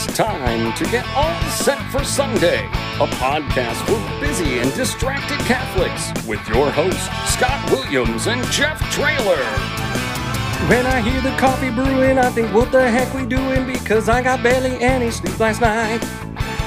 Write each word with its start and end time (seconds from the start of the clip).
It's 0.00 0.16
time 0.16 0.72
to 0.74 0.84
get 0.92 1.04
all 1.16 1.42
set 1.50 1.76
for 1.90 2.04
Sunday, 2.04 2.66
a 3.00 3.06
podcast 3.18 3.84
for 3.84 4.20
busy 4.24 4.60
and 4.60 4.72
distracted 4.74 5.40
Catholics 5.40 6.12
with 6.24 6.38
your 6.48 6.70
hosts, 6.70 7.08
Scott 7.34 7.68
Williams 7.72 8.28
and 8.28 8.40
Jeff 8.44 8.78
Trailer. 8.92 9.42
When 10.68 10.86
I 10.86 11.00
hear 11.00 11.20
the 11.20 11.36
coffee 11.36 11.70
brewing, 11.70 12.16
I 12.16 12.30
think, 12.30 12.54
what 12.54 12.70
the 12.70 12.88
heck 12.88 13.12
we 13.12 13.26
doing? 13.26 13.66
Because 13.66 14.08
I 14.08 14.22
got 14.22 14.40
barely 14.40 14.80
any 14.80 15.10
sleep 15.10 15.36
last 15.40 15.60
night. 15.60 16.04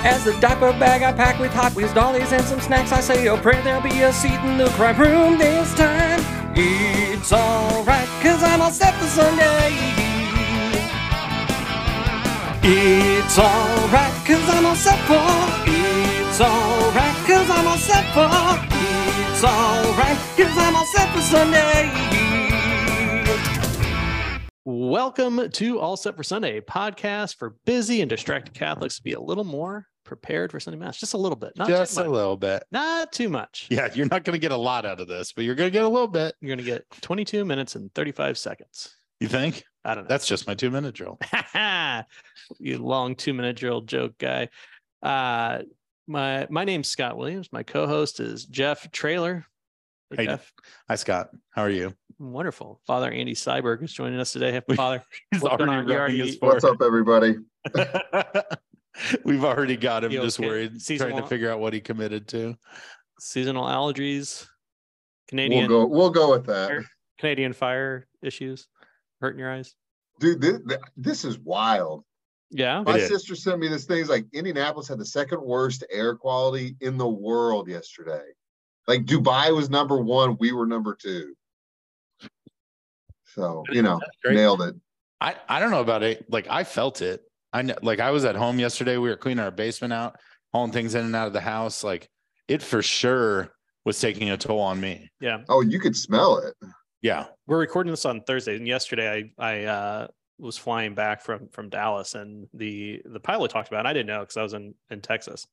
As 0.04 0.26
the 0.26 0.38
diaper 0.42 0.74
bag 0.74 1.02
I 1.02 1.14
pack 1.14 1.40
with 1.40 1.54
Hot 1.54 1.74
Wheels 1.74 1.94
dollies 1.94 2.34
and 2.34 2.44
some 2.44 2.60
snacks, 2.60 2.92
I 2.92 3.00
say 3.00 3.30
oh, 3.30 3.36
a 3.36 3.42
prayer 3.42 3.64
there'll 3.64 3.82
be 3.82 4.02
a 4.02 4.12
seat 4.12 4.42
in 4.44 4.58
the 4.58 4.68
crime 4.72 5.00
room 5.00 5.38
this 5.38 5.74
time. 5.76 6.20
It's 6.54 7.32
alright, 7.32 8.10
cause 8.22 8.44
I'm 8.44 8.60
all 8.60 8.72
set 8.72 8.94
for 8.96 9.08
Sunday. 9.08 10.01
It's 12.64 13.40
alright, 13.40 14.14
cause 14.24 14.50
I'm 14.50 14.68
all 14.68 14.76
set 14.76 15.00
for. 15.08 15.18
It's 15.66 16.40
alright, 16.40 17.16
cause 17.26 17.50
I'm 17.50 17.68
all 17.68 17.76
set 17.76 18.06
for. 18.14 18.30
It's 19.32 19.44
alright, 19.44 20.18
cause 20.38 20.58
I'm 20.58 20.76
all 20.76 20.86
set 20.86 21.12
for 21.12 21.22
Sunday. 21.22 21.90
Welcome 24.64 25.50
to 25.50 25.80
All 25.80 25.98
Set 25.98 26.16
for 26.16 26.22
Sunday, 26.22 26.58
a 26.58 26.62
podcast 26.62 27.38
for 27.38 27.56
busy 27.66 28.02
and 28.02 28.10
distracted 28.10 28.54
Catholics 28.54 28.98
to 28.98 29.02
be 29.02 29.14
a 29.14 29.20
little 29.20 29.44
more 29.44 29.88
prepared 30.04 30.52
for 30.52 30.60
Sunday 30.60 30.78
Mass. 30.78 31.00
Just 31.00 31.16
a 31.16 31.18
little 31.18 31.36
bit, 31.36 31.54
not 31.58 31.68
just 31.68 31.98
too 31.98 32.04
a 32.04 32.08
little 32.08 32.38
bit. 32.38 32.62
Not 32.72 33.12
too 33.12 33.30
much. 33.30 33.70
Yeah, 33.72 33.90
you're 33.92 34.06
not 34.06 34.24
going 34.24 34.36
to 34.36 34.40
get 34.40 34.52
a 34.52 34.58
lot 34.58 34.86
out 34.86 35.00
of 35.00 35.08
this, 35.08 35.34
but 35.34 35.46
you're 35.46 35.56
going 35.56 35.66
to 35.68 35.74
get 35.74 35.84
a 35.84 35.90
little 35.90 36.08
bit. 36.08 36.36
You're 36.42 36.56
going 36.56 36.64
to 36.64 36.72
get 36.72 36.86
22 37.02 37.44
minutes 37.44 37.76
and 37.76 37.92
35 37.96 38.38
seconds. 38.38 38.96
You 39.20 39.30
think? 39.30 39.64
I 39.84 39.96
don't 39.96 40.04
know. 40.04 40.10
That's 40.10 40.28
just 40.28 40.48
my 40.48 40.54
two 40.54 40.70
minute 40.70 40.94
drill. 40.94 41.18
you 42.60 42.78
long 42.78 43.16
two 43.16 43.34
minute 43.34 43.56
drill 43.56 43.82
joke 43.82 44.14
guy. 44.20 44.50
Uh, 45.02 45.64
my 46.08 46.48
my 46.50 46.66
name's 46.66 46.88
Scott 46.88 47.18
Williams. 47.18 47.50
My 47.52 47.64
co-host 47.64 48.20
is 48.20 48.46
Jeff 48.46 48.92
Trailer. 48.92 49.46
Hey, 50.12 50.18
Hey, 50.18 50.26
Jeff. 50.26 50.52
Hi, 50.90 50.96
Scott. 50.96 51.30
How 51.52 51.64
are 51.64 51.70
you? 51.70 51.94
Wonderful. 52.20 52.82
Father 52.86 53.10
Andy 53.10 53.34
Syberg 53.34 53.82
is 53.84 53.92
joining 53.94 54.20
us 54.20 54.34
today. 54.34 54.52
Happy 54.52 54.76
Father. 54.76 55.02
He's 55.32 55.42
What's 55.42 55.58
going 55.58 55.70
on? 55.70 55.90
Already- 55.90 56.18
his 56.20 56.38
What's 56.40 56.64
up, 56.64 56.82
everybody? 56.82 57.38
We've 59.24 59.44
already 59.44 59.78
got 59.78 60.04
him 60.04 60.12
You 60.12 60.22
just 60.22 60.40
okay? 60.40 60.48
worried, 60.48 60.82
Seasonal- 60.82 61.12
trying 61.14 61.24
to 61.24 61.28
figure 61.30 61.50
out 61.50 61.60
what 61.60 61.74
he 61.74 61.80
committed 61.80 62.28
to. 62.30 62.56
Seasonal 63.20 63.66
allergies. 63.66 64.46
Canadian. 65.30 65.68
We'll 65.68 65.68
Canadian 65.68 65.68
go. 65.70 65.86
We'll 65.88 66.10
go 66.10 66.32
with 66.32 66.46
that, 66.48 66.84
Canadian 67.18 67.54
fire 67.54 68.06
issues 68.22 68.68
hurting 69.22 69.40
your 69.40 69.52
eyes. 69.52 69.76
dude. 70.20 70.42
This, 70.42 70.60
this 70.98 71.26
is 71.26 71.40
wild. 71.40 72.04
Yeah. 72.50 72.84
My 72.86 73.00
sister 73.00 73.36
sent 73.36 73.60
me 73.60 73.70
this 73.70 73.86
thing. 73.86 74.02
It's 74.02 74.10
like 74.10 74.26
Indianapolis 74.34 74.88
had 74.90 75.00
the 75.00 75.06
second 75.06 75.42
worst 75.42 75.86
air 75.90 76.16
quality 76.16 76.76
in 76.82 76.98
the 76.98 77.08
world 77.08 77.70
yesterday. 77.70 78.24
Like 78.88 79.06
Dubai 79.06 79.56
was 79.56 79.70
number 79.70 79.98
one, 79.98 80.36
we 80.40 80.52
were 80.52 80.66
number 80.66 80.96
two. 81.00 81.34
So 83.26 83.64
you 83.72 83.82
know, 83.82 84.00
nailed 84.26 84.62
it. 84.64 84.76
I, 85.22 85.36
I 85.48 85.60
don't 85.60 85.72
know 85.72 85.82
about 85.82 86.04
it. 86.04 86.26
Like 86.30 86.48
I 86.50 86.66
felt 86.66 87.02
it. 87.02 87.22
I 87.54 87.62
know, 87.62 87.76
like 87.82 88.00
I 88.00 88.12
was 88.12 88.26
at 88.26 88.36
home 88.36 88.60
yesterday. 88.60 88.98
We 88.98 89.10
were 89.10 89.16
cleaning 89.16 89.44
our 89.44 89.52
basement 89.52 89.94
out, 89.94 90.18
hauling 90.52 90.72
things 90.72 90.96
in 90.96 91.06
and 91.06 91.16
out 91.16 91.28
of 91.28 91.34
the 91.34 91.42
house. 91.42 91.84
Like 91.84 92.10
it 92.50 92.62
for 92.62 92.82
sure 92.82 93.50
was 93.86 94.00
taking 94.00 94.30
a 94.30 94.38
toll 94.38 94.60
on 94.60 94.82
me. 94.82 95.10
Yeah. 95.22 95.44
Oh, 95.48 95.62
you 95.62 95.80
could 95.80 95.96
smell 95.96 96.40
it. 96.40 96.54
Yeah. 97.02 97.28
We're 97.52 97.60
recording 97.60 97.92
this 97.92 98.06
on 98.06 98.22
Thursday. 98.22 98.56
And 98.56 98.66
yesterday 98.66 99.30
I 99.38 99.46
I 99.46 99.64
uh 99.66 100.08
was 100.40 100.58
flying 100.58 100.96
back 100.96 101.22
from 101.22 101.50
from 101.50 101.68
Dallas 101.68 102.16
and 102.16 102.48
the 102.54 103.02
the 103.04 103.20
pilot 103.20 103.52
talked 103.52 103.68
about 103.68 103.86
it. 103.86 103.90
I 103.90 103.92
didn't 103.92 104.08
know 104.08 104.22
because 104.22 104.38
I 104.38 104.44
was 104.44 104.54
in 104.54 104.74
in 104.90 105.02
Texas. 105.02 105.46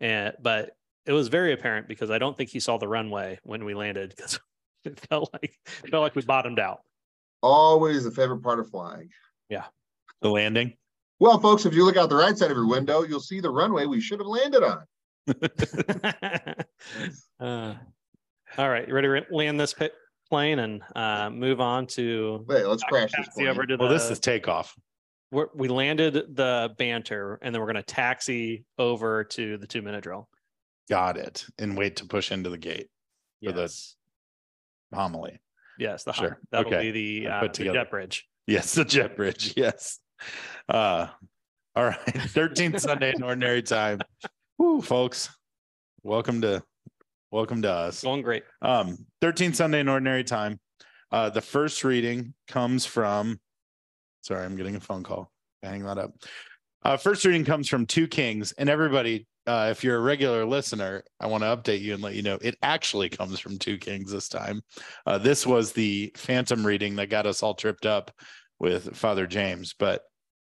And 0.00 0.34
but 0.42 0.76
it 1.06 1.12
was 1.12 1.28
very 1.28 1.52
apparent 1.52 1.86
because 1.86 2.10
I 2.10 2.18
don't 2.18 2.36
think 2.36 2.50
he 2.50 2.58
saw 2.58 2.78
the 2.78 2.88
runway 2.88 3.38
when 3.44 3.64
we 3.64 3.74
landed 3.74 4.12
because 4.16 4.40
it 4.84 4.98
felt 5.08 5.32
like 5.32 5.56
it 5.84 5.88
felt 5.88 6.02
like 6.02 6.16
we 6.16 6.22
bottomed 6.22 6.58
out. 6.58 6.80
Always 7.44 8.02
the 8.02 8.10
favorite 8.10 8.42
part 8.42 8.58
of 8.58 8.68
flying. 8.68 9.08
Yeah, 9.48 9.66
the 10.22 10.30
landing. 10.30 10.76
Well, 11.20 11.38
folks, 11.38 11.64
if 11.64 11.74
you 11.74 11.84
look 11.84 11.96
out 11.96 12.08
the 12.08 12.16
right 12.16 12.36
side 12.36 12.50
of 12.50 12.56
your 12.56 12.66
window, 12.66 13.04
you'll 13.04 13.20
see 13.20 13.38
the 13.38 13.50
runway 13.50 13.86
we 13.86 14.00
should 14.00 14.18
have 14.18 14.26
landed 14.26 14.64
on. 14.64 14.82
uh, 17.38 17.74
all 18.58 18.68
right, 18.68 18.88
you 18.88 18.92
ready 18.92 19.06
to 19.06 19.24
land 19.30 19.60
this 19.60 19.74
pi- 19.74 19.90
plane 20.28 20.58
and 20.58 20.82
uh, 20.94 21.30
move 21.30 21.60
on 21.60 21.86
to 21.88 22.44
Wait, 22.48 22.64
let's 22.64 22.82
crash 22.84 23.10
this 23.16 23.26
taxi 23.26 23.48
over 23.48 23.64
to 23.66 23.76
Well, 23.76 23.88
this 23.88 24.10
is 24.10 24.18
takeoff. 24.20 24.74
we're, 25.30 25.46
we 25.54 25.68
landed 25.68 26.14
the 26.36 26.74
banter 26.78 27.38
and 27.42 27.54
then 27.54 27.60
we're 27.60 27.66
going 27.72 27.76
to 27.76 27.82
taxi 27.82 28.64
over 28.78 29.24
to 29.24 29.56
the 29.58 29.66
two 29.66 29.82
minute 29.82 30.02
drill. 30.02 30.28
Got 30.88 31.16
it. 31.16 31.44
And 31.58 31.76
wait 31.76 31.96
to 31.96 32.06
push 32.06 32.30
into 32.32 32.50
the 32.50 32.58
gate. 32.58 32.88
For 33.44 33.52
the- 33.52 33.62
Yes. 33.62 33.96
Homily. 34.94 35.38
Yes, 35.78 36.04
the 36.04 36.12
Sure. 36.12 36.28
sure. 36.28 36.38
That'll 36.52 36.72
Okay. 36.72 36.90
be 36.92 37.22
the, 37.24 37.28
uh, 37.30 37.40
the 37.48 37.48
jet 37.72 37.90
bridge. 37.90 38.26
Yes, 38.46 38.72
the 38.74 38.84
jet 38.84 39.16
bridge. 39.16 39.54
Yes. 39.56 39.98
Uh 40.68 41.08
all 41.74 41.84
right. 41.84 41.98
13th 42.06 42.80
Sunday 42.80 43.12
in 43.14 43.22
ordinary 43.22 43.62
time. 43.62 44.00
Woo, 44.58 44.80
folks. 44.80 45.28
Welcome 46.02 46.40
to 46.42 46.62
welcome 47.30 47.62
to 47.62 47.70
us. 47.70 48.02
Going 48.02 48.22
great. 48.22 48.44
Um, 48.62 48.98
13th 49.22 49.56
Sunday 49.56 49.80
in 49.80 49.88
ordinary 49.88 50.24
time. 50.24 50.60
Uh 51.12 51.30
the 51.30 51.40
first 51.40 51.84
reading 51.84 52.34
comes 52.48 52.84
from 52.84 53.38
sorry, 54.22 54.44
I'm 54.44 54.56
getting 54.56 54.76
a 54.76 54.80
phone 54.80 55.04
call. 55.04 55.30
Hang 55.62 55.84
that 55.84 55.98
up. 55.98 56.12
Uh 56.82 56.96
first 56.96 57.24
reading 57.24 57.44
comes 57.44 57.68
from 57.68 57.86
two 57.86 58.08
kings, 58.08 58.52
and 58.52 58.68
everybody 58.68 59.26
uh, 59.46 59.68
if 59.70 59.84
you're 59.84 59.96
a 59.96 60.00
regular 60.00 60.44
listener, 60.44 61.04
I 61.20 61.28
want 61.28 61.44
to 61.44 61.56
update 61.56 61.80
you 61.80 61.94
and 61.94 62.02
let 62.02 62.14
you 62.16 62.22
know 62.22 62.36
it 62.42 62.56
actually 62.62 63.08
comes 63.08 63.38
from 63.38 63.58
two 63.58 63.78
kings 63.78 64.10
this 64.10 64.28
time. 64.28 64.60
Uh, 65.06 65.18
this 65.18 65.46
was 65.46 65.70
the 65.72 66.10
phantom 66.16 66.66
reading 66.66 66.96
that 66.96 67.10
got 67.10 67.26
us 67.26 67.44
all 67.44 67.54
tripped 67.54 67.86
up 67.86 68.10
with 68.58 68.96
Father 68.96 69.24
James, 69.28 69.72
but 69.78 70.02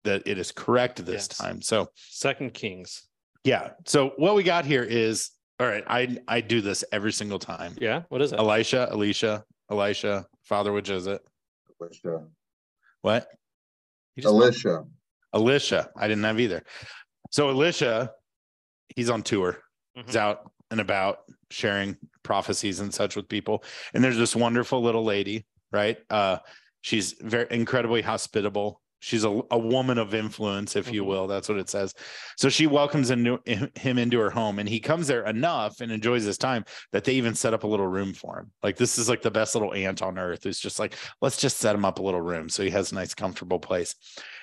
that 0.03 0.23
it 0.25 0.37
is 0.37 0.51
correct 0.51 0.97
this 1.05 1.29
Yes. 1.29 1.37
time. 1.37 1.61
So 1.61 1.87
Second 1.95 2.53
Kings. 2.53 3.03
yeah. 3.45 3.69
So 3.85 4.11
what 4.17 4.35
we 4.35 4.43
got 4.43 4.65
here 4.65 4.83
is 4.83 5.29
all 5.61 5.67
right. 5.67 5.83
I 5.87 6.17
I 6.27 6.41
do 6.41 6.59
this 6.61 6.83
every 6.91 7.11
single 7.13 7.37
time. 7.39 7.75
Yeah. 7.79 8.03
What 8.09 8.21
is 8.21 8.31
it? 8.33 8.39
Elisha, 8.39 8.87
Alicia, 8.91 9.43
Elisha, 9.69 10.25
Father, 10.43 10.71
which 10.73 10.89
is 10.89 11.05
it? 11.07 11.21
Alicia. 11.79 12.25
What? 13.01 13.27
You 14.15 14.23
just- 14.23 14.33
Alicia. 14.33 14.83
Alicia. 15.33 15.89
I 15.95 16.07
didn't 16.07 16.23
have 16.23 16.39
either. 16.39 16.63
So 17.29 17.49
Alicia, 17.51 18.11
he's 18.95 19.09
on 19.09 19.21
tour. 19.21 19.59
He's 19.93 20.15
Mhm. 20.15 20.19
out 20.19 20.51
and 20.71 20.81
about 20.81 21.19
sharing 21.51 21.97
prophecies 22.23 22.79
and 22.79 22.93
such 22.93 23.15
with 23.15 23.27
people. 23.29 23.63
And 23.93 24.03
there's 24.03 24.17
this 24.17 24.35
wonderful 24.35 24.81
little 24.81 25.03
lady, 25.03 25.45
right? 25.71 25.97
Uh, 26.09 26.39
she's 26.81 27.13
very 27.21 27.47
incredibly 27.51 28.01
hospitable. 28.01 28.80
She's 29.03 29.23
a, 29.23 29.41
a 29.49 29.57
woman 29.57 29.97
of 29.97 30.13
influence, 30.13 30.75
if 30.75 30.93
you 30.93 31.03
Mhm. 31.03 31.07
will. 31.07 31.27
That's 31.27 31.49
what 31.49 31.57
it 31.57 31.69
says. 31.69 31.93
So 32.37 32.49
she 32.49 32.67
welcomes 32.67 33.09
into, 33.09 33.39
him 33.75 33.97
into 33.97 34.19
her 34.19 34.29
home, 34.29 34.59
and 34.59 34.69
he 34.69 34.79
comes 34.79 35.07
there 35.07 35.25
enough 35.25 35.81
and 35.81 35.91
enjoys 35.91 36.23
his 36.23 36.37
time 36.37 36.63
that 36.91 37.03
they 37.03 37.13
even 37.13 37.33
set 37.33 37.53
up 37.53 37.63
a 37.63 37.67
little 37.67 37.87
room 37.87 38.13
for 38.13 38.39
him. 38.39 38.51
Like 38.61 38.77
this 38.77 38.99
is 38.99 39.09
like 39.09 39.23
the 39.23 39.31
best 39.31 39.55
little 39.55 39.73
aunt 39.73 40.03
on 40.03 40.19
earth 40.19 40.43
who's 40.43 40.59
just 40.59 40.79
like, 40.79 40.95
let's 41.19 41.37
just 41.37 41.57
set 41.57 41.75
him 41.75 41.83
up 41.83 41.97
a 41.97 42.01
little 42.03 42.21
room 42.21 42.47
so 42.47 42.63
he 42.63 42.69
has 42.69 42.91
a 42.91 42.95
nice, 42.95 43.13
comfortable 43.15 43.59
place. 43.59 43.95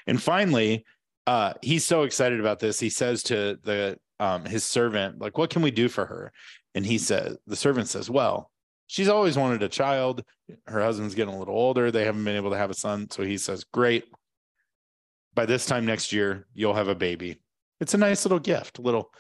And 0.09 0.21
finally, 0.21 0.85
uh, 1.29 1.55
he's 1.63 1.85
so 1.85 2.03
excited 2.03 2.41
about 2.41 2.59
this. 2.59 2.81
He 2.81 2.91
says 2.91 3.23
to 3.25 3.59
the 3.63 3.99
um, 4.19 4.45
his 4.45 4.65
servant, 4.65 5.21
like, 5.21 5.39
what 5.39 5.51
can 5.51 5.63
we 5.63 5.71
do 5.71 5.89
for 5.89 6.05
her? 6.05 6.33
And 6.75 6.85
he 6.85 6.99
says, 6.99 7.37
the 7.47 7.55
servant 7.55 7.89
says, 7.89 8.11
well, 8.11 8.51
she's 8.89 9.09
always 9.09 9.37
wanted 9.39 9.63
a 9.63 9.69
child. 9.69 10.25
Her 10.67 10.83
husband's 10.83 11.15
getting 11.15 11.35
a 11.35 11.39
little 11.39 11.55
older. 11.55 11.93
They 11.93 12.05
haven't 12.05 12.25
been 12.25 12.35
able 12.35 12.51
to 12.51 12.57
have 12.57 12.71
a 12.71 12.75
son. 12.75 13.09
So 13.11 13.23
he 13.23 13.39
says, 13.39 13.63
great. 13.65 14.05
By 15.35 15.47
this 15.47 15.67
time 15.67 15.87
next 15.87 16.13
year, 16.13 16.47
you'll 16.55 16.75
have 16.75 16.89
a 16.89 16.95
baby. 16.95 17.41
It's 17.81 17.95
a 17.95 17.99
nice 17.99 18.25
little 18.25 18.41
gift, 18.41 18.79
a 18.79 18.83
little 18.83 19.11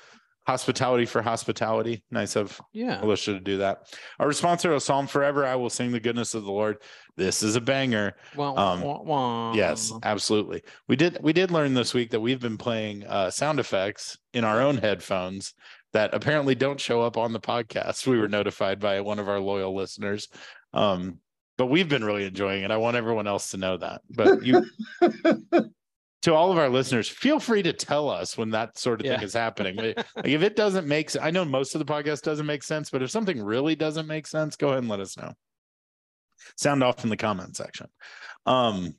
hospitality 0.46 1.04
for 1.04 1.20
hospitality. 1.20 2.02
Nice 2.10 2.34
of 2.34 2.58
Yeah. 2.72 3.02
Alicia 3.04 3.34
to 3.34 3.40
do 3.40 3.58
that. 3.58 3.94
Our 4.18 4.26
response 4.26 4.62
to 4.62 4.74
a 4.74 4.80
psalm 4.80 5.06
forever, 5.06 5.44
I 5.44 5.54
will 5.56 5.68
sing 5.70 5.92
the 5.92 6.00
goodness 6.00 6.34
of 6.34 6.44
the 6.44 6.50
Lord. 6.50 6.78
This 7.16 7.42
is 7.42 7.54
a 7.54 7.60
banger. 7.60 8.14
Well, 8.34 8.58
Um, 8.58 8.80
wah, 8.80 9.02
wah. 9.02 9.52
Yes, 9.54 9.92
absolutely. 10.02 10.62
We 10.88 10.96
did 10.96 11.18
we 11.22 11.32
did 11.34 11.50
learn 11.50 11.74
this 11.74 11.92
week 11.92 12.10
that 12.12 12.20
we've 12.20 12.40
been 12.40 12.56
playing 12.56 13.04
uh, 13.06 13.30
sound 13.30 13.60
effects 13.60 14.16
in 14.32 14.42
our 14.44 14.60
own 14.62 14.78
headphones 14.78 15.52
that 15.92 16.14
apparently 16.14 16.54
don't 16.54 16.80
show 16.80 17.02
up 17.02 17.16
on 17.18 17.32
the 17.32 17.40
podcast. 17.40 18.06
We 18.06 18.18
were 18.18 18.28
notified 18.28 18.80
by 18.80 19.00
one 19.02 19.18
of 19.18 19.28
our 19.28 19.40
loyal 19.40 19.74
listeners. 19.76 20.28
Um, 20.72 21.18
but 21.58 21.66
we've 21.66 21.88
been 21.88 22.04
really 22.04 22.24
enjoying 22.24 22.62
it. 22.62 22.70
I 22.70 22.76
want 22.78 22.96
everyone 22.96 23.26
else 23.26 23.50
to 23.50 23.56
know 23.58 23.76
that. 23.78 24.00
But 24.10 24.44
you 24.46 24.64
to 26.22 26.34
all 26.34 26.50
of 26.50 26.58
our 26.58 26.68
listeners, 26.68 27.08
feel 27.08 27.38
free 27.38 27.62
to 27.62 27.72
tell 27.72 28.08
us 28.10 28.36
when 28.36 28.50
that 28.50 28.76
sort 28.78 29.00
of 29.00 29.06
Yeah. 29.06 29.16
thing 29.16 29.24
is 29.24 29.34
happening. 29.34 29.76
like 29.76 30.04
if 30.24 30.42
it 30.42 30.56
doesn't 30.56 30.86
make 30.86 31.10
sense, 31.10 31.24
I 31.24 31.30
know 31.30 31.44
most 31.44 31.74
of 31.74 31.78
the 31.78 31.84
podcast 31.92 32.22
doesn't 32.22 32.46
make 32.46 32.62
sense, 32.62 32.90
but 32.90 33.02
if 33.02 33.10
something 33.10 33.42
really 33.42 33.76
doesn't 33.76 34.06
make 34.06 34.26
sense, 34.26 34.56
go 34.56 34.68
ahead 34.68 34.80
and 34.80 34.88
let 34.88 35.00
us 35.00 35.16
know. 35.16 35.32
Sound 36.56 36.82
off 36.82 37.04
in 37.04 37.10
the 37.10 37.16
comment 37.16 37.56
section. 37.56 37.88
Um 38.46 38.94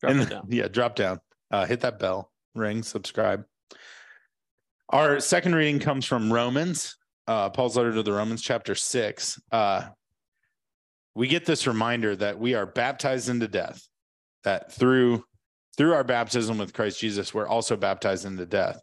Drop 0.00 0.12
and 0.12 0.52
yeah, 0.52 0.68
drop 0.68 0.94
down. 0.94 1.20
Uh, 1.50 1.64
hit 1.66 1.80
that 1.80 1.98
bell. 1.98 2.30
ring, 2.54 2.82
subscribe. 2.84 3.44
Our 4.90 5.18
second 5.20 5.54
reading 5.54 5.80
comes 5.80 6.06
from 6.06 6.32
Romans, 6.32 6.96
uh, 7.26 7.50
Paul's 7.50 7.76
letter 7.76 7.92
to 7.92 8.02
the 8.02 8.12
Romans, 8.12 8.42
chapter 8.42 8.74
six. 8.74 9.40
Uh, 9.52 9.88
we 11.14 11.26
get 11.28 11.44
this 11.44 11.66
reminder 11.66 12.14
that 12.16 12.38
we 12.38 12.54
are 12.54 12.64
baptized 12.64 13.28
into 13.28 13.48
death, 13.48 13.82
that 14.44 14.72
through 14.72 15.24
through 15.78 15.94
our 15.94 16.04
baptism 16.04 16.58
with 16.58 16.74
Christ 16.74 17.00
Jesus, 17.00 17.32
we're 17.32 17.46
also 17.46 17.76
baptized 17.76 18.26
into 18.26 18.44
death. 18.44 18.80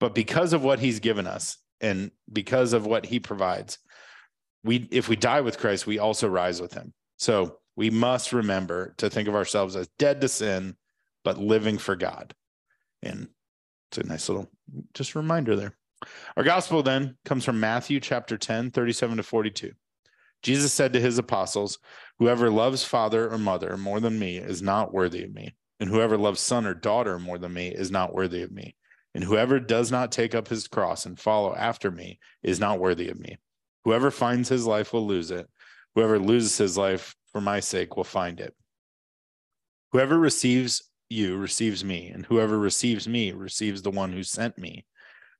But 0.00 0.14
because 0.14 0.52
of 0.52 0.62
what 0.62 0.78
he's 0.78 1.00
given 1.00 1.26
us 1.26 1.58
and 1.80 2.12
because 2.32 2.72
of 2.72 2.86
what 2.86 3.04
he 3.04 3.20
provides, 3.20 3.78
we 4.64 4.88
if 4.90 5.08
we 5.08 5.16
die 5.16 5.40
with 5.40 5.58
Christ, 5.58 5.86
we 5.86 5.98
also 5.98 6.28
rise 6.28 6.62
with 6.62 6.72
him. 6.72 6.94
So 7.18 7.58
we 7.76 7.90
must 7.90 8.32
remember 8.32 8.94
to 8.98 9.10
think 9.10 9.28
of 9.28 9.34
ourselves 9.34 9.74
as 9.76 9.88
dead 9.98 10.20
to 10.20 10.28
sin, 10.28 10.76
but 11.24 11.38
living 11.38 11.76
for 11.76 11.96
God. 11.96 12.34
And 13.02 13.28
it's 13.90 13.98
a 13.98 14.04
nice 14.04 14.28
little 14.28 14.48
just 14.94 15.14
reminder 15.14 15.56
there. 15.56 15.76
Our 16.36 16.44
gospel 16.44 16.82
then 16.82 17.16
comes 17.24 17.44
from 17.44 17.60
Matthew 17.60 18.00
chapter 18.00 18.38
10, 18.38 18.70
37 18.70 19.16
to 19.18 19.22
42. 19.22 19.72
Jesus 20.42 20.72
said 20.72 20.92
to 20.92 21.00
his 21.00 21.18
apostles, 21.18 21.78
Whoever 22.18 22.50
loves 22.50 22.84
father 22.84 23.30
or 23.30 23.38
mother 23.38 23.76
more 23.76 24.00
than 24.00 24.18
me 24.18 24.38
is 24.38 24.62
not 24.62 24.92
worthy 24.92 25.24
of 25.24 25.32
me, 25.32 25.54
and 25.82 25.90
whoever 25.90 26.16
loves 26.16 26.38
son 26.38 26.64
or 26.64 26.74
daughter 26.74 27.18
more 27.18 27.38
than 27.38 27.52
me 27.52 27.66
is 27.66 27.90
not 27.90 28.14
worthy 28.14 28.42
of 28.42 28.52
me. 28.52 28.76
And 29.16 29.24
whoever 29.24 29.58
does 29.58 29.90
not 29.90 30.12
take 30.12 30.32
up 30.32 30.46
his 30.46 30.68
cross 30.68 31.06
and 31.06 31.18
follow 31.18 31.56
after 31.56 31.90
me 31.90 32.20
is 32.40 32.60
not 32.60 32.78
worthy 32.78 33.08
of 33.08 33.18
me. 33.18 33.38
Whoever 33.84 34.12
finds 34.12 34.48
his 34.48 34.64
life 34.64 34.92
will 34.92 35.04
lose 35.04 35.32
it. 35.32 35.48
Whoever 35.96 36.20
loses 36.20 36.56
his 36.56 36.78
life 36.78 37.16
for 37.32 37.40
my 37.40 37.58
sake 37.58 37.96
will 37.96 38.04
find 38.04 38.38
it. 38.38 38.54
Whoever 39.90 40.16
receives 40.16 40.88
you 41.10 41.36
receives 41.36 41.84
me, 41.84 42.10
and 42.10 42.24
whoever 42.26 42.60
receives 42.60 43.08
me 43.08 43.32
receives 43.32 43.82
the 43.82 43.90
one 43.90 44.12
who 44.12 44.22
sent 44.22 44.56
me. 44.56 44.86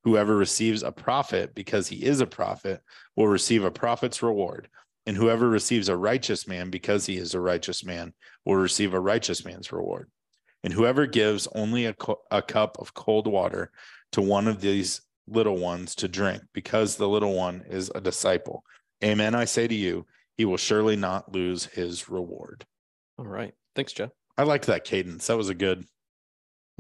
Whoever 0.02 0.36
receives 0.36 0.82
a 0.82 0.90
prophet 0.90 1.54
because 1.54 1.86
he 1.86 2.04
is 2.04 2.20
a 2.20 2.26
prophet 2.26 2.80
will 3.14 3.28
receive 3.28 3.62
a 3.62 3.70
prophet's 3.70 4.24
reward. 4.24 4.68
And 5.06 5.16
whoever 5.16 5.48
receives 5.48 5.88
a 5.88 5.96
righteous 5.96 6.48
man 6.48 6.70
because 6.70 7.06
he 7.06 7.16
is 7.16 7.34
a 7.34 7.40
righteous 7.40 7.84
man 7.84 8.12
will 8.44 8.56
receive 8.56 8.92
a 8.92 8.98
righteous 8.98 9.44
man's 9.44 9.70
reward. 9.70 10.10
And 10.64 10.72
whoever 10.72 11.06
gives 11.06 11.48
only 11.54 11.86
a, 11.86 11.94
a 12.30 12.40
cup 12.42 12.76
of 12.78 12.94
cold 12.94 13.26
water 13.26 13.70
to 14.12 14.22
one 14.22 14.46
of 14.46 14.60
these 14.60 15.00
little 15.26 15.56
ones 15.58 15.94
to 15.96 16.08
drink 16.08 16.42
because 16.52 16.96
the 16.96 17.08
little 17.08 17.34
one 17.34 17.62
is 17.68 17.90
a 17.94 18.00
disciple. 18.00 18.64
Amen. 19.02 19.34
I 19.34 19.44
say 19.44 19.66
to 19.66 19.74
you, 19.74 20.06
he 20.36 20.44
will 20.44 20.56
surely 20.56 20.96
not 20.96 21.32
lose 21.32 21.64
his 21.66 22.08
reward. 22.08 22.64
All 23.18 23.26
right. 23.26 23.52
Thanks, 23.74 23.92
Jeff. 23.92 24.10
I 24.38 24.44
liked 24.44 24.66
that 24.66 24.84
cadence. 24.84 25.26
That 25.26 25.36
was 25.36 25.48
a 25.48 25.54
good, 25.54 25.84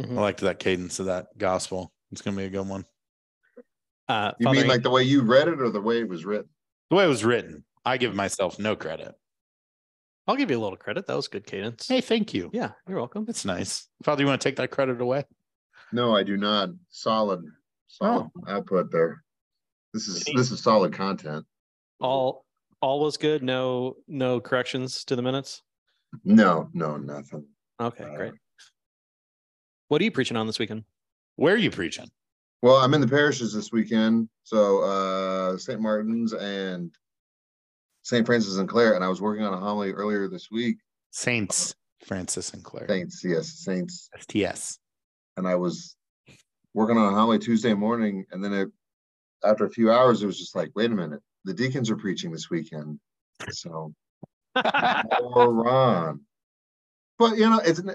Mhm. 0.00 0.16
I 0.16 0.20
liked 0.20 0.40
that 0.40 0.58
cadence 0.58 0.98
of 1.00 1.06
that 1.06 1.36
gospel. 1.36 1.92
It's 2.12 2.22
going 2.22 2.36
to 2.36 2.40
be 2.40 2.46
a 2.46 2.50
good 2.50 2.68
one. 2.68 2.84
Uh, 4.08 4.32
You 4.38 4.44
Father 4.44 4.54
mean 4.56 4.62
An- 4.64 4.68
like 4.68 4.82
the 4.82 4.90
way 4.90 5.02
you 5.02 5.22
read 5.22 5.48
it 5.48 5.60
or 5.60 5.70
the 5.70 5.80
way 5.80 6.00
it 6.00 6.08
was 6.08 6.24
written? 6.24 6.48
The 6.90 6.96
way 6.96 7.04
it 7.04 7.08
was 7.08 7.24
written, 7.24 7.64
I 7.84 7.96
give 7.96 8.14
myself 8.14 8.58
no 8.58 8.76
credit. 8.76 9.14
I'll 10.26 10.36
give 10.36 10.50
you 10.50 10.58
a 10.58 10.60
little 10.62 10.76
credit. 10.76 11.06
That 11.06 11.16
was 11.16 11.28
good 11.28 11.46
cadence. 11.46 11.88
Hey, 11.88 12.00
thank 12.00 12.32
you. 12.32 12.50
Yeah, 12.52 12.70
you're 12.88 12.98
welcome. 12.98 13.24
That's 13.24 13.44
nice. 13.44 13.88
Father, 14.04 14.22
you 14.22 14.26
want 14.26 14.40
to 14.40 14.48
take 14.48 14.56
that 14.56 14.70
credit 14.70 15.00
away? 15.00 15.24
No, 15.92 16.14
I 16.14 16.22
do 16.22 16.36
not. 16.36 16.70
Solid, 16.90 17.42
solid 17.88 18.30
output 18.48 18.90
there. 18.92 19.22
This 19.92 20.08
is 20.08 20.24
this 20.34 20.50
is 20.50 20.62
solid 20.62 20.92
content. 20.92 21.44
All 22.00 22.44
all 22.80 23.00
was 23.00 23.16
good. 23.16 23.42
No 23.42 23.96
no 24.08 24.40
corrections 24.40 25.04
to 25.06 25.16
the 25.16 25.22
minutes. 25.22 25.62
No, 26.24 26.68
no, 26.72 26.96
nothing. 26.96 27.46
Okay, 27.80 28.04
Uh, 28.04 28.16
great. 28.16 28.32
What 29.88 30.00
are 30.00 30.04
you 30.04 30.10
preaching 30.12 30.36
on 30.36 30.46
this 30.46 30.58
weekend? 30.58 30.84
Where 31.36 31.54
are 31.54 31.58
you 31.58 31.70
preaching? 31.70 32.08
Well, 32.62 32.76
I'm 32.76 32.94
in 32.94 33.00
the 33.00 33.08
parishes 33.08 33.52
this 33.52 33.72
weekend, 33.72 34.28
so 34.44 34.82
uh 34.82 35.58
St. 35.58 35.80
Martin's 35.80 36.32
and 36.32 36.94
St. 38.02 38.26
Francis 38.26 38.56
and 38.58 38.68
Clare, 38.68 38.94
and 38.94 39.04
I 39.04 39.08
was 39.08 39.20
working 39.20 39.44
on 39.44 39.54
a 39.54 39.58
homily 39.58 39.92
earlier 39.92 40.28
this 40.28 40.48
week. 40.50 40.78
Saints 41.10 41.74
Francis 42.04 42.52
and 42.52 42.64
Clare. 42.64 42.86
Saints, 42.88 43.22
yes, 43.24 43.48
Saints, 43.48 44.08
STS. 44.18 44.78
and 45.36 45.46
I 45.46 45.54
was 45.54 45.96
working 46.74 46.96
on 46.98 47.12
a 47.12 47.16
homily 47.16 47.38
Tuesday 47.38 47.74
morning, 47.74 48.24
and 48.32 48.42
then 48.44 48.52
it 48.52 48.68
after 49.44 49.64
a 49.64 49.70
few 49.70 49.90
hours, 49.90 50.22
it 50.22 50.26
was 50.26 50.38
just 50.38 50.54
like, 50.54 50.70
wait 50.76 50.90
a 50.90 50.94
minute, 50.94 51.20
the 51.44 51.54
deacons 51.54 51.90
are 51.90 51.96
preaching 51.96 52.30
this 52.32 52.48
weekend, 52.50 52.98
so 53.50 53.92
more 55.20 55.68
on. 55.68 56.20
But 57.18 57.36
you 57.38 57.48
know, 57.48 57.60
it's 57.64 57.80
uh, 57.80 57.94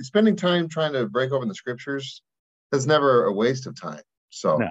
spending 0.00 0.36
time 0.36 0.68
trying 0.68 0.92
to 0.94 1.06
break 1.08 1.30
open 1.32 1.48
the 1.48 1.54
scriptures 1.54 2.22
is 2.72 2.86
never 2.86 3.24
a 3.26 3.32
waste 3.32 3.66
of 3.68 3.80
time. 3.80 4.00
So, 4.30 4.56
No. 4.56 4.68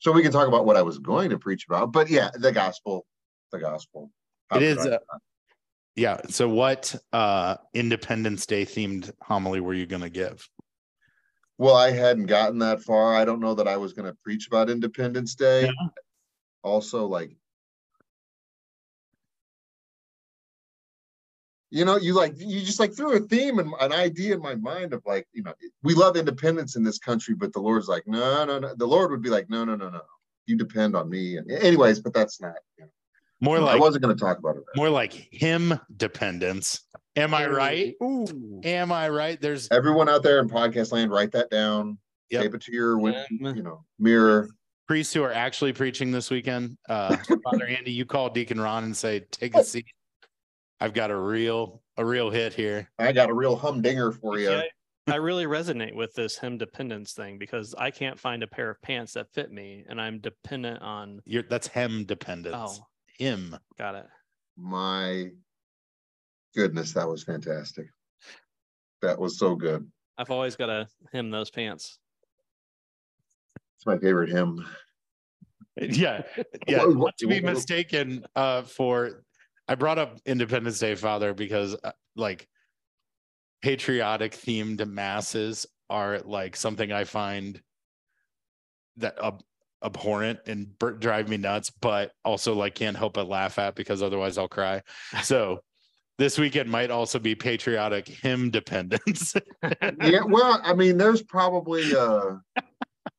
so 0.00 0.10
we 0.10 0.22
can 0.22 0.32
talk 0.32 0.48
about 0.48 0.66
what 0.66 0.76
I 0.76 0.82
was 0.82 0.98
going 0.98 1.30
to 1.30 1.38
preach 1.38 1.66
about. 1.68 1.92
But 1.92 2.10
yeah, 2.10 2.30
the 2.34 2.50
gospel, 2.50 3.06
the 3.52 3.60
gospel. 3.60 4.10
It 4.52 4.78
uh. 4.78 4.98
Yeah. 5.96 6.20
So, 6.28 6.48
what 6.48 6.94
uh 7.12 7.56
Independence 7.72 8.46
Day 8.46 8.64
themed 8.64 9.12
homily 9.22 9.60
were 9.60 9.74
you 9.74 9.86
going 9.86 10.02
to 10.02 10.10
give? 10.10 10.48
well, 11.58 11.76
I 11.76 11.90
hadn't 11.90 12.26
gotten 12.26 12.58
that 12.60 12.82
far. 12.82 13.14
I 13.14 13.24
don't 13.24 13.40
know 13.40 13.54
that 13.54 13.68
I 13.68 13.76
was 13.76 13.92
going 13.92 14.10
to 14.10 14.18
preach 14.24 14.46
about 14.46 14.70
Independence 14.70 15.34
Day. 15.34 15.64
Yeah. 15.64 15.88
Also, 16.62 17.06
like. 17.06 17.36
You 21.70 21.84
know, 21.84 21.96
you 21.96 22.14
like 22.14 22.34
you 22.36 22.60
just 22.60 22.78
like 22.78 22.94
threw 22.94 23.16
a 23.16 23.20
theme 23.20 23.58
and 23.58 23.72
an 23.80 23.92
idea 23.92 24.36
in 24.36 24.40
my 24.40 24.54
mind 24.54 24.92
of 24.92 25.02
like, 25.04 25.26
you 25.32 25.42
know, 25.42 25.54
we 25.82 25.92
love 25.94 26.16
independence 26.16 26.76
in 26.76 26.84
this 26.84 26.98
country, 26.98 27.34
but 27.34 27.52
the 27.52 27.58
Lord's 27.58 27.88
like, 27.88 28.04
no, 28.06 28.44
no, 28.44 28.60
no. 28.60 28.74
The 28.76 28.86
Lord 28.86 29.10
would 29.10 29.22
be 29.22 29.28
like, 29.28 29.50
no, 29.50 29.64
no, 29.64 29.74
no, 29.74 29.90
no. 29.90 30.02
You 30.46 30.56
depend 30.56 30.94
on 30.94 31.10
me. 31.10 31.36
And 31.36 31.50
anyways, 31.50 31.98
but 31.98 32.14
that's 32.14 32.40
not. 32.40 32.54
You 32.78 32.84
know, 32.84 32.90
More 33.44 33.58
I 33.68 33.76
wasn't 33.76 34.02
going 34.04 34.16
to 34.16 34.20
talk 34.20 34.38
about 34.38 34.56
it. 34.56 34.62
more 34.76 34.88
like 34.88 35.12
him 35.12 35.78
dependence. 35.96 36.80
Am 37.16 37.32
I 37.34 37.46
right? 37.46 37.94
Ooh. 38.02 38.60
Am 38.64 38.90
I 38.90 39.08
right? 39.08 39.40
There's 39.40 39.68
Everyone 39.70 40.08
out 40.08 40.22
there 40.22 40.40
in 40.40 40.48
podcast 40.48 40.90
land, 40.92 41.10
write 41.12 41.30
that 41.32 41.50
down. 41.50 41.98
Yep. 42.30 42.42
Tape 42.42 42.54
it 42.54 42.60
to 42.62 42.72
your, 42.72 42.98
win- 42.98 43.14
Um, 43.14 43.54
you 43.56 43.62
know, 43.62 43.84
mirror. 43.98 44.48
priests 44.88 45.12
who 45.14 45.22
are 45.22 45.32
actually 45.32 45.72
preaching 45.72 46.10
this 46.10 46.30
weekend. 46.30 46.76
Uh 46.88 47.16
Father 47.44 47.66
Andy, 47.66 47.92
you 47.92 48.04
call 48.04 48.30
Deacon 48.30 48.60
Ron 48.60 48.84
and 48.84 48.96
say, 48.96 49.20
take 49.30 49.54
a 49.54 49.62
seat. 49.62 49.86
I've 50.80 50.94
got 50.94 51.10
a 51.10 51.16
real 51.16 51.82
a 51.96 52.04
real 52.04 52.30
hit 52.30 52.52
here. 52.54 52.90
I 52.98 53.12
got 53.12 53.30
a 53.30 53.34
real 53.34 53.54
humdinger 53.56 54.10
for 54.12 54.38
you. 54.38 54.50
Yeah, 54.50 54.62
I 55.06 55.16
really 55.16 55.44
resonate 55.44 55.94
with 55.94 56.14
this 56.14 56.36
him 56.38 56.58
dependence 56.58 57.12
thing 57.12 57.38
because 57.38 57.74
I 57.78 57.90
can't 57.92 58.18
find 58.18 58.42
a 58.42 58.46
pair 58.48 58.70
of 58.70 58.82
pants 58.82 59.12
that 59.12 59.32
fit 59.32 59.52
me, 59.52 59.84
and 59.88 60.00
I'm 60.00 60.18
dependent 60.18 60.82
on. 60.82 61.20
You're 61.26 61.44
that's 61.44 61.68
him 61.68 62.04
dependence. 62.06 62.56
Oh, 62.80 62.86
Him. 63.18 63.56
got 63.78 63.94
it. 63.94 64.06
My 64.56 65.30
goodness, 66.54 66.92
that 66.92 67.08
was 67.08 67.22
fantastic. 67.24 67.86
That 69.02 69.18
was 69.18 69.38
so 69.38 69.54
good. 69.54 69.86
I've 70.18 70.30
always 70.30 70.56
got 70.56 70.66
to 70.66 70.86
hem 71.12 71.30
those 71.30 71.50
pants. 71.50 71.98
It's 73.76 73.86
my 73.86 73.98
favorite 73.98 74.30
hymn. 74.30 74.64
Yeah. 75.76 76.22
Yeah. 76.68 76.84
What- 76.86 76.96
Not 76.98 77.16
to 77.18 77.26
be 77.26 77.40
what- 77.40 77.52
mistaken 77.54 78.24
uh 78.36 78.62
for 78.62 79.24
I 79.66 79.74
brought 79.74 79.98
up 79.98 80.20
Independence 80.24 80.78
Day, 80.78 80.94
Father, 80.94 81.34
because 81.34 81.74
uh, 81.82 81.90
like 82.14 82.46
patriotic 83.60 84.34
themed 84.34 84.86
masses 84.86 85.66
are 85.90 86.20
like 86.20 86.54
something 86.54 86.92
I 86.92 87.02
find 87.02 87.60
that 88.98 89.16
ab- 89.20 89.42
abhorrent 89.84 90.40
and 90.46 90.76
bur- 90.78 90.92
drive 90.94 91.28
me 91.28 91.36
nuts, 91.36 91.70
but 91.70 92.12
also 92.24 92.54
like 92.54 92.74
can't 92.74 92.96
help 92.96 93.14
but 93.14 93.28
laugh 93.28 93.58
at 93.58 93.74
because 93.74 94.02
otherwise 94.02 94.38
I'll 94.38 94.48
cry. 94.48 94.82
So 95.22 95.60
this 96.18 96.38
weekend 96.38 96.70
might 96.70 96.90
also 96.90 97.18
be 97.18 97.34
patriotic 97.34 98.08
hymn 98.08 98.50
dependence. 98.50 99.34
Yeah, 100.02 100.22
well, 100.26 100.60
I 100.62 100.74
mean, 100.74 100.96
there's 100.98 101.22
probably 101.22 101.94
uh 101.96 102.36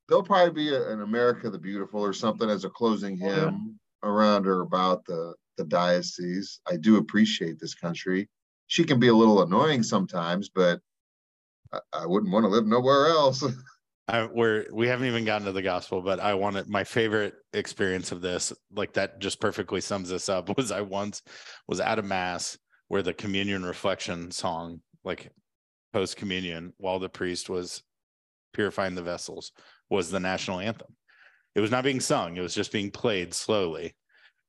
there'll 0.07 0.23
probably 0.23 0.53
be 0.53 0.73
a- 0.73 0.89
an 0.91 1.01
America 1.01 1.49
the 1.49 1.57
Beautiful 1.57 2.01
or 2.01 2.13
something 2.13 2.49
as 2.49 2.65
a 2.65 2.69
closing 2.69 3.19
Oh, 3.21 3.27
yeah. 3.27 3.35
hymn 3.45 3.79
around 4.03 4.47
or 4.47 4.61
about 4.61 5.05
the 5.05 5.33
the 5.57 5.63
diocese. 5.65 6.59
I 6.69 6.75
do 6.77 6.97
appreciate 6.97 7.59
this 7.59 7.73
country. 7.75 8.29
She 8.67 8.83
can 8.83 8.99
be 8.99 9.07
a 9.07 9.13
little 9.13 9.41
annoying 9.41 9.83
sometimes, 9.83 10.49
but 10.49 10.79
I, 11.73 11.79
I 11.93 12.05
wouldn't 12.05 12.31
want 12.33 12.43
to 12.43 12.49
live 12.49 12.65
nowhere 12.67 13.07
else. 13.07 13.43
I, 14.07 14.25
we're 14.25 14.67
we 14.71 14.87
haven't 14.87 15.07
even 15.07 15.25
gotten 15.25 15.47
to 15.47 15.51
the 15.51 15.61
gospel, 15.63 16.01
but 16.01 16.19
I 16.19 16.35
wanted 16.35 16.69
my 16.69 16.83
favorite 16.83 17.33
experience 17.53 18.11
of 18.11 18.21
this, 18.21 18.53
like 18.71 18.93
that 18.93 19.19
just 19.19 19.41
perfectly 19.41 19.81
sums 19.81 20.09
this 20.09 20.29
up. 20.29 20.49
Was 20.57 20.71
I 20.71 20.81
once 20.81 21.23
was 21.67 21.79
at 21.79 21.99
a 21.99 22.03
mass 22.03 22.57
where 22.87 23.01
the 23.01 23.13
communion 23.13 23.65
reflection 23.65 24.29
song, 24.29 24.81
like 25.03 25.31
post 25.91 26.17
communion, 26.17 26.73
while 26.77 26.99
the 26.99 27.09
priest 27.09 27.49
was 27.49 27.81
purifying 28.53 28.93
the 28.93 29.01
vessels, 29.01 29.51
was 29.89 30.11
the 30.11 30.19
national 30.19 30.59
anthem. 30.59 30.95
It 31.55 31.61
was 31.61 31.71
not 31.71 31.83
being 31.83 31.99
sung; 31.99 32.37
it 32.37 32.41
was 32.41 32.53
just 32.53 32.71
being 32.71 32.91
played 32.91 33.33
slowly, 33.33 33.95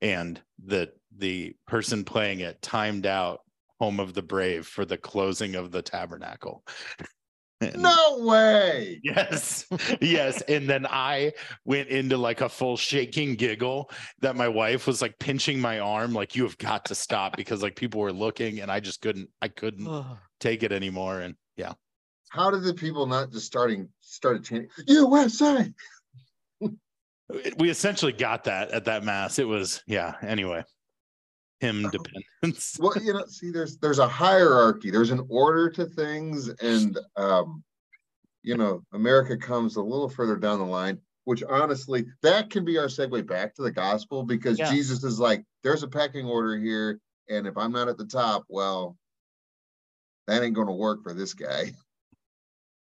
and 0.02 0.38
the 0.62 0.92
the 1.16 1.54
person 1.66 2.04
playing 2.04 2.40
it 2.40 2.60
timed 2.60 3.06
out 3.06 3.40
"Home 3.80 4.00
of 4.00 4.12
the 4.12 4.22
Brave" 4.22 4.66
for 4.66 4.84
the 4.84 4.98
closing 4.98 5.54
of 5.54 5.70
the 5.70 5.82
tabernacle. 5.82 6.62
And- 7.60 7.82
No 7.82 8.18
way. 8.20 9.00
Yes, 9.02 9.66
yes. 10.00 10.42
And 10.42 10.68
then 10.68 10.86
I 10.86 11.32
went 11.64 11.88
into 11.88 12.16
like 12.18 12.40
a 12.40 12.48
full 12.48 12.76
shaking 12.76 13.34
giggle 13.34 13.90
that 14.20 14.36
my 14.36 14.48
wife 14.48 14.86
was 14.86 15.00
like 15.00 15.18
pinching 15.18 15.60
my 15.60 15.78
arm, 15.80 16.12
like, 16.12 16.36
you 16.36 16.42
have 16.42 16.58
got 16.58 16.84
to 16.86 16.94
stop 16.94 17.36
because 17.36 17.62
like 17.62 17.74
people 17.76 18.00
were 18.00 18.12
looking 18.12 18.60
and 18.60 18.70
I 18.70 18.80
just 18.80 19.00
couldn't, 19.00 19.30
I 19.40 19.48
couldn't 19.48 19.88
take 20.38 20.62
it 20.62 20.72
anymore. 20.72 21.20
And 21.20 21.34
yeah. 21.56 21.72
How 22.28 22.50
did 22.50 22.62
the 22.62 22.74
people 22.74 23.06
not 23.06 23.30
just 23.30 23.46
starting 23.46 23.88
started 24.00 24.44
chanting 24.44 24.68
USA? 24.86 25.72
We 27.58 27.70
essentially 27.70 28.12
got 28.12 28.44
that 28.44 28.70
at 28.70 28.84
that 28.84 29.02
mass. 29.02 29.38
It 29.40 29.48
was, 29.48 29.82
yeah. 29.86 30.14
Anyway, 30.22 30.62
hymn 31.60 31.82
dependence. 31.90 32.76
Well, 32.78 32.92
you 33.02 33.12
know, 33.12 33.24
see, 33.26 33.50
there's 33.50 33.78
there's 33.78 33.98
a 33.98 34.08
hierarchy, 34.08 34.90
there's 34.90 35.10
an 35.10 35.26
order 35.28 35.70
to 35.70 35.86
things, 35.86 36.48
and 36.48 36.98
um, 37.16 37.62
you 38.42 38.56
know, 38.56 38.82
America 38.92 39.36
comes 39.36 39.76
a 39.76 39.82
little 39.82 40.08
further 40.08 40.36
down 40.36 40.58
the 40.58 40.64
line, 40.64 41.00
which 41.24 41.42
honestly, 41.42 42.06
that 42.22 42.50
can 42.50 42.64
be 42.64 42.78
our 42.78 42.86
segue 42.86 43.26
back 43.26 43.54
to 43.56 43.62
the 43.62 43.72
gospel 43.72 44.22
because 44.22 44.58
Yeah. 44.58 44.70
Jesus 44.70 45.02
is 45.02 45.18
like, 45.18 45.44
there's 45.62 45.82
a 45.82 45.88
pecking 45.88 46.26
order 46.26 46.56
here, 46.56 47.00
and 47.28 47.46
if 47.46 47.56
I'm 47.56 47.72
not 47.72 47.88
at 47.88 47.98
the 47.98 48.06
top, 48.06 48.44
well, 48.48 48.96
that 50.26 50.42
ain't 50.42 50.54
gonna 50.54 50.74
work 50.74 51.02
for 51.02 51.12
this 51.12 51.34
guy. 51.34 51.72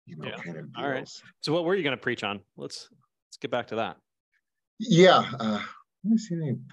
You 0.06 0.16
know, 0.16 0.28
Yeah. 0.28 0.42
kind 0.42 0.56
of 0.56 0.66
All 0.76 0.88
right. 0.88 1.08
So 1.40 1.52
what 1.52 1.64
were 1.64 1.76
you 1.76 1.84
going 1.84 1.96
to 1.96 2.02
preach 2.02 2.24
on? 2.24 2.40
Let's 2.56 2.88
let's 3.28 3.36
get 3.40 3.52
back 3.52 3.68
to 3.68 3.76
that. 3.76 3.96
Yeah, 4.80 5.18
uh, 5.38 5.62
let 6.02 6.10
me 6.10 6.18
see 6.18 6.34
if 6.34 6.42
I 6.42 6.46
can 6.46 6.66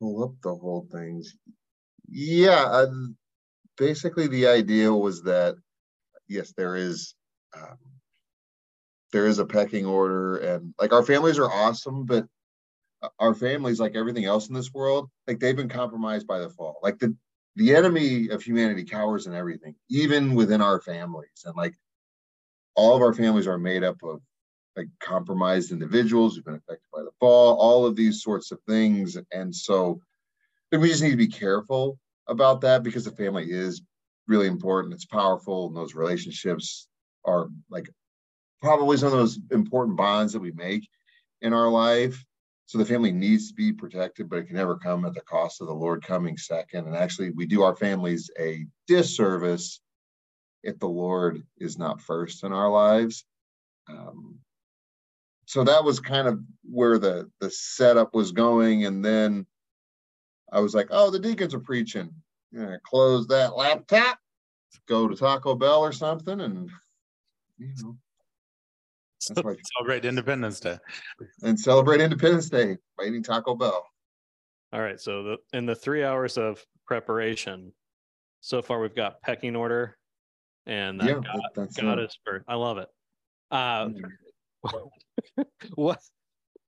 pull 0.00 0.24
up 0.24 0.32
the 0.42 0.54
whole 0.54 0.86
things. 0.90 1.36
Yeah, 2.08 2.86
basically 3.76 4.26
the 4.28 4.46
idea 4.46 4.92
was 4.92 5.22
that 5.22 5.56
yes, 6.28 6.52
there 6.56 6.76
is 6.76 7.14
um, 7.56 7.78
there 9.12 9.26
is 9.26 9.38
a 9.38 9.46
pecking 9.46 9.86
order, 9.86 10.36
and 10.36 10.74
like 10.80 10.92
our 10.92 11.04
families 11.04 11.38
are 11.38 11.50
awesome, 11.50 12.04
but 12.04 12.26
our 13.18 13.34
families, 13.34 13.80
like 13.80 13.96
everything 13.96 14.24
else 14.24 14.48
in 14.48 14.54
this 14.54 14.72
world, 14.72 15.10
like 15.26 15.38
they've 15.40 15.56
been 15.56 15.68
compromised 15.68 16.26
by 16.26 16.38
the 16.38 16.50
fall. 16.50 16.78
Like 16.82 16.98
the 16.98 17.16
the 17.56 17.74
enemy 17.74 18.28
of 18.28 18.42
humanity 18.42 18.84
cowers 18.84 19.26
in 19.26 19.34
everything, 19.34 19.74
even 19.88 20.34
within 20.34 20.60
our 20.60 20.80
families, 20.80 21.44
and 21.44 21.56
like 21.56 21.74
all 22.76 22.94
of 22.94 23.02
our 23.02 23.12
families 23.12 23.46
are 23.46 23.58
made 23.58 23.82
up 23.82 23.96
of 24.02 24.20
like 24.76 24.88
compromised 25.00 25.72
individuals 25.72 26.34
who've 26.34 26.44
been 26.44 26.54
affected 26.54 26.86
by 26.92 27.02
the 27.02 27.10
fall, 27.18 27.56
all 27.56 27.86
of 27.86 27.96
these 27.96 28.22
sorts 28.22 28.52
of 28.52 28.60
things. 28.68 29.16
And 29.32 29.54
so 29.54 30.00
we 30.72 30.88
just 30.88 31.02
need 31.02 31.10
to 31.10 31.16
be 31.16 31.28
careful 31.28 31.98
about 32.28 32.60
that 32.62 32.82
because 32.82 33.04
the 33.04 33.10
family 33.10 33.50
is 33.50 33.82
really 34.28 34.46
important. 34.46 34.94
It's 34.94 35.04
powerful, 35.04 35.66
and 35.66 35.76
those 35.76 35.94
relationships 35.94 36.88
are 37.24 37.48
like 37.68 37.90
probably 38.62 38.96
some 38.96 39.08
of 39.08 39.18
those 39.18 39.38
important 39.50 39.96
bonds 39.96 40.32
that 40.32 40.40
we 40.40 40.52
make 40.52 40.88
in 41.42 41.52
our 41.52 41.68
life. 41.68 42.24
So 42.66 42.78
the 42.78 42.84
family 42.84 43.10
needs 43.10 43.48
to 43.48 43.54
be 43.54 43.72
protected, 43.72 44.30
but 44.30 44.38
it 44.38 44.46
can 44.46 44.54
never 44.54 44.76
come 44.76 45.04
at 45.04 45.14
the 45.14 45.22
cost 45.22 45.60
of 45.60 45.66
the 45.66 45.74
Lord 45.74 46.04
coming 46.04 46.36
second. 46.36 46.86
And 46.86 46.96
actually, 46.96 47.30
we 47.30 47.46
do 47.46 47.62
our 47.62 47.74
families 47.74 48.30
a 48.38 48.64
disservice 48.86 49.80
if 50.62 50.78
the 50.78 50.86
Lord 50.86 51.42
is 51.58 51.78
not 51.78 52.00
first 52.00 52.44
in 52.44 52.52
our 52.52 52.70
lives. 52.70 53.24
Um, 53.88 54.38
so 55.50 55.64
that 55.64 55.82
was 55.82 55.98
kind 55.98 56.28
of 56.28 56.38
where 56.62 56.96
the 56.96 57.28
the 57.40 57.50
setup 57.50 58.14
was 58.14 58.30
going 58.30 58.84
and 58.84 59.04
then 59.04 59.44
i 60.52 60.60
was 60.60 60.74
like 60.76 60.86
oh 60.90 61.10
the 61.10 61.18
deacons 61.18 61.52
are 61.54 61.58
preaching 61.60 62.08
yeah 62.52 62.76
close 62.84 63.26
that 63.26 63.56
laptop 63.56 64.16
go 64.86 65.08
to 65.08 65.16
taco 65.16 65.56
bell 65.56 65.80
or 65.80 65.90
something 65.90 66.40
and 66.42 66.70
you 67.58 67.72
know 67.82 67.96
that's 69.28 69.42
why 69.42 69.56
Celebrate 69.76 70.04
Independence 70.04 70.60
Day. 70.60 70.78
and 71.42 71.58
celebrate 71.58 72.00
independence 72.00 72.48
day 72.48 72.76
by 72.96 73.04
eating 73.06 73.22
taco 73.24 73.56
bell 73.56 73.84
All 74.72 74.80
right. 74.80 75.00
So 75.00 75.24
the 75.24 75.36
in 75.52 75.66
the 75.66 75.74
three 75.74 76.04
hours 76.04 76.38
of 76.38 76.64
preparation, 76.86 77.72
so 78.40 78.62
far 78.62 78.80
we've 78.80 78.94
got 78.94 79.20
pecking 79.20 79.56
order, 79.56 79.98
and 80.66 81.00
that 81.00 81.08
yeah 81.08 81.14
God, 81.14 81.24
that- 81.24 81.50
that's 81.56 81.76
God 81.76 81.98
uh, 81.98 82.02
is 82.04 82.16
first. 82.24 82.44
I 82.46 82.54
love 82.54 82.78
it. 82.78 82.88
Uh. 83.50 83.88
what? 85.74 86.00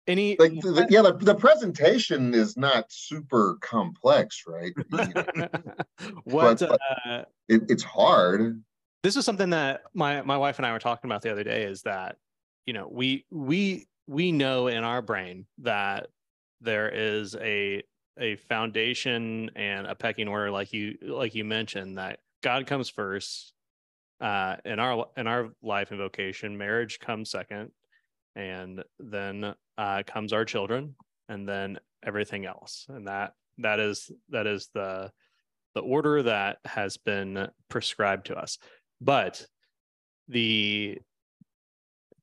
Any? 0.09 0.37
like 0.39 0.53
the, 0.61 0.87
yeah 0.91 1.03
the, 1.03 1.13
the 1.13 1.35
presentation 1.35 2.35
is 2.35 2.57
not 2.57 2.87
super 2.91 3.57
complex 3.61 4.43
right 4.49 4.73
what? 6.25 6.59
but- 6.59 6.81
uh, 7.07 7.23
it, 7.49 7.63
it's 7.69 7.85
hard 7.85 8.61
this 9.03 9.17
is 9.17 9.25
something 9.25 9.51
that 9.51 9.83
my 9.95 10.23
my 10.23 10.37
wife 10.37 10.59
and 10.59 10.67
I 10.67 10.73
were 10.73 10.79
talking 10.79 11.09
about 11.11 11.23
the 11.23 11.31
other 11.31 11.45
day. 11.45 11.65
Is 11.65 11.83
that 11.83 12.17
you 12.67 12.73
know 12.73 12.89
we 12.91 13.27
we 13.31 13.87
we 14.07 14.33
know 14.33 14.69
in 14.69 14.85
our 14.85 15.03
brain 15.03 15.47
that 15.59 16.09
there 16.61 16.89
is 16.89 17.35
a 17.37 17.83
a 18.19 18.37
foundation 18.37 19.51
and 19.57 19.87
a 19.87 19.95
pecking 19.95 20.29
order, 20.29 20.51
like 20.51 20.73
you 20.73 20.97
like 21.03 21.35
you 21.35 21.45
mentioned, 21.45 21.99
that 21.99 22.21
God 22.43 22.67
comes 22.67 22.89
first 22.89 23.53
uh, 24.21 24.57
in 24.65 24.79
our 24.79 25.09
in 25.17 25.27
our 25.27 25.51
life 25.63 25.91
and 25.91 25.99
vocation. 25.99 26.57
Marriage 26.57 27.01
comes 27.01 27.31
second, 27.31 27.73
and 28.35 28.83
then 28.99 29.55
uh, 29.79 30.03
comes 30.07 30.33
our 30.33 30.45
children, 30.45 30.95
and 31.29 31.49
then 31.49 31.79
everything 32.05 32.47
else. 32.47 32.87
And 32.89 33.07
that 33.07 33.35
that 33.59 33.81
is 33.81 34.11
that 34.31 34.47
is 34.47 34.69
the 34.75 35.11
the 35.75 35.81
order 35.81 36.23
that 36.23 36.59
has 36.65 36.97
been 36.97 37.49
prescribed 37.69 38.27
to 38.27 38.37
us. 38.37 38.59
But 39.01 39.45
the 40.29 40.99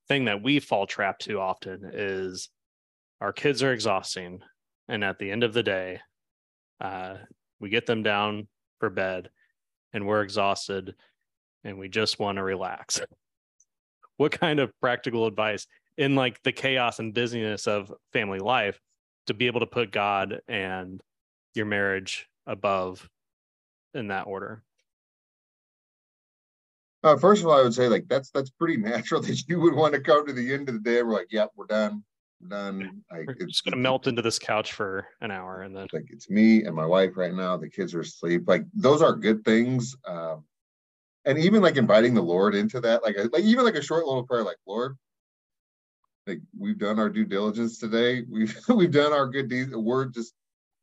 thing 0.08 0.26
that 0.26 0.42
we 0.42 0.60
fall 0.60 0.86
trapped 0.86 1.22
to 1.22 1.40
often 1.40 1.90
is 1.92 2.48
our 3.20 3.32
kids 3.32 3.62
are 3.62 3.72
exhausting. 3.72 4.40
And 4.88 5.04
at 5.04 5.18
the 5.18 5.30
end 5.30 5.44
of 5.44 5.52
the 5.52 5.62
day, 5.62 6.00
uh, 6.80 7.16
we 7.60 7.68
get 7.68 7.86
them 7.86 8.02
down 8.02 8.48
for 8.78 8.90
bed 8.90 9.30
and 9.92 10.06
we're 10.06 10.22
exhausted 10.22 10.94
and 11.64 11.78
we 11.78 11.88
just 11.88 12.18
want 12.18 12.36
to 12.36 12.42
relax. 12.42 13.00
what 14.16 14.32
kind 14.32 14.58
of 14.58 14.72
practical 14.80 15.26
advice 15.26 15.66
in 15.96 16.14
like 16.14 16.42
the 16.42 16.52
chaos 16.52 16.98
and 16.98 17.14
busyness 17.14 17.66
of 17.66 17.92
family 18.12 18.38
life 18.38 18.80
to 19.26 19.34
be 19.34 19.46
able 19.46 19.60
to 19.60 19.66
put 19.66 19.92
God 19.92 20.40
and 20.48 21.00
your 21.54 21.66
marriage 21.66 22.28
above 22.46 23.08
in 23.94 24.08
that 24.08 24.26
order? 24.26 24.62
Uh, 27.02 27.16
first 27.16 27.42
of 27.42 27.48
all, 27.48 27.58
I 27.58 27.62
would 27.62 27.74
say 27.74 27.88
like 27.88 28.06
that's 28.08 28.30
that's 28.30 28.50
pretty 28.50 28.76
natural 28.76 29.20
that 29.22 29.48
you 29.48 29.60
would 29.60 29.74
want 29.74 29.94
to 29.94 30.00
come 30.00 30.26
to 30.26 30.32
the 30.32 30.52
end 30.52 30.68
of 30.68 30.74
the 30.74 30.80
day. 30.80 31.00
and 31.00 31.08
We're 31.08 31.14
like, 31.14 31.28
yep, 31.30 31.50
we're 31.56 31.66
done, 31.66 32.04
we're 32.40 32.48
done. 32.48 33.02
Like 33.10 33.26
We're 33.26 33.34
it's 33.34 33.52
just 33.52 33.64
gonna 33.64 33.76
melt 33.76 34.06
into 34.06 34.22
this 34.22 34.38
couch 34.38 34.72
for 34.72 35.06
an 35.20 35.30
hour 35.30 35.62
and 35.62 35.74
then 35.74 35.88
Like 35.92 36.06
it's 36.10 36.28
me 36.28 36.64
and 36.64 36.74
my 36.74 36.86
wife 36.86 37.16
right 37.16 37.34
now. 37.34 37.56
The 37.56 37.70
kids 37.70 37.94
are 37.94 38.00
asleep. 38.00 38.42
Like 38.46 38.64
those 38.74 39.02
are 39.02 39.14
good 39.14 39.44
things. 39.44 39.96
Um, 40.06 40.44
and 41.24 41.38
even 41.38 41.62
like 41.62 41.76
inviting 41.76 42.14
the 42.14 42.22
Lord 42.22 42.54
into 42.54 42.80
that, 42.80 43.02
like 43.02 43.16
like 43.32 43.44
even 43.44 43.64
like 43.64 43.74
a 43.74 43.82
short 43.82 44.04
little 44.06 44.24
prayer, 44.24 44.42
like 44.42 44.56
Lord, 44.66 44.96
like 46.26 46.40
we've 46.58 46.78
done 46.78 46.98
our 46.98 47.08
due 47.08 47.24
diligence 47.24 47.78
today. 47.78 48.22
We've 48.28 48.56
we've 48.68 48.90
done 48.90 49.12
our 49.12 49.26
good 49.26 49.48
deeds. 49.48 49.70
We're 49.74 50.06
just 50.06 50.34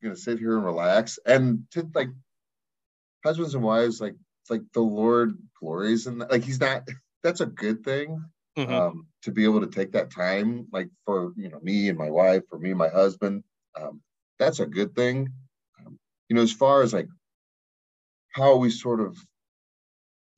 gonna 0.03 0.15
sit 0.15 0.39
here 0.39 0.55
and 0.55 0.65
relax. 0.65 1.19
And 1.25 1.63
to 1.71 1.87
like 1.93 2.09
husbands 3.23 3.53
and 3.55 3.63
wives, 3.63 4.01
like 4.01 4.15
like 4.49 4.61
the 4.73 4.81
Lord 4.81 5.37
glories 5.59 6.07
in. 6.07 6.19
Like 6.19 6.43
he's 6.43 6.59
not. 6.59 6.87
That's 7.23 7.41
a 7.41 7.45
good 7.47 7.83
thing 7.83 8.23
Mhm. 8.57 8.69
um, 8.71 9.07
to 9.23 9.31
be 9.31 9.43
able 9.43 9.59
to 9.61 9.67
take 9.67 9.91
that 9.91 10.11
time, 10.11 10.67
like 10.71 10.89
for 11.05 11.33
you 11.35 11.49
know 11.49 11.59
me 11.61 11.89
and 11.89 11.97
my 11.97 12.09
wife, 12.09 12.43
for 12.49 12.57
me 12.57 12.69
and 12.69 12.77
my 12.79 12.89
husband, 12.89 13.43
um, 13.75 14.01
that's 14.39 14.59
a 14.59 14.65
good 14.65 14.95
thing. 14.95 15.27
Um, 15.79 15.99
you 16.29 16.35
know, 16.35 16.41
as 16.43 16.51
far 16.53 16.81
as 16.83 16.93
like 16.93 17.07
how 18.31 18.55
we 18.57 18.69
sort 18.69 18.99
of 19.01 19.17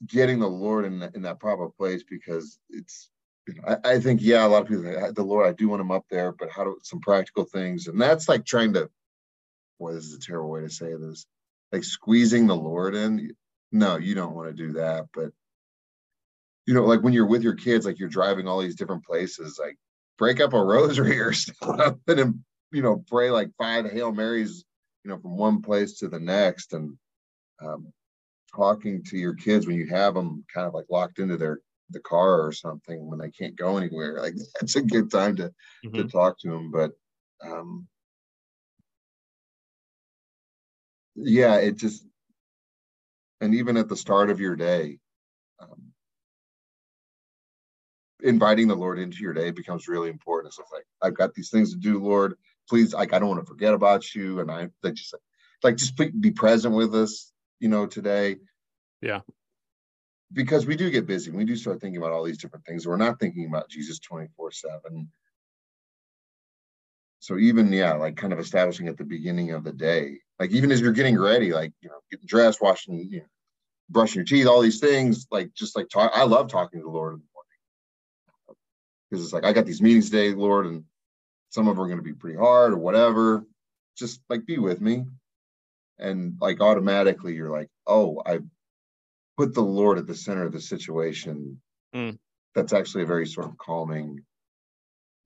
getting 0.06 0.40
the 0.40 0.48
Lord 0.50 0.86
in 0.86 1.00
that, 1.00 1.16
in 1.16 1.22
that 1.24 1.40
proper 1.40 1.70
place, 1.70 2.04
because 2.04 2.58
it's, 2.70 3.10
I, 3.68 3.78
I 3.84 4.00
think 4.00 4.22
yeah, 4.22 4.46
a 4.46 4.48
lot 4.48 4.64
of 4.64 4.68
people 4.68 4.84
say, 4.84 5.12
the 5.12 5.24
Lord, 5.24 5.48
I 5.48 5.54
do 5.54 5.70
want 5.70 5.82
him 5.82 5.92
up 5.92 6.06
there, 6.10 6.32
but 6.32 6.50
how 6.50 6.64
do 6.64 6.78
some 6.84 7.00
practical 7.00 7.46
things, 7.46 7.88
and 7.88 8.00
that's 8.00 8.30
like 8.30 8.46
trying 8.46 8.74
to, 8.74 8.90
boy, 9.80 9.94
this 9.94 10.06
is 10.06 10.16
a 10.16 10.20
terrible 10.20 10.50
way 10.50 10.62
to 10.62 10.70
say 10.70 10.94
this, 10.94 11.26
like 11.72 11.84
squeezing 11.84 12.48
the 12.48 12.56
Lord 12.56 12.96
in. 12.96 13.36
No, 13.72 13.98
you 13.98 14.16
don't 14.16 14.34
want 14.34 14.48
to 14.48 14.54
do 14.54 14.74
that, 14.74 15.08
but 15.14 15.32
you 16.70 16.76
know, 16.76 16.86
like 16.86 17.02
when 17.02 17.14
you're 17.14 17.26
with 17.26 17.42
your 17.42 17.56
kids, 17.56 17.86
like 17.86 17.98
you're 17.98 18.10
driving 18.10 18.48
all 18.48 18.62
these 18.62 18.76
different 18.76 19.04
places, 19.04 19.58
like 19.60 19.76
break 20.20 20.40
up 20.40 20.54
a 20.54 20.64
rosary 20.64 21.20
or 21.20 21.34
something 21.34 22.20
and, 22.20 22.40
you 22.72 22.84
know, 22.84 23.04
pray 23.08 23.32
like 23.32 23.50
five 23.58 23.90
Hail 23.90 24.12
Marys, 24.12 24.64
you 25.04 25.10
know, 25.10 25.18
from 25.18 25.36
one 25.36 25.64
place 25.64 25.98
to 25.98 26.08
the 26.08 26.20
next. 26.20 26.74
And 26.74 26.96
um, 27.60 27.92
talking 28.56 29.04
to 29.06 29.18
your 29.18 29.34
kids 29.34 29.66
when 29.66 29.78
you 29.78 29.88
have 29.88 30.14
them 30.14 30.46
kind 30.54 30.68
of 30.68 30.76
like 30.76 30.86
locked 30.92 31.18
into 31.18 31.38
their 31.38 31.60
the 31.90 32.00
car 32.00 32.42
or 32.46 32.52
something 32.52 33.08
when 33.08 33.20
they 33.20 33.32
can't 33.32 33.56
go 33.56 33.78
anywhere, 33.78 34.22
like 34.22 34.36
that's 34.60 34.76
a 34.76 34.82
good 34.82 35.12
time 35.12 35.36
to 35.38 35.54
to 35.96 36.04
Mhm. 36.04 36.12
talk 36.12 36.40
to 36.40 36.50
them. 36.50 36.72
But 36.72 36.92
um, 37.42 37.88
yeah, 41.16 41.56
it 41.58 41.78
just, 41.78 42.06
and 43.42 43.56
even 43.56 43.78
at 43.78 43.88
the 43.90 43.96
start 43.96 44.30
of 44.30 44.40
your 44.40 44.56
day, 44.56 45.00
um, 45.60 45.94
inviting 48.22 48.68
the 48.68 48.76
Lord 48.76 49.00
into 49.00 49.20
your 49.20 49.34
day 49.34 49.52
becomes 49.52 49.88
really 49.88 50.10
important. 50.10 50.54
It's 50.54 50.72
like 50.72 50.86
I've 51.02 51.16
got 51.16 51.34
these 51.34 51.50
things 51.50 51.74
to 51.74 51.80
do, 51.80 52.00
Lord. 52.00 52.36
Please, 52.68 52.94
like 52.94 53.14
I 53.14 53.20
don't 53.20 53.30
want 53.30 53.42
to 53.42 53.50
forget 53.52 53.74
about 53.74 54.14
you, 54.14 54.40
and 54.40 54.52
I 54.52 54.70
like 54.84 54.94
just 54.94 55.16
like 55.64 55.78
just 55.78 55.96
be 56.20 56.32
present 56.32 56.76
with 56.76 56.94
us, 56.96 57.32
you 57.60 57.70
know, 57.70 57.86
today. 57.86 58.38
Yeah. 59.02 59.22
Because 60.32 60.66
we 60.66 60.76
do 60.76 60.92
get 60.92 61.08
busy. 61.08 61.32
We 61.32 61.44
do 61.44 61.56
start 61.56 61.82
thinking 61.82 61.98
about 61.98 62.12
all 62.12 62.24
these 62.24 62.38
different 62.38 62.66
things. 62.66 62.88
We're 62.88 62.98
not 62.98 63.20
thinking 63.20 63.48
about 63.48 63.70
Jesus 63.70 64.00
24 64.00 64.52
7. 64.52 65.10
So 67.20 67.38
even 67.38 67.72
yeah, 67.72 67.94
like 67.94 68.16
kind 68.16 68.32
of 68.32 68.40
establishing 68.40 68.88
at 68.88 68.98
the 68.98 69.04
beginning 69.04 69.52
of 69.52 69.64
the 69.64 69.74
day, 69.74 70.20
like 70.40 70.52
even 70.52 70.72
as 70.72 70.82
you're 70.82 70.94
getting 70.94 71.20
ready, 71.20 71.52
like 71.52 71.74
you 71.82 71.90
know, 71.90 72.00
getting 72.10 72.26
dressed, 72.26 72.62
washing, 72.62 73.08
you 73.10 73.20
know, 73.20 73.26
brushing 73.90 74.20
your 74.20 74.26
teeth, 74.26 74.48
all 74.48 74.62
these 74.62 74.80
things, 74.80 75.28
like 75.30 75.54
just 75.54 75.76
like 75.76 75.90
talk. 75.90 76.12
I 76.16 76.24
love 76.24 76.50
talking 76.50 76.80
to 76.80 76.86
the 76.86 76.92
Lord 76.92 77.16
in 77.16 77.20
the 77.20 77.26
morning 78.48 78.60
because 79.10 79.26
it's 79.26 79.34
like 79.34 79.44
I 79.44 79.54
got 79.54 79.66
these 79.66 79.82
meetings 79.82 80.10
today, 80.10 80.34
Lord, 80.34 80.66
and 80.66 80.86
some 81.50 81.68
of 81.68 81.76
them 81.76 81.84
are 81.84 81.88
going 81.88 82.00
to 82.00 82.04
be 82.04 82.14
pretty 82.14 82.38
hard 82.38 82.72
or 82.72 82.78
whatever. 82.78 83.46
Just 83.98 84.22
like 84.30 84.46
be 84.46 84.58
with 84.58 84.80
me, 84.80 85.06
and 85.98 86.36
like 86.40 86.62
automatically 86.62 87.36
you're 87.36 87.52
like, 87.52 87.70
oh, 87.86 88.22
I 88.26 88.40
put 89.40 89.54
the 89.54 89.62
Lord 89.62 89.98
at 89.98 90.06
the 90.06 90.16
center 90.16 90.46
of 90.46 90.52
the 90.52 90.60
situation. 90.60 91.62
Mm. 91.96 92.20
That's 92.56 92.74
actually 92.74 93.04
a 93.04 93.08
very 93.08 93.26
sort 93.26 93.48
of 93.48 93.58
calming 93.58 94.20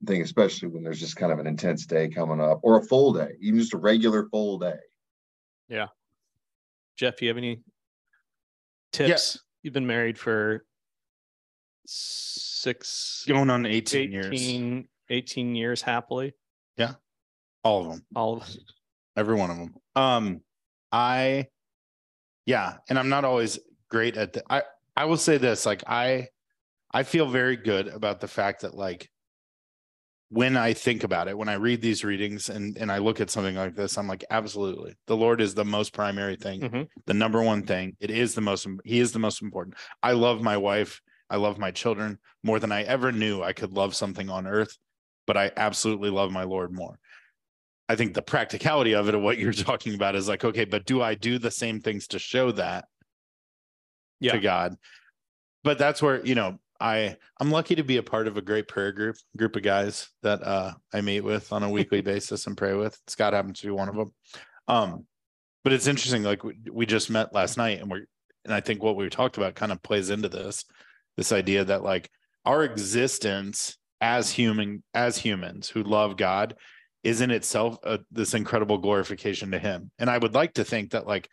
thing, 0.06 0.22
especially 0.22 0.68
when 0.68 0.84
there's 0.84 1.00
just 1.00 1.16
kind 1.16 1.32
of 1.32 1.40
an 1.40 1.48
intense 1.48 1.84
day 1.84 2.08
coming 2.08 2.40
up 2.40 2.60
or 2.62 2.78
a 2.78 2.84
full 2.84 3.12
day, 3.12 3.32
even 3.40 3.58
just 3.58 3.74
a 3.74 3.76
regular 3.76 4.28
full 4.30 4.60
day. 4.60 4.78
Yeah. 5.68 5.88
Jeff, 6.96 7.20
you 7.22 7.26
have 7.26 7.38
any 7.38 7.60
tips? 8.92 9.40
You've 9.64 9.74
been 9.74 9.86
married 9.86 10.16
for 10.16 10.64
six 11.84 13.24
Going 13.26 13.50
on 13.50 13.66
18, 13.66 14.14
18, 14.14 14.72
years. 14.72 14.86
18 15.10 15.54
years 15.56 15.82
happily. 15.82 16.34
Yeah. 16.76 16.92
All 17.64 17.80
of 17.80 17.88
them. 17.88 18.06
All 18.14 18.36
of 18.36 18.42
us. 18.42 18.58
Every 19.16 19.34
one 19.34 19.50
of 19.50 19.56
them. 19.56 19.74
Um, 19.96 20.40
I, 20.92 21.48
yeah, 22.46 22.74
and 22.88 22.96
I'm 22.96 23.08
not 23.08 23.24
always 23.24 23.58
great 23.90 24.16
at 24.16 24.32
the. 24.32 24.42
I 24.50 24.62
I 24.96 25.04
will 25.06 25.16
say 25.16 25.38
this, 25.38 25.66
like 25.66 25.82
I, 25.86 26.28
I 26.92 27.02
feel 27.02 27.26
very 27.28 27.56
good 27.56 27.88
about 27.88 28.20
the 28.20 28.28
fact 28.28 28.62
that 28.62 28.74
like 28.74 29.10
when 30.30 30.56
I 30.56 30.72
think 30.72 31.04
about 31.04 31.28
it, 31.28 31.36
when 31.38 31.48
I 31.48 31.54
read 31.54 31.80
these 31.80 32.04
readings 32.04 32.48
and 32.48 32.76
and 32.78 32.90
I 32.90 32.98
look 32.98 33.20
at 33.20 33.30
something 33.30 33.54
like 33.54 33.74
this, 33.74 33.96
I'm 33.98 34.08
like, 34.08 34.24
absolutely, 34.30 34.94
the 35.06 35.16
Lord 35.16 35.40
is 35.40 35.54
the 35.54 35.64
most 35.64 35.92
primary 35.92 36.36
thing, 36.36 36.60
Mhm. 36.60 36.88
the 37.06 37.14
number 37.14 37.42
one 37.42 37.62
thing. 37.64 37.96
It 38.00 38.10
is 38.10 38.34
the 38.34 38.40
most. 38.40 38.66
He 38.84 39.00
is 39.00 39.12
the 39.12 39.18
most 39.18 39.42
important. 39.42 39.76
I 40.02 40.12
love 40.12 40.42
my 40.42 40.56
wife. 40.56 41.00
I 41.30 41.36
love 41.36 41.58
my 41.58 41.70
children 41.70 42.18
more 42.42 42.60
than 42.60 42.70
I 42.72 42.82
ever 42.82 43.10
knew 43.10 43.42
I 43.42 43.52
could 43.52 43.72
love 43.72 43.94
something 43.94 44.28
on 44.28 44.46
earth, 44.46 44.76
but 45.26 45.36
I 45.36 45.50
absolutely 45.56 46.10
love 46.10 46.30
my 46.30 46.44
Lord 46.44 46.72
more. 46.72 46.98
I 47.88 47.96
think 47.96 48.14
the 48.14 48.22
practicality 48.22 48.94
of 48.94 49.08
it, 49.08 49.14
of 49.14 49.22
what 49.22 49.38
you're 49.38 49.52
talking 49.70 49.94
about, 49.94 50.14
is 50.16 50.28
like, 50.28 50.44
okay, 50.44 50.64
but 50.64 50.84
do 50.86 51.02
I 51.02 51.14
do 51.14 51.38
the 51.38 51.50
same 51.50 51.80
things 51.80 52.06
to 52.08 52.18
show 52.18 52.50
that 52.52 52.86
Yeah. 54.20 54.32
to 54.32 54.38
God? 54.38 54.76
But 55.62 55.78
that's 55.78 56.02
where 56.02 56.24
you 56.24 56.34
know 56.34 56.58
I 56.80 57.16
I'm 57.40 57.50
lucky 57.50 57.74
to 57.76 57.84
be 57.84 57.96
a 57.96 58.02
part 58.02 58.28
of 58.28 58.36
a 58.36 58.42
great 58.42 58.68
prayer 58.68 58.92
group 58.92 59.16
group 59.36 59.56
of 59.56 59.62
guys 59.62 60.08
that 60.22 60.42
uh, 60.42 60.72
I 60.92 61.00
meet 61.00 61.22
with 61.22 61.52
on 61.52 61.62
a 61.62 61.70
weekly 61.70 62.00
basis 62.02 62.46
and 62.46 62.56
pray 62.56 62.74
with. 62.74 62.98
Scott 63.06 63.32
happens 63.32 63.60
to 63.60 63.66
be 63.66 63.72
one 63.72 63.88
of 63.88 63.96
them. 63.96 64.12
Um, 64.68 65.06
but 65.62 65.72
it's 65.72 65.86
interesting. 65.86 66.22
Like 66.22 66.44
we, 66.44 66.56
we 66.70 66.86
just 66.86 67.10
met 67.10 67.34
last 67.34 67.56
night, 67.56 67.80
and 67.80 67.90
we're 67.90 68.06
and 68.44 68.52
I 68.52 68.60
think 68.60 68.82
what 68.82 68.96
we 68.96 69.08
talked 69.08 69.36
about 69.36 69.54
kind 69.54 69.72
of 69.72 69.82
plays 69.82 70.10
into 70.10 70.28
this 70.28 70.64
this 71.16 71.32
idea 71.32 71.64
that 71.64 71.82
like 71.82 72.10
our 72.44 72.64
existence 72.64 73.78
as 74.00 74.30
human 74.30 74.82
as 74.92 75.16
humans 75.16 75.68
who 75.68 75.82
love 75.82 76.16
God 76.16 76.56
is 77.02 77.20
in 77.20 77.30
itself 77.30 77.78
a, 77.84 78.00
this 78.10 78.34
incredible 78.34 78.78
glorification 78.78 79.50
to 79.52 79.58
Him. 79.58 79.90
And 79.98 80.10
I 80.10 80.18
would 80.18 80.34
like 80.34 80.54
to 80.54 80.64
think 80.64 80.90
that 80.90 81.06
like 81.06 81.28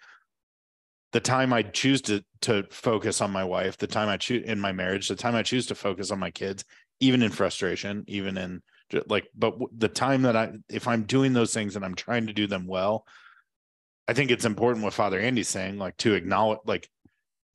the 1.11 1.19
time 1.19 1.53
I 1.53 1.63
choose 1.63 2.01
to 2.03 2.23
to 2.41 2.63
focus 2.71 3.21
on 3.21 3.31
my 3.31 3.43
wife, 3.43 3.77
the 3.77 3.87
time 3.87 4.09
I 4.09 4.17
choose 4.17 4.43
in 4.45 4.59
my 4.59 4.71
marriage, 4.71 5.07
the 5.07 5.15
time 5.15 5.35
I 5.35 5.43
choose 5.43 5.67
to 5.67 5.75
focus 5.75 6.11
on 6.11 6.19
my 6.19 6.31
kids, 6.31 6.63
even 6.99 7.21
in 7.21 7.31
frustration, 7.31 8.03
even 8.07 8.37
in 8.37 8.61
like, 9.07 9.27
but 9.35 9.55
the 9.77 9.87
time 9.87 10.23
that 10.23 10.35
I, 10.35 10.51
if 10.69 10.87
I'm 10.87 11.03
doing 11.03 11.33
those 11.33 11.53
things 11.53 11.75
and 11.75 11.85
I'm 11.85 11.95
trying 11.95 12.27
to 12.27 12.33
do 12.33 12.47
them 12.47 12.67
well, 12.67 13.05
I 14.07 14.13
think 14.13 14.31
it's 14.31 14.45
important 14.45 14.83
what 14.83 14.93
Father 14.93 15.19
Andy's 15.19 15.47
saying, 15.47 15.77
like 15.77 15.97
to 15.97 16.13
acknowledge, 16.13 16.59
like 16.65 16.89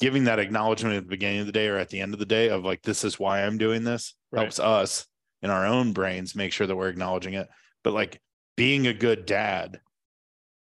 giving 0.00 0.24
that 0.24 0.38
acknowledgement 0.38 0.96
at 0.96 1.04
the 1.04 1.10
beginning 1.10 1.40
of 1.40 1.46
the 1.46 1.52
day 1.52 1.68
or 1.68 1.76
at 1.76 1.90
the 1.90 2.00
end 2.00 2.14
of 2.14 2.20
the 2.20 2.26
day 2.26 2.48
of 2.48 2.64
like, 2.64 2.82
this 2.82 3.04
is 3.04 3.18
why 3.18 3.42
I'm 3.42 3.58
doing 3.58 3.84
this 3.84 4.14
Right. 4.32 4.42
helps 4.42 4.58
us 4.58 5.06
in 5.42 5.50
our 5.50 5.66
own 5.66 5.92
brains 5.92 6.34
make 6.34 6.52
sure 6.52 6.66
that 6.66 6.76
we're 6.76 6.88
acknowledging 6.88 7.34
it. 7.34 7.48
But 7.84 7.92
like 7.92 8.20
being 8.56 8.86
a 8.86 8.94
good 8.94 9.26
dad 9.26 9.80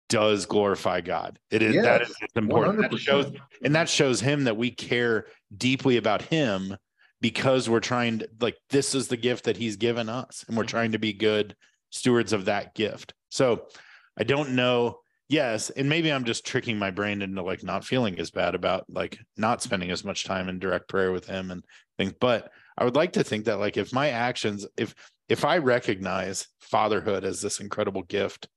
does 0.08 0.46
glorify 0.46 1.00
God. 1.00 1.38
It 1.50 1.62
is 1.62 1.74
that 1.82 2.00
Yes, 2.00 2.10
is 2.10 2.16
it's 2.22 2.36
important. 2.36 2.90
That 2.90 2.98
shows 2.98 3.32
and 3.62 3.74
that 3.74 3.88
shows 3.88 4.20
him 4.20 4.44
that 4.44 4.56
we 4.56 4.70
care 4.70 5.26
deeply 5.56 5.96
about 5.96 6.22
him 6.22 6.76
because 7.20 7.68
we're 7.68 7.80
trying 7.80 8.20
to 8.20 8.28
like 8.40 8.56
this 8.70 8.94
is 8.94 9.08
the 9.08 9.16
gift 9.16 9.44
that 9.44 9.56
he's 9.56 9.76
given 9.76 10.08
us 10.08 10.44
and 10.46 10.56
we're 10.56 10.64
trying 10.64 10.92
to 10.92 10.98
be 10.98 11.12
good 11.12 11.56
stewards 11.90 12.32
of 12.32 12.44
that 12.44 12.74
gift. 12.74 13.14
So 13.30 13.66
I 14.16 14.24
don't 14.24 14.50
know. 14.50 15.00
Yes, 15.28 15.70
and 15.70 15.88
maybe 15.88 16.12
I'm 16.12 16.24
just 16.24 16.46
tricking 16.46 16.78
my 16.78 16.92
brain 16.92 17.20
into 17.20 17.42
like 17.42 17.64
not 17.64 17.84
feeling 17.84 18.18
as 18.20 18.30
bad 18.30 18.54
about 18.54 18.84
like 18.88 19.18
not 19.36 19.60
spending 19.60 19.90
as 19.90 20.04
much 20.04 20.24
time 20.24 20.48
in 20.48 20.60
direct 20.60 20.88
prayer 20.88 21.10
with 21.10 21.26
him 21.26 21.50
and 21.50 21.64
things. 21.98 22.12
But 22.20 22.52
I 22.78 22.84
would 22.84 22.94
like 22.94 23.14
to 23.14 23.24
think 23.24 23.46
that 23.46 23.58
like 23.58 23.76
if 23.76 23.92
my 23.92 24.10
actions, 24.10 24.66
if 24.76 24.94
if 25.28 25.44
I 25.44 25.58
recognize 25.58 26.46
fatherhood 26.60 27.24
as 27.24 27.40
this 27.40 27.58
incredible 27.58 28.02
gift 28.02 28.48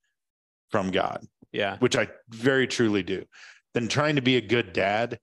from 0.70 0.92
God, 0.92 1.26
Yeah. 1.52 1.78
which 1.80 1.96
I 1.96 2.08
very 2.30 2.68
truly 2.68 3.04
do, 3.04 3.26
then 3.74 3.88
trying 3.88 4.16
to 4.16 4.22
be 4.22 4.38
a 4.38 4.42
good 4.42 4.74
dad 4.74 5.20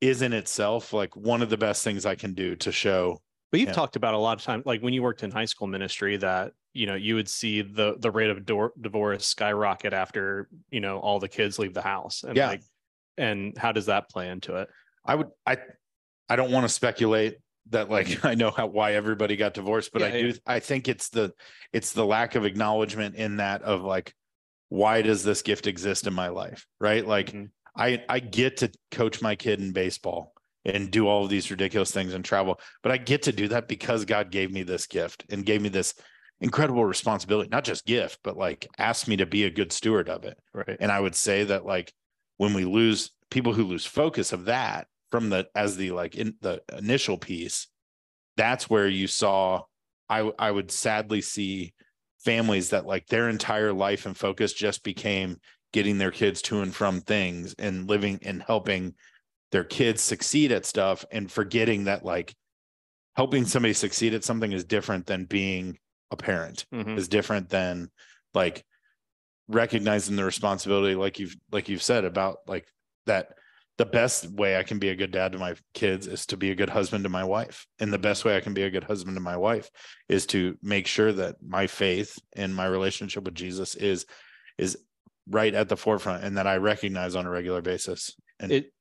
is 0.00 0.22
in 0.22 0.32
itself 0.32 0.92
like 0.92 1.14
one 1.16 1.42
of 1.42 1.50
the 1.50 1.56
best 1.56 1.84
things 1.84 2.06
I 2.06 2.14
can 2.14 2.34
do 2.34 2.56
to 2.56 2.72
show. 2.72 3.20
But 3.50 3.60
you've 3.60 3.72
talked 3.72 3.96
about 3.96 4.14
a 4.14 4.18
lot 4.18 4.38
of 4.38 4.44
time, 4.44 4.62
like 4.64 4.80
when 4.80 4.92
you 4.94 5.02
worked 5.02 5.22
in 5.24 5.30
high 5.30 5.44
school 5.44 5.66
ministry, 5.66 6.16
that 6.18 6.52
you 6.72 6.86
know 6.86 6.94
you 6.94 7.16
would 7.16 7.28
see 7.28 7.62
the 7.62 7.96
the 7.98 8.10
rate 8.10 8.30
of 8.30 8.46
divorce 8.46 9.26
skyrocket 9.26 9.92
after 9.92 10.48
you 10.70 10.80
know 10.80 10.98
all 10.98 11.18
the 11.18 11.28
kids 11.28 11.58
leave 11.58 11.74
the 11.74 11.82
house, 11.82 12.22
and 12.22 12.36
Yeah. 12.36 12.48
like, 12.48 12.62
and 13.18 13.58
how 13.58 13.72
does 13.72 13.86
that 13.86 14.08
play 14.08 14.28
into 14.28 14.54
it? 14.56 14.68
I 15.04 15.16
would 15.16 15.28
I 15.44 15.58
I 16.28 16.36
don't 16.36 16.52
want 16.52 16.64
to 16.64 16.68
speculate 16.68 17.38
that 17.70 17.90
like 17.90 18.24
I 18.24 18.36
know 18.36 18.52
how 18.52 18.66
why 18.68 18.92
everybody 18.94 19.34
got 19.36 19.54
divorced, 19.54 19.90
but 19.92 20.02
Yeah, 20.02 20.08
I 20.08 20.10
do 20.12 20.34
I 20.46 20.60
think 20.60 20.86
it's 20.88 21.08
the 21.08 21.32
it's 21.72 21.92
the 21.92 22.06
lack 22.06 22.36
of 22.36 22.44
acknowledgement 22.44 23.16
in 23.16 23.38
that 23.38 23.62
of 23.62 23.82
like 23.82 24.14
why 24.70 25.02
does 25.02 25.22
this 25.22 25.42
gift 25.42 25.66
exist 25.66 26.06
in 26.06 26.14
my 26.14 26.28
life? 26.28 26.66
Right? 26.80 27.06
Like 27.06 27.32
Mhm. 27.32 27.50
I 27.76 28.02
I 28.08 28.20
get 28.20 28.56
to 28.58 28.70
coach 28.90 29.20
my 29.20 29.36
kid 29.36 29.60
in 29.60 29.72
baseball 29.72 30.32
and 30.64 30.90
do 30.90 31.06
all 31.06 31.24
of 31.24 31.30
these 31.30 31.50
ridiculous 31.50 31.90
things 31.90 32.14
and 32.14 32.24
travel, 32.24 32.58
but 32.82 32.92
I 32.92 32.96
get 32.96 33.22
to 33.22 33.32
do 33.32 33.48
that 33.48 33.68
because 33.68 34.04
God 34.04 34.30
gave 34.30 34.50
me 34.50 34.62
this 34.62 34.86
gift 34.86 35.24
and 35.30 35.44
gave 35.44 35.60
me 35.60 35.68
this 35.68 35.94
incredible 36.40 36.84
responsibility, 36.84 37.48
not 37.50 37.64
just 37.64 37.84
gift, 37.84 38.18
but 38.22 38.36
like 38.36 38.66
asked 38.78 39.08
me 39.08 39.16
to 39.16 39.26
be 39.26 39.44
a 39.44 39.50
good 39.50 39.72
steward 39.72 40.08
of 40.08 40.24
it. 40.24 40.38
Right. 40.54 40.76
And 40.80 40.90
I 40.90 41.00
would 41.00 41.14
say 41.14 41.44
that 41.44 41.66
like 41.66 41.92
when 42.36 42.54
we 42.54 42.64
lose 42.64 43.10
people 43.30 43.52
who 43.52 43.64
lose 43.64 43.86
focus 43.86 44.32
of 44.32 44.46
that 44.46 44.86
from 45.10 45.30
the 45.30 45.48
as 45.54 45.76
the 45.76 45.90
like 45.90 46.14
in 46.14 46.34
the 46.40 46.62
initial 46.78 47.18
piece, 47.18 47.66
that's 48.36 48.70
where 48.70 48.88
you 48.88 49.06
saw 49.06 49.62
I 50.08 50.30
I 50.38 50.50
would 50.50 50.70
sadly 50.70 51.22
see 51.22 51.74
families 52.24 52.70
that 52.70 52.86
like 52.86 53.06
their 53.06 53.28
entire 53.28 53.72
life 53.72 54.06
and 54.06 54.16
focus 54.16 54.52
just 54.52 54.82
became 54.84 55.38
getting 55.72 55.98
their 55.98 56.10
kids 56.10 56.42
to 56.42 56.60
and 56.62 56.74
from 56.74 57.00
things 57.00 57.54
and 57.58 57.88
living 57.88 58.18
and 58.22 58.42
helping 58.42 58.94
their 59.52 59.64
kids 59.64 60.02
succeed 60.02 60.52
at 60.52 60.66
stuff 60.66 61.04
and 61.12 61.30
forgetting 61.30 61.84
that 61.84 62.04
like 62.04 62.34
helping 63.16 63.44
somebody 63.44 63.74
succeed 63.74 64.14
at 64.14 64.24
something 64.24 64.52
is 64.52 64.64
different 64.64 65.06
than 65.06 65.24
being 65.24 65.78
a 66.10 66.16
parent 66.16 66.66
Mhm. 66.72 66.98
is 66.98 67.08
different 67.08 67.48
than 67.48 67.90
like 68.34 68.64
recognizing 69.48 70.16
the 70.16 70.24
responsibility 70.24 70.94
like 70.94 71.18
you've 71.18 71.36
like 71.50 71.68
you've 71.68 71.82
said 71.82 72.04
about 72.04 72.38
like 72.46 72.68
that 73.06 73.34
the 73.80 73.86
best 73.86 74.30
way 74.32 74.58
I 74.58 74.62
can 74.62 74.78
be 74.78 74.90
a 74.90 74.94
good 74.94 75.10
dad 75.10 75.32
to 75.32 75.38
my 75.38 75.54
kids 75.72 76.06
is 76.06 76.26
to 76.26 76.36
be 76.36 76.50
a 76.50 76.54
good 76.54 76.68
husband 76.68 77.02
to 77.04 77.08
my 77.08 77.24
wife. 77.24 77.66
And 77.78 77.90
the 77.90 77.98
best 77.98 78.26
way 78.26 78.36
I 78.36 78.40
can 78.40 78.52
be 78.52 78.64
a 78.64 78.70
good 78.70 78.84
husband 78.84 79.16
to 79.16 79.22
my 79.22 79.38
wife 79.38 79.70
is 80.06 80.26
to 80.26 80.58
make 80.62 80.86
sure 80.86 81.10
that 81.12 81.36
my 81.42 81.66
faith 81.66 82.18
and 82.36 82.54
my 82.54 82.66
relationship 82.66 83.24
with 83.24 83.34
Jesus 83.34 83.74
is 83.74 84.04
is 84.58 84.76
right 85.30 85.54
at 85.54 85.70
the 85.70 85.78
forefront 85.78 86.24
and 86.24 86.36
that 86.36 86.46
I 86.46 86.58
recognize 86.58 87.14
on 87.14 87.24
a 87.24 87.30
regular 87.30 87.62
basis. 87.62 88.14
And 88.38 88.52
It, 88.52 88.72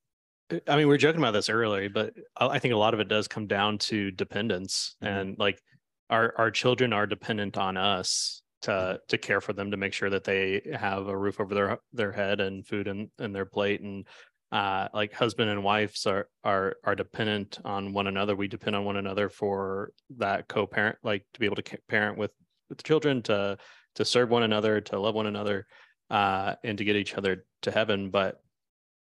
I 0.68 0.76
mean, 0.76 0.80
we 0.80 0.86
were 0.88 0.98
joking 0.98 1.22
about 1.22 1.32
this 1.32 1.48
earlier, 1.48 1.88
but 1.90 2.12
I 2.36 2.60
think 2.60 2.74
a 2.74 2.78
lot 2.78 2.94
of 2.94 3.00
it 3.00 3.08
does 3.08 3.30
come 3.30 3.48
down 3.48 3.78
to 3.78 4.12
dependence 4.12 4.98
Mhm. 5.02 5.08
and 5.08 5.40
like 5.40 5.62
our 6.10 6.34
our 6.38 6.52
children 6.52 6.92
are 6.92 7.08
dependent 7.08 7.58
on 7.58 7.78
us 7.78 8.42
to 8.64 9.00
to 9.08 9.18
care 9.18 9.40
for 9.40 9.54
them 9.54 9.72
to 9.72 9.78
make 9.78 9.94
sure 9.94 10.10
that 10.10 10.26
they 10.26 10.62
have 10.74 11.08
a 11.08 11.18
roof 11.18 11.40
over 11.40 11.56
their 11.56 11.80
their 11.94 12.12
head 12.12 12.42
and 12.42 12.68
food 12.68 12.90
in, 12.90 13.10
in 13.18 13.32
their 13.32 13.46
plate 13.46 13.80
and 13.80 14.06
uh, 14.52 14.88
like 14.94 15.14
husband 15.14 15.50
and 15.50 15.64
wives 15.64 16.06
are 16.06 16.28
are 16.44 16.78
are 16.84 16.96
dependent 16.96 17.60
on 17.64 17.94
one 17.94 18.08
another. 18.08 18.36
We 18.36 18.48
depend 18.48 18.76
on 18.76 18.84
one 18.84 18.98
another 18.98 19.30
for 19.30 19.92
that 20.18 20.48
co-parent, 20.48 20.98
like 21.04 21.26
to 21.34 21.40
be 21.40 21.46
able 21.46 21.58
to 21.58 21.78
parent 21.88 22.18
with 22.18 22.32
with 22.70 22.84
children, 22.84 23.22
to 23.24 23.58
to 23.96 24.06
serve 24.06 24.30
one 24.30 24.44
another, 24.44 24.82
to 24.82 25.00
love 25.00 25.16
one 25.16 25.28
another, 25.28 25.68
uh, 26.10 26.56
and 26.64 26.78
to 26.78 26.84
get 26.84 26.96
each 26.96 27.16
other 27.16 27.46
to 27.62 27.72
heaven. 27.72 28.10
But 28.10 28.42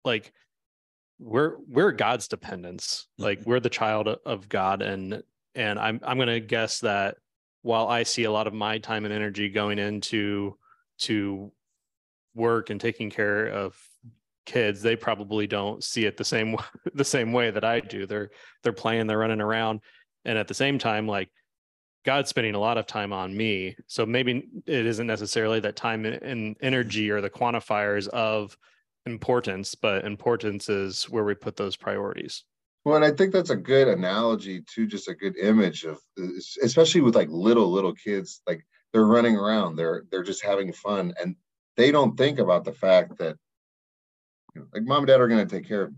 like 0.05 0.33
we're 1.21 1.57
we're 1.69 1.93
God's 1.93 2.27
dependents. 2.27 3.07
Like 3.16 3.40
we're 3.45 3.61
the 3.61 3.71
child 3.71 4.09
of 4.09 4.49
God, 4.49 4.83
and 4.83 5.23
and 5.55 5.79
I'm 5.79 6.01
I'm 6.03 6.19
gonna 6.19 6.40
guess 6.40 6.81
that 6.81 7.16
while 7.62 7.87
I 7.87 8.03
see 8.03 8.25
a 8.25 8.33
lot 8.33 8.47
of 8.47 8.55
my 8.55 8.79
time 8.79 9.05
and 9.05 9.14
energy 9.14 9.49
going 9.49 9.79
into 9.79 10.57
to 10.99 11.53
work 12.35 12.71
and 12.71 12.81
taking 12.81 13.11
care 13.11 13.47
of 13.47 13.77
kids 14.50 14.82
they 14.82 14.96
probably 14.96 15.46
don't 15.46 15.84
see 15.84 16.04
it 16.04 16.16
the 16.16 16.24
same 16.24 16.56
the 16.94 17.04
same 17.04 17.32
way 17.32 17.50
that 17.50 17.64
I 17.64 17.80
do. 17.80 18.06
They're 18.06 18.30
they're 18.62 18.72
playing 18.72 19.06
they're 19.06 19.18
running 19.18 19.40
around 19.40 19.80
and 20.24 20.36
at 20.36 20.48
the 20.48 20.54
same 20.54 20.78
time 20.78 21.06
like 21.06 21.30
God's 22.04 22.30
spending 22.30 22.54
a 22.54 22.58
lot 22.58 22.78
of 22.78 22.86
time 22.86 23.12
on 23.12 23.36
me 23.36 23.76
so 23.86 24.06
maybe 24.06 24.48
it 24.66 24.86
isn't 24.86 25.06
necessarily 25.06 25.60
that 25.60 25.76
time 25.76 26.04
and- 26.04 26.56
energy 26.60 27.10
or 27.10 27.20
the 27.20 27.30
quantifiers 27.30 28.08
of 28.08 28.56
importance 29.06 29.74
but 29.74 30.04
importance 30.04 30.68
is 30.68 31.04
where 31.04 31.24
we 31.24 31.34
put 31.34 31.56
those 31.56 31.76
priorities. 31.76 32.44
Well, 32.84 32.96
and 32.96 33.04
I 33.04 33.10
think 33.10 33.32
that's 33.32 33.50
a 33.50 33.56
good 33.56 33.88
analogy 33.88 34.62
to 34.74 34.86
just 34.86 35.08
a 35.08 35.14
good 35.14 35.36
image 35.36 35.84
of, 35.84 36.00
especially 36.62 37.02
with 37.02 37.14
like 37.14 37.28
little 37.30 37.70
little 37.70 37.92
kids, 37.92 38.40
like 38.46 38.64
they're 38.92 39.06
running 39.06 39.36
around, 39.36 39.76
they're 39.76 40.04
they're 40.10 40.22
just 40.22 40.42
having 40.42 40.72
fun, 40.72 41.12
and 41.20 41.36
they 41.76 41.90
don't 41.90 42.16
think 42.16 42.38
about 42.38 42.64
the 42.64 42.72
fact 42.72 43.18
that, 43.18 43.36
like 44.72 44.82
mom 44.82 44.98
and 44.98 45.06
dad 45.06 45.20
are 45.20 45.28
going 45.28 45.46
to 45.46 45.56
take 45.56 45.68
care 45.68 45.82
of. 45.84 45.90
Me. 45.90 45.96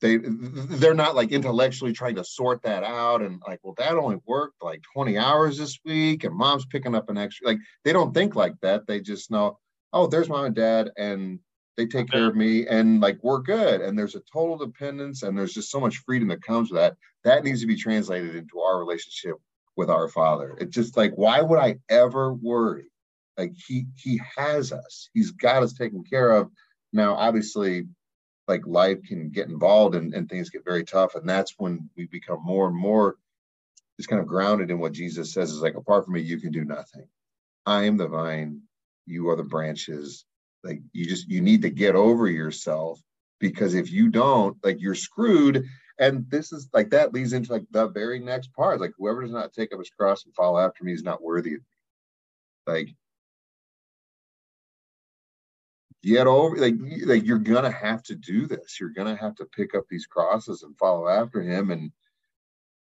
They 0.00 0.16
they're 0.16 0.94
not 0.94 1.14
like 1.14 1.30
intellectually 1.30 1.92
trying 1.92 2.14
to 2.14 2.24
sort 2.24 2.62
that 2.62 2.84
out 2.84 3.20
and 3.20 3.42
like, 3.46 3.60
well, 3.62 3.74
dad 3.74 3.94
only 3.94 4.16
worked 4.26 4.62
like 4.62 4.82
twenty 4.94 5.18
hours 5.18 5.58
this 5.58 5.78
week, 5.84 6.24
and 6.24 6.34
mom's 6.34 6.64
picking 6.66 6.94
up 6.94 7.10
an 7.10 7.18
extra. 7.18 7.48
Like 7.48 7.58
they 7.84 7.92
don't 7.92 8.14
think 8.14 8.34
like 8.34 8.54
that. 8.62 8.86
They 8.86 9.00
just 9.00 9.30
know, 9.30 9.58
oh, 9.92 10.06
there's 10.06 10.30
mom 10.30 10.46
and 10.46 10.54
dad, 10.54 10.90
and 10.96 11.38
they 11.80 11.86
take 11.86 12.10
care 12.10 12.26
of 12.26 12.36
me 12.36 12.66
and 12.66 13.00
like 13.00 13.18
we're 13.22 13.38
good 13.38 13.80
and 13.80 13.98
there's 13.98 14.14
a 14.14 14.22
total 14.30 14.58
dependence 14.58 15.22
and 15.22 15.36
there's 15.36 15.54
just 15.54 15.70
so 15.70 15.80
much 15.80 16.02
freedom 16.04 16.28
that 16.28 16.42
comes 16.42 16.70
with 16.70 16.78
that 16.78 16.96
that 17.24 17.42
needs 17.42 17.62
to 17.62 17.66
be 17.66 17.76
translated 17.76 18.36
into 18.36 18.60
our 18.60 18.78
relationship 18.78 19.36
with 19.76 19.88
our 19.88 20.06
father 20.08 20.56
it's 20.60 20.74
just 20.74 20.96
like 20.98 21.12
why 21.14 21.40
would 21.40 21.58
i 21.58 21.76
ever 21.88 22.34
worry 22.34 22.90
like 23.38 23.52
he 23.66 23.86
he 23.96 24.20
has 24.36 24.72
us 24.72 25.08
he's 25.14 25.30
got 25.30 25.62
us 25.62 25.72
taken 25.72 26.04
care 26.04 26.30
of 26.32 26.50
now 26.92 27.14
obviously 27.14 27.86
like 28.48 28.66
life 28.66 29.02
can 29.04 29.30
get 29.30 29.48
involved 29.48 29.94
and, 29.94 30.14
and 30.14 30.28
things 30.28 30.50
get 30.50 30.64
very 30.64 30.84
tough 30.84 31.14
and 31.14 31.28
that's 31.28 31.54
when 31.58 31.88
we 31.96 32.06
become 32.06 32.40
more 32.42 32.66
and 32.66 32.76
more 32.76 33.16
just 33.98 34.08
kind 34.08 34.20
of 34.20 34.26
grounded 34.26 34.70
in 34.70 34.78
what 34.78 34.92
jesus 34.92 35.32
says 35.32 35.50
is 35.50 35.60
like 35.60 35.76
apart 35.76 36.04
from 36.04 36.14
me 36.14 36.20
you 36.20 36.40
can 36.40 36.50
do 36.50 36.64
nothing. 36.64 37.06
I 37.66 37.84
am 37.84 37.96
the 37.96 38.08
vine 38.08 38.62
you 39.10 39.28
are 39.28 39.36
the 39.36 39.42
branches. 39.42 40.24
Like 40.62 40.80
you 40.92 41.06
just 41.06 41.28
you 41.28 41.40
need 41.40 41.62
to 41.62 41.70
get 41.70 41.94
over 41.94 42.26
yourself 42.26 43.00
because 43.38 43.74
if 43.74 43.90
you 43.90 44.08
don't 44.08 44.56
like 44.62 44.80
you're 44.80 44.94
screwed 44.94 45.64
and 45.98 46.24
this 46.30 46.52
is 46.52 46.68
like 46.72 46.90
that 46.90 47.12
leads 47.12 47.32
into 47.32 47.52
like 47.52 47.64
the 47.70 47.88
very 47.88 48.18
next 48.18 48.52
part 48.54 48.80
like 48.80 48.92
whoever 48.98 49.22
does 49.22 49.32
not 49.32 49.52
take 49.52 49.72
up 49.72 49.78
his 49.78 49.90
cross 49.90 50.24
and 50.24 50.34
follow 50.34 50.58
after 50.58 50.84
me 50.84 50.92
is 50.92 51.02
not 51.02 51.22
worthy 51.22 51.54
of 51.54 51.60
me. 51.60 51.66
Like 52.66 52.94
get 56.02 56.26
over 56.26 56.56
like 56.56 56.74
like 57.04 57.24
you're 57.24 57.38
gonna 57.38 57.70
have 57.70 58.02
to 58.04 58.14
do 58.14 58.46
this. 58.46 58.78
You're 58.80 58.90
gonna 58.90 59.16
have 59.16 59.34
to 59.36 59.44
pick 59.46 59.74
up 59.74 59.84
these 59.88 60.06
crosses 60.06 60.62
and 60.62 60.76
follow 60.78 61.08
after 61.08 61.42
him 61.42 61.70
and 61.70 61.92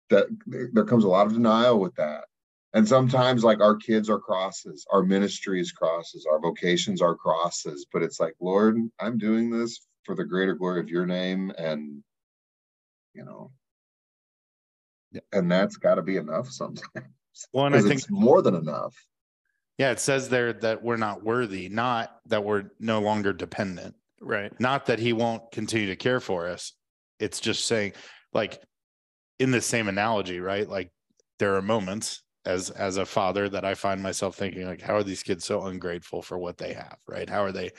that 0.10 0.28
there 0.74 0.86
comes 0.86 1.04
a 1.04 1.10
lot 1.10 1.28
of 1.28 1.34
denial 1.34 1.80
with 1.80 1.96
that. 1.96 2.26
And 2.74 2.88
sometimes 2.88 3.44
like 3.44 3.62
our 3.62 3.76
kids 3.76 4.10
are 4.10 4.20
crosses 4.20 4.86
our 4.92 5.04
ministry 5.04 5.60
is 5.62 5.72
crosses 5.72 6.26
our 6.30 6.40
vocations 6.40 7.02
are 7.02 7.16
crosses 7.16 7.86
but 7.94 8.02
it's 8.02 8.20
like 8.20 8.34
lord 8.40 8.78
i'm 9.00 9.18
doing 9.18 9.52
this 9.52 9.86
for 10.04 10.16
the 10.16 10.24
greater 10.24 10.56
glory 10.56 10.80
of 10.80 10.90
your 10.90 11.06
name 11.06 11.52
and 11.58 12.04
you 13.14 13.24
know. 13.24 13.52
Yeah. 15.12 15.22
and 15.32 15.52
that's 15.52 15.78
got 15.78 15.96
to 15.96 16.02
be 16.02 16.18
enough 16.18 16.50
sometimes 16.50 17.06
Well, 17.54 17.68
and 17.68 17.76
I 17.76 17.82
think 17.82 18.02
it's 18.02 18.10
more 18.10 18.42
than 18.42 18.56
enough 18.56 18.96
yeah, 19.78 19.92
it 19.92 20.00
says 20.00 20.30
there 20.30 20.54
that 20.54 20.84
we're 20.84 20.98
not 20.98 21.24
worthy, 21.24 21.70
not 21.70 22.16
that 22.28 22.44
we're 22.44 22.66
no 22.80 23.02
longer 23.02 23.34
dependent, 23.34 23.96
right 24.22 24.58
not 24.60 24.86
that 24.86 25.00
he 25.00 25.14
won't 25.14 25.52
continue 25.52 25.88
to 25.88 25.96
care 25.96 26.20
for 26.20 26.48
us. 26.48 26.74
It's 27.20 27.40
just 27.40 27.66
saying, 27.66 27.94
like, 28.34 28.62
in 29.40 29.52
the 29.52 29.62
same 29.62 29.88
analogy, 29.88 30.40
right? 30.40 30.68
Like, 30.68 30.92
there 31.40 31.56
are 31.56 31.62
moments 31.62 32.22
as 32.46 32.70
as 32.70 32.98
a 32.98 33.06
father 33.06 33.50
that 33.50 33.66
I 33.66 33.74
find 33.74 34.02
myself 34.02 34.36
thinking, 34.36 34.66
like, 34.66 34.82
how 34.82 34.96
are 34.96 35.04
these 35.04 35.24
kids 35.24 35.46
so 35.46 35.64
ungrateful 35.66 36.22
for 36.22 36.38
what 36.38 36.58
they 36.58 36.74
have, 36.74 36.98
right? 37.08 37.30
How 37.30 37.44
are 37.44 37.52
they? 37.52 37.72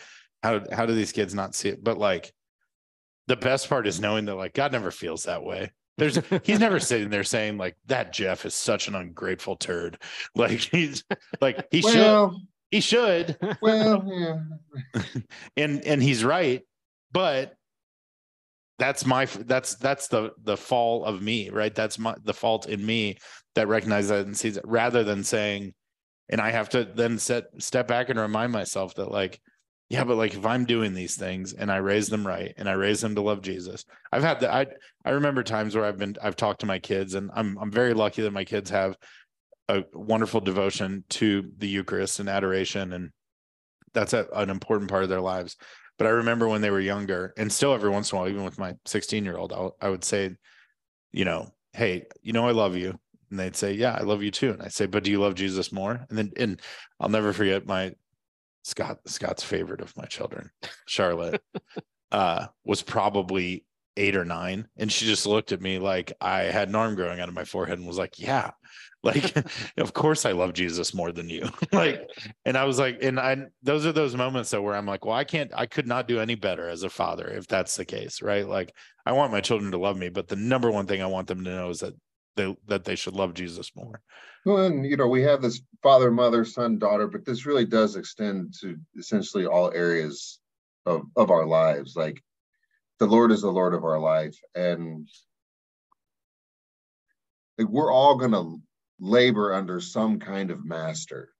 How 0.42 0.60
how 0.72 0.86
do 0.86 0.94
these 0.94 1.12
kids 1.12 1.34
not 1.34 1.54
see 1.54 1.70
it? 1.70 1.84
But 1.84 1.98
like, 1.98 2.32
the 3.26 3.36
best 3.36 3.68
part 3.68 3.86
is 3.86 4.00
knowing 4.00 4.26
that 4.26 4.34
like 4.34 4.54
God 4.54 4.72
never 4.72 4.90
feels 4.90 5.24
that 5.24 5.42
way. 5.42 5.72
There's 5.96 6.18
he's 6.42 6.58
never 6.58 6.80
sitting 6.80 7.10
there 7.10 7.24
saying 7.24 7.56
like 7.56 7.76
that 7.86 8.12
Jeff 8.12 8.44
is 8.44 8.54
such 8.54 8.88
an 8.88 8.94
ungrateful 8.94 9.56
turd. 9.56 9.98
Like 10.34 10.58
he's 10.60 11.04
like 11.40 11.66
he 11.70 11.82
should 11.82 12.30
he 12.70 12.80
should. 12.80 13.36
well 13.60 14.04
yeah. 14.94 15.02
And 15.56 15.84
and 15.84 16.02
he's 16.02 16.24
right 16.24 16.62
but 17.12 17.54
that's 18.78 19.06
my 19.06 19.26
that's 19.26 19.76
that's 19.76 20.08
the 20.08 20.32
the 20.42 20.56
fall 20.56 21.04
of 21.04 21.22
me 21.22 21.50
right? 21.50 21.74
That's 21.74 21.98
my 21.98 22.16
the 22.24 22.34
fault 22.34 22.68
in 22.68 22.84
me 22.84 23.18
that 23.54 23.68
recognizes 23.68 24.10
that 24.10 24.26
and 24.26 24.36
sees 24.36 24.56
it 24.56 24.64
rather 24.66 25.04
than 25.04 25.22
saying 25.22 25.74
and 26.28 26.40
i 26.40 26.50
have 26.50 26.68
to 26.70 26.84
then 26.84 27.18
set 27.18 27.44
step 27.58 27.86
back 27.86 28.08
and 28.08 28.18
remind 28.18 28.52
myself 28.52 28.94
that 28.94 29.10
like 29.10 29.40
yeah 29.94 30.04
but 30.04 30.16
like 30.16 30.34
if 30.34 30.44
i'm 30.44 30.64
doing 30.64 30.92
these 30.92 31.16
things 31.16 31.52
and 31.52 31.70
i 31.70 31.76
raise 31.76 32.08
them 32.08 32.26
right 32.26 32.52
and 32.56 32.68
i 32.68 32.72
raise 32.72 33.00
them 33.00 33.14
to 33.14 33.20
love 33.20 33.40
jesus 33.40 33.84
i've 34.12 34.22
had 34.22 34.40
that 34.40 34.52
i 34.52 34.66
i 35.04 35.10
remember 35.10 35.42
times 35.42 35.74
where 35.74 35.84
i've 35.84 35.98
been 35.98 36.16
i've 36.22 36.36
talked 36.36 36.60
to 36.60 36.66
my 36.66 36.78
kids 36.78 37.14
and 37.14 37.30
i'm 37.34 37.56
i'm 37.58 37.70
very 37.70 37.94
lucky 37.94 38.22
that 38.22 38.32
my 38.32 38.44
kids 38.44 38.70
have 38.70 38.96
a 39.68 39.82
wonderful 39.94 40.40
devotion 40.40 41.04
to 41.08 41.50
the 41.58 41.68
eucharist 41.68 42.20
and 42.20 42.28
adoration 42.28 42.92
and 42.92 43.10
that's 43.94 44.12
a, 44.12 44.26
an 44.34 44.50
important 44.50 44.90
part 44.90 45.04
of 45.04 45.08
their 45.08 45.20
lives. 45.20 45.56
But 45.96 46.08
i 46.08 46.10
remember 46.10 46.48
when 46.48 46.60
they 46.60 46.70
were 46.70 46.80
younger 46.80 47.32
and 47.38 47.50
still 47.50 47.72
every 47.72 47.88
once 47.88 48.12
in 48.12 48.18
a 48.18 48.20
while 48.20 48.28
even 48.28 48.44
with 48.44 48.58
my 48.58 48.74
16 48.84 49.24
year 49.24 49.38
old 49.38 49.72
I 49.80 49.88
would 49.88 50.04
say 50.04 50.36
you 51.12 51.24
know 51.24 51.48
hey 51.72 52.04
you 52.20 52.32
know 52.32 52.46
i 52.46 52.50
love 52.50 52.76
you. 52.76 52.98
And 53.30 53.38
they'd 53.40 53.56
say 53.56 53.72
yeah 53.72 53.96
i 53.98 54.02
love 54.02 54.22
you 54.22 54.30
too. 54.30 54.50
And 54.50 54.62
i'd 54.62 54.72
say 54.72 54.86
but 54.86 55.04
do 55.04 55.10
you 55.10 55.20
love 55.20 55.36
jesus 55.36 55.72
more? 55.72 56.04
And 56.08 56.18
then 56.18 56.32
and 56.36 56.60
i'll 57.00 57.08
never 57.08 57.32
forget 57.32 57.66
my 57.66 57.92
scott 58.64 58.98
scott's 59.06 59.44
favorite 59.44 59.80
of 59.80 59.96
my 59.96 60.04
children 60.06 60.50
charlotte 60.86 61.40
uh 62.12 62.46
was 62.64 62.82
probably 62.82 63.64
eight 63.96 64.16
or 64.16 64.24
nine. 64.24 64.66
And 64.76 64.90
she 64.90 65.06
just 65.06 65.26
looked 65.26 65.52
at 65.52 65.60
me 65.60 65.78
like 65.78 66.12
i 66.20 66.42
had 66.42 66.68
an 66.68 66.74
arm 66.74 66.94
growing 66.94 67.20
out 67.20 67.28
of 67.28 67.34
my 67.34 67.44
forehead 67.44 67.78
and 67.78 67.86
was 67.86 67.98
like 67.98 68.18
yeah 68.18 68.50
like 69.02 69.36
of 69.76 69.92
course 69.92 70.24
i 70.24 70.32
love 70.32 70.52
jesus 70.54 70.94
more 70.94 71.12
than 71.12 71.28
you. 71.28 71.48
Like 71.72 72.08
and 72.44 72.56
i 72.56 72.64
was 72.64 72.78
like 72.78 73.02
and 73.02 73.20
i 73.20 73.36
those 73.62 73.86
are 73.86 73.92
those 73.92 74.16
moments 74.16 74.50
though 74.50 74.62
where 74.62 74.74
i'm 74.74 74.86
like 74.86 75.04
well 75.04 75.14
i 75.14 75.24
can't 75.24 75.52
i 75.54 75.66
could 75.66 75.86
not 75.86 76.08
do 76.08 76.20
any 76.20 76.34
better 76.34 76.68
as 76.68 76.82
a 76.82 76.90
father 76.90 77.28
if 77.28 77.46
that's 77.46 77.76
the 77.76 77.84
case 77.84 78.22
right? 78.22 78.48
Like 78.48 78.74
i 79.06 79.12
want 79.12 79.32
my 79.32 79.40
children 79.40 79.70
to 79.72 79.78
love 79.78 79.96
me 79.96 80.08
but 80.08 80.28
the 80.28 80.36
number 80.36 80.70
one 80.70 80.86
thing 80.86 81.02
i 81.02 81.06
want 81.06 81.28
them 81.28 81.44
to 81.44 81.50
know 81.50 81.70
is 81.70 81.80
that 81.80 81.94
they 82.36 82.56
that 82.66 82.84
they 82.84 82.96
should 82.96 83.14
love 83.14 83.34
jesus 83.34 83.72
more 83.74 84.02
Well, 84.44 84.66
and 84.66 84.84
you 84.84 84.96
know, 84.96 85.08
we 85.08 85.22
have 85.22 85.40
this 85.40 85.62
father, 85.82 86.10
mother, 86.10 86.44
son, 86.44 86.78
daughter, 86.78 87.06
but 87.06 87.24
this 87.24 87.46
really 87.46 87.64
does 87.64 87.96
extend 87.96 88.54
to 88.60 88.76
essentially 88.98 89.46
all 89.46 89.72
areas 89.72 90.38
of 90.86 91.02
of 91.16 91.30
our 91.30 91.46
lives. 91.46 91.96
Like 91.96 92.22
the 92.98 93.06
Lord 93.06 93.32
is 93.32 93.42
the 93.42 93.50
Lord 93.50 93.74
of 93.74 93.84
our 93.84 93.98
life, 93.98 94.36
and 94.54 95.08
like 97.58 97.68
we're 97.68 97.92
all 97.92 98.16
gonna 98.16 98.56
labor 99.00 99.54
under 99.54 99.80
some 99.80 100.18
kind 100.18 100.50
of 100.50 100.64
master 100.64 101.30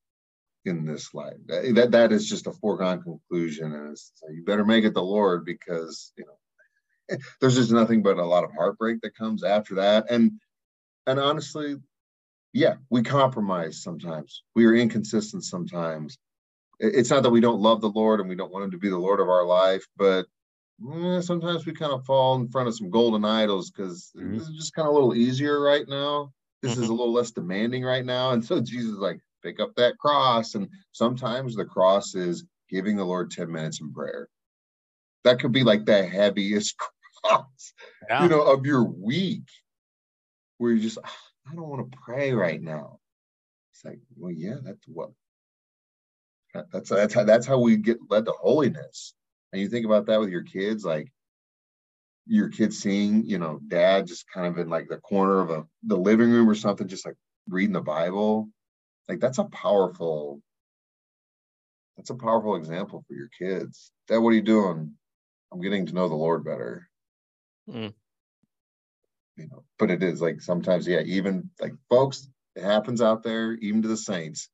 in 0.65 0.87
this 0.87 1.13
life. 1.13 1.37
That 1.47 1.91
that, 1.93 2.13
is 2.13 2.29
just 2.29 2.47
a 2.47 2.53
foregone 2.53 3.03
conclusion, 3.03 3.73
and 3.73 3.99
so 3.99 4.29
you 4.31 4.45
better 4.45 4.65
make 4.65 4.85
it 4.85 4.95
the 4.95 5.03
Lord 5.03 5.45
because 5.45 6.13
you 6.17 6.25
know 6.25 7.19
there's 7.41 7.57
just 7.57 7.71
nothing 7.71 8.03
but 8.03 8.19
a 8.19 8.25
lot 8.25 8.45
of 8.45 8.51
heartbreak 8.53 9.03
that 9.03 9.17
comes 9.17 9.45
after 9.45 9.75
that, 9.77 10.11
and 10.11 10.33
and 11.07 11.19
honestly 11.19 11.77
yeah, 12.57 12.77
we 12.89 13.03
compromise 13.03 13.83
sometimes. 13.83 14.45
We 14.55 14.65
are 14.67 14.75
inconsistent 14.77 15.43
sometimes. 15.43 16.17
It's 16.79 17.11
not 17.11 17.25
that 17.25 17.31
we 17.31 17.41
don't 17.41 17.61
love 17.61 17.81
the 17.81 17.89
Lord 17.91 18.21
and 18.21 18.29
we 18.29 18.37
don't 18.37 18.53
want 18.53 18.65
him 18.67 18.71
to 18.71 18.79
be 18.79 18.89
the 18.89 18.97
Lord 18.99 19.19
of 19.19 19.29
our 19.29 19.45
life, 19.45 19.85
but 19.97 20.27
eh, 20.95 21.21
sometimes 21.21 21.67
we 21.67 21.73
kind 21.73 21.91
of 21.93 22.05
fall 22.05 22.37
in 22.37 22.49
front 22.49 22.69
of 22.69 22.77
some 22.77 22.91
golden 22.91 23.25
idols 23.25 23.73
because 23.73 24.13
Mhm. 24.17 24.39
this 24.39 24.49
is 24.49 24.55
just 24.57 24.73
kind 24.75 24.87
of 24.87 24.93
a 24.93 24.95
little 24.97 25.17
easier 25.17 25.61
right 25.61 25.89
now. 25.89 26.33
This 26.63 26.77
is 26.77 26.87
Mhm. 26.87 26.91
a 26.91 26.93
little 26.93 27.13
less 27.13 27.33
demanding 27.33 27.83
right 27.83 28.05
now. 28.05 28.31
And 28.31 28.45
so 28.45 28.61
Jesus 28.61 28.93
is 28.93 28.99
like, 28.99 29.21
pick 29.43 29.59
up 29.59 29.75
that 29.75 29.99
cross. 29.99 30.55
And 30.55 30.69
sometimes 30.93 31.57
the 31.57 31.65
cross 31.65 32.15
is 32.15 32.45
giving 32.69 32.97
the 32.97 33.05
Lord 33.05 33.33
10 33.33 33.51
minutes 33.51 33.81
in 33.81 33.93
prayer. 33.93 34.29
that 35.25 35.41
could 35.41 35.53
be 35.53 35.65
like 35.65 35.87
the 35.87 36.05
heaviest 36.07 36.77
cross, 37.25 37.75
Yeah. 38.09 38.23
you 38.23 38.29
know, 38.29 38.43
of 38.43 38.65
your 38.67 38.85
week, 38.85 39.43
where 40.59 40.73
you're 40.73 40.83
just, 40.83 40.99
"Ah, 41.03 41.19
I 41.51 41.55
don't 41.55 41.69
want 41.69 41.91
to 41.91 41.99
pray 41.99 42.33
right 42.33 42.61
now. 42.61 43.01
It's 43.73 43.85
like, 43.85 43.99
well, 44.17 44.33
yeah, 44.33 44.57
that's 44.63 44.87
what. 44.87 45.11
That's 46.73 46.89
that's 46.89 47.13
how 47.13 47.25
that's 47.25 47.47
how 47.47 47.59
we 47.59 47.77
get 47.77 47.99
led 48.09 48.27
to 48.27 48.33
holiness. 48.33 49.15
And 49.53 49.61
you 49.61 49.69
think 49.69 49.85
about 49.87 50.07
that 50.07 50.21
with 50.21 50.31
your 50.31 50.45
kids, 50.45 50.85
like 50.85 51.13
your 52.27 52.49
kids 52.49 52.79
seeing, 52.79 53.25
you 53.25 53.39
know, 53.39 53.61
dad 53.67 54.07
just 54.07 54.31
kind 54.31 54.47
of 54.47 54.59
in 54.59 54.69
like 54.69 54.89
the 54.89 54.99
corner 54.99 55.41
of 55.41 55.51
a 55.51 55.65
the 55.83 55.97
living 55.97 56.31
room 56.31 56.49
or 56.49 56.55
something, 56.55 56.87
just 56.87 57.05
like 57.05 57.17
reading 57.49 57.73
the 57.73 57.81
Bible. 57.81 58.49
Like 59.09 59.21
that's 59.21 59.39
a 59.39 59.45
powerful, 59.45 60.41
that's 61.97 62.11
a 62.11 62.15
powerful 62.15 62.57
example 62.57 63.05
for 63.07 63.15
your 63.15 63.29
kids. 63.37 63.91
Dad, 64.09 64.19
what 64.19 64.31
are 64.31 64.35
you 64.35 64.43
doing? 64.43 64.93
I'm 65.53 65.61
getting 65.61 65.87
to 65.87 65.95
know 65.95 66.09
the 66.09 66.15
Lord 66.15 66.45
better. 66.45 66.89
Mm. 67.69 67.95
You 69.37 69.49
know, 69.51 69.65
but 69.79 69.91
it 69.91 70.03
is 70.03 70.21
like 70.21 70.41
sometimes, 70.41 70.87
yeah, 70.87 71.01
even 71.01 71.51
like 71.61 71.73
folks, 71.91 72.29
it 72.55 72.63
happens 72.63 73.03
out 73.03 73.23
there, 73.23 73.53
even 73.55 73.83
to 73.83 73.89
the 73.89 73.97
saints. 73.97 74.49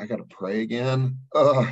I 0.00 0.06
gotta 0.06 0.24
pray 0.24 0.62
again. 0.62 1.18
Ugh. 1.34 1.68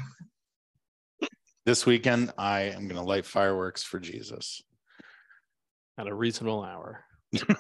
This 1.67 1.85
weekend, 1.87 2.33
I 2.39 2.63
am 2.63 2.89
going 2.89 2.97
to 2.97 3.03
light 3.03 3.27
fireworks 3.27 3.83
for 3.83 4.01
Jesus. 4.01 4.63
At 5.99 6.07
a 6.07 6.15
reasonable 6.15 6.65
hour. 6.65 7.05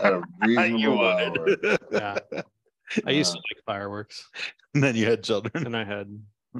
At 0.00 0.12
a 0.14 0.22
reasonable 0.46 0.80
you 0.80 1.00
hour. 1.02 1.30
would. 1.44 1.78
Yeah. 1.92 2.18
I 3.06 3.10
used 3.10 3.32
to 3.32 3.38
Uh, 3.38 3.42
like 3.54 3.64
fireworks 3.66 4.26
and 4.74 4.82
then 4.82 4.96
you 4.96 5.04
had 5.06 5.22
children. 5.22 5.66
and 5.66 5.76
I 5.76 5.84
had 5.84 6.08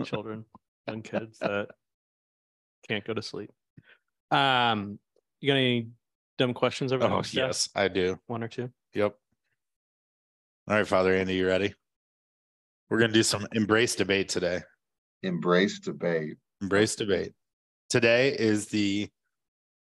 children 0.05 0.45
and 0.87 1.03
kids 1.03 1.39
that 1.39 1.69
can't 2.89 3.05
go 3.05 3.15
to 3.15 3.23
sleep. 3.23 3.51
Um, 4.31 4.99
you 5.41 5.49
got 5.51 5.57
any 5.57 5.89
dumb 6.41 6.55
questions 6.55 6.91
over 6.93 7.05
Oh, 7.05 7.17
next 7.17 7.33
Jeff? 7.33 7.47
yes, 7.49 7.69
I 7.75 7.89
do. 7.89 8.19
One 8.27 8.43
or 8.43 8.49
two? 8.49 8.71
Yep. 8.95 9.15
All 10.69 10.75
right, 10.77 10.87
Father 10.89 11.15
Andy, 11.15 11.35
you 11.35 11.47
ready? 11.47 11.75
We're 12.89 12.99
going 12.99 13.11
to 13.11 13.15
do 13.15 13.23
some 13.23 13.47
embrace 13.53 13.95
debate 13.95 14.31
today. 14.31 14.61
Embrace 15.23 15.79
debate. 15.81 16.39
Embrace 16.63 16.97
debate. 16.97 17.33
Today 17.91 18.31
is 18.37 18.67
the, 18.69 19.09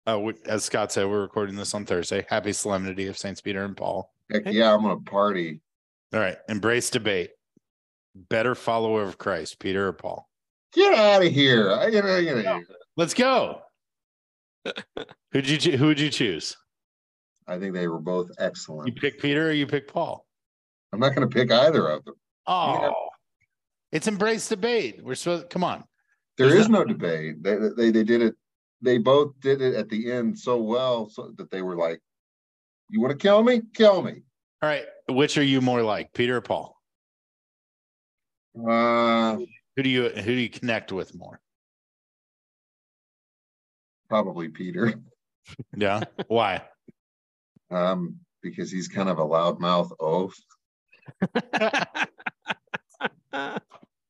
uh, 0.08 0.32
as 0.46 0.64
Scott 0.64 0.94
said, 0.94 1.08
we're 1.08 1.22
recording 1.22 1.56
this 1.58 1.74
on 1.74 1.86
Thursday. 1.86 2.26
Happy 2.30 2.54
Solemnity 2.54 3.08
of 3.08 3.18
Saints 3.18 3.42
Peter 3.42 3.66
and 3.66 3.76
Paul. 3.76 4.14
Heck 4.32 4.44
yeah, 4.46 4.74
I'm 4.74 4.82
gonna 4.82 5.02
party. 5.02 5.60
All 6.14 6.20
right, 6.22 6.38
embrace 6.48 6.90
debate. 6.90 7.32
Better 8.30 8.56
follower 8.56 9.04
of 9.04 9.18
Christ, 9.18 9.60
Peter 9.60 9.88
or 9.88 9.94
Paul? 9.94 10.28
Get 10.74 10.94
out 10.96 11.24
of 11.26 11.32
here. 11.32 11.72
I 11.74 11.90
get 11.90 12.06
out 12.06 12.20
of 12.20 12.24
here. 12.24 12.66
Let's 12.96 13.14
go. 13.14 13.62
Who'd 15.32 15.48
you 15.50 15.58
choo- 15.58 15.78
who 15.78 15.88
would 15.88 16.00
you 16.00 16.10
choose? 16.10 16.56
I 17.48 17.60
think 17.60 17.74
they 17.74 17.88
were 17.88 18.00
both 18.00 18.32
excellent. 18.40 18.88
You 18.88 18.94
pick 18.94 19.20
Peter 19.20 19.50
or 19.50 19.52
you 19.52 19.68
pick 19.68 19.88
Paul? 19.88 20.26
I'm 20.92 21.00
not 21.00 21.14
gonna 21.14 21.28
pick 21.28 21.52
either 21.52 21.88
of 21.88 22.06
them. 22.06 22.16
Oh, 22.48 22.94
it's 23.92 24.08
embrace 24.08 24.48
debate. 24.48 25.04
We're 25.04 25.16
supposed. 25.16 25.50
Come 25.50 25.64
on. 25.64 25.84
There 26.38 26.50
There's 26.50 26.62
is 26.62 26.70
no 26.70 26.84
debate. 26.84 27.44
They, 27.44 27.58
they 27.78 27.92
they 27.92 28.04
did 28.04 28.22
it. 28.22 28.36
They 28.82 28.98
both 28.98 29.34
did 29.42 29.62
it 29.62 29.76
at 29.76 29.90
the 29.90 30.12
end 30.12 30.38
so 30.38 30.62
well 30.62 31.10
so 31.10 31.32
that 31.38 31.52
they 31.52 31.62
were 31.62 31.76
like, 31.76 32.02
"You 32.90 33.02
want 33.02 33.12
to 33.12 33.18
kill 33.18 33.44
me? 33.44 33.62
Kill 33.74 34.02
me." 34.02 34.22
All 34.62 34.70
right, 34.70 34.86
which 35.10 35.38
are 35.38 35.44
you 35.44 35.62
more 35.62 35.82
like, 35.82 36.14
Peter 36.14 36.38
or 36.38 36.42
Paul? 36.42 36.76
Uh, 38.58 39.38
Who 39.76 39.84
do 39.84 39.90
you 39.90 40.10
who 40.10 40.22
do 40.22 40.32
you 40.32 40.50
connect 40.50 40.92
with 40.92 41.14
more? 41.16 41.40
Probably 44.10 44.50
Peter, 44.50 44.94
Yeah. 45.76 46.02
Why? 46.28 46.62
um, 47.72 48.20
because 48.42 48.72
he's 48.72 48.88
kind 48.88 49.10
of 49.10 49.18
a 49.20 49.26
loudmouth 49.26 49.92
oaf. 50.00 50.36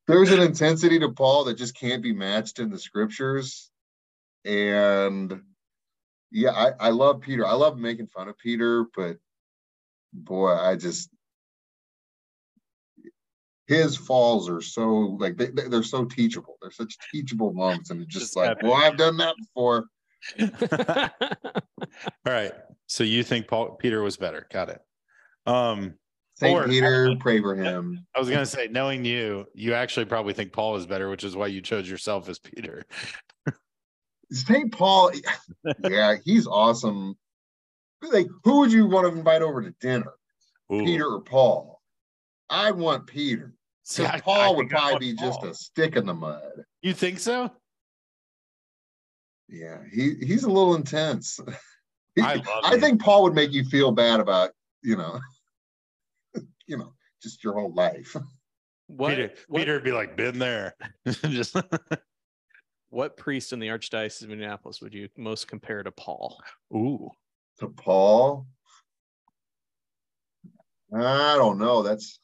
There's 0.07 0.31
an 0.31 0.41
intensity 0.41 0.99
to 0.99 1.09
Paul 1.11 1.45
that 1.45 1.57
just 1.57 1.75
can't 1.77 2.03
be 2.03 2.13
matched 2.13 2.59
in 2.59 2.69
the 2.69 2.77
scriptures, 2.77 3.71
and 4.45 5.41
yeah, 6.31 6.51
I 6.51 6.71
I 6.79 6.89
love 6.89 7.21
Peter. 7.21 7.45
I 7.45 7.53
love 7.53 7.77
making 7.77 8.07
fun 8.07 8.27
of 8.29 8.37
Peter, 8.37 8.85
but 8.95 9.17
boy, 10.13 10.53
I 10.53 10.75
just 10.75 11.09
his 13.67 13.97
falls 13.97 14.49
are 14.49 14.61
so 14.61 15.17
like 15.19 15.37
they, 15.37 15.47
they- 15.47 15.67
they're 15.67 15.83
so 15.83 16.05
teachable. 16.05 16.57
They're 16.61 16.71
such 16.71 16.97
teachable 17.11 17.53
moments, 17.53 17.89
and 17.89 18.01
it's 18.01 18.13
just, 18.13 18.25
Just 18.27 18.35
like, 18.37 18.51
epic. 18.51 18.63
well, 18.63 18.73
I've 18.75 18.97
done 18.97 19.17
that 19.17 19.35
before. 19.37 19.85
All 22.25 22.33
right. 22.33 22.51
So 22.87 23.03
you 23.03 23.23
think 23.23 23.47
Paul 23.47 23.75
Peter 23.75 24.01
was 24.01 24.17
better? 24.17 24.47
Got 24.51 24.69
it. 24.69 24.81
Um, 25.45 25.95
Saint 26.35 26.59
Or- 26.59 26.67
Peter, 26.67 27.15
pray 27.19 27.41
for 27.41 27.55
him. 27.55 28.05
I 28.15 28.19
was 28.19 28.29
gonna 28.29 28.45
say, 28.45 28.67
knowing 28.67 29.05
you, 29.05 29.45
you 29.53 29.73
actually 29.73 30.05
probably 30.05 30.33
think 30.33 30.51
Paul 30.51 30.75
is 30.75 30.85
better, 30.85 31.09
which 31.09 31.23
is 31.23 31.35
why 31.35 31.47
you 31.47 31.61
chose 31.61 31.89
yourself 31.89 32.27
as 32.29 32.39
Peter. 32.39 32.83
Saint 34.31 34.71
Paul, 34.71 35.11
yeah, 35.83 36.15
he's 36.25 36.47
awesome. 36.47 37.15
Like, 38.01 38.27
who 38.43 38.59
would 38.59 38.71
you 38.71 38.87
want 38.87 39.11
to 39.11 39.17
invite 39.17 39.41
over 39.41 39.61
to 39.61 39.71
dinner, 39.79 40.13
Ooh. 40.73 40.83
Peter 40.83 41.05
or 41.07 41.21
Paul? 41.21 41.74
I 42.49 42.71
want 42.71 43.07
Peter. 43.07 43.53
See, 43.83 44.03
Because 44.03 44.13
I- 44.13 44.17
I 44.17 44.21
Paul 44.21 44.55
would 44.57 44.69
probably 44.69 44.91
want 44.91 44.99
be 45.01 45.13
just 45.13 45.43
a 45.43 45.53
stick 45.53 45.95
in 45.95 46.05
the 46.05 46.13
mud. 46.13 46.63
You 46.81 46.93
think 46.93 47.19
so? 47.19 47.51
Yeah, 49.47 49.77
he 49.93 50.15
he's 50.25 50.43
a 50.43 50.49
little 50.49 50.75
intense. 50.75 51.39
He- 52.15 52.21
I 52.21 52.35
love 52.35 52.45
I 52.63 52.79
think 52.79 53.01
Paul 53.01 53.23
would 53.23 53.33
make 53.35 53.51
you 53.51 53.65
feel 53.65 53.91
bad 53.91 54.21
about, 54.21 54.51
you 54.81 54.95
know, 54.95 55.19
you 56.65 56.77
know, 56.77 56.93
just 57.21 57.43
your 57.43 57.53
whole 57.55 57.73
life. 57.73 58.15
what, 58.87 59.09
Peter, 59.09 59.33
what, 59.49 59.59
Peter 59.59 59.73
would 59.73 59.83
be 59.83 59.91
like, 59.91 60.15
been 60.15 60.39
there. 60.39 60.75
Just 61.05 61.57
what 62.89 63.17
priest 63.17 63.51
in 63.51 63.59
the 63.59 63.67
Archdiocese 63.67 64.23
of 64.23 64.29
Minneapolis 64.29 64.79
would 64.81 64.93
you 64.93 65.09
most 65.17 65.49
compare 65.49 65.83
to 65.83 65.91
Paul? 65.91 66.41
ooh. 66.73 67.09
To 67.59 67.67
Paul, 67.67 68.47
I 70.97 71.35
don't 71.35 71.57
know. 71.59 71.83
That's 71.83 72.19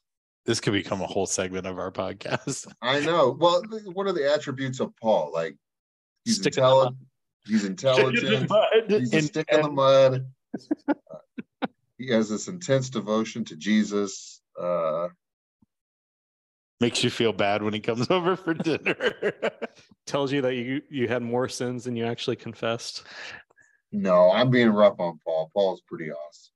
This 0.45 0.59
could 0.59 0.73
become 0.73 1.01
a 1.01 1.07
whole 1.07 1.27
segment 1.27 1.67
of 1.67 1.77
our 1.77 1.91
podcast. 1.91 2.67
I 2.81 2.99
know. 3.01 3.37
Well, 3.39 3.61
what 3.93 4.07
are 4.07 4.11
the 4.13 4.31
attributes 4.33 4.79
of 4.79 4.95
Paul? 4.97 5.31
Like 5.33 5.55
he's 6.25 6.37
Stick 6.37 6.57
in 6.57 6.63
intelligent. 6.63 6.97
He's 7.45 7.63
intelligent. 7.65 8.51
He's 8.87 9.13
a 9.13 9.17
And- 9.17 9.25
stick 9.25 9.47
in 9.51 9.61
the 9.61 9.69
mud. 9.69 10.25
Uh, 10.87 10.93
he 11.97 12.09
has 12.11 12.29
this 12.29 12.47
intense 12.47 12.89
devotion 12.89 13.45
to 13.45 13.55
Jesus. 13.55 14.41
Uh, 14.59 15.07
makes 16.79 17.03
you 17.03 17.09
feel 17.11 17.31
bad 17.33 17.61
when 17.61 17.73
he 17.73 17.79
comes 17.79 18.09
over 18.11 18.35
for 18.35 18.53
dinner. 18.55 19.31
Tells 20.07 20.31
you 20.31 20.41
that 20.41 20.55
you 20.55 20.81
you 20.89 21.07
had 21.07 21.21
more 21.21 21.47
sins 21.47 21.83
than 21.83 21.95
you 21.95 22.05
actually 22.05 22.35
confessed. 22.35 23.03
no, 23.91 24.31
I'm 24.31 24.49
being 24.49 24.69
rough 24.69 24.99
on 24.99 25.19
Paul. 25.23 25.51
Paul's 25.53 25.81
pretty 25.87 26.11
awesome. 26.11 26.53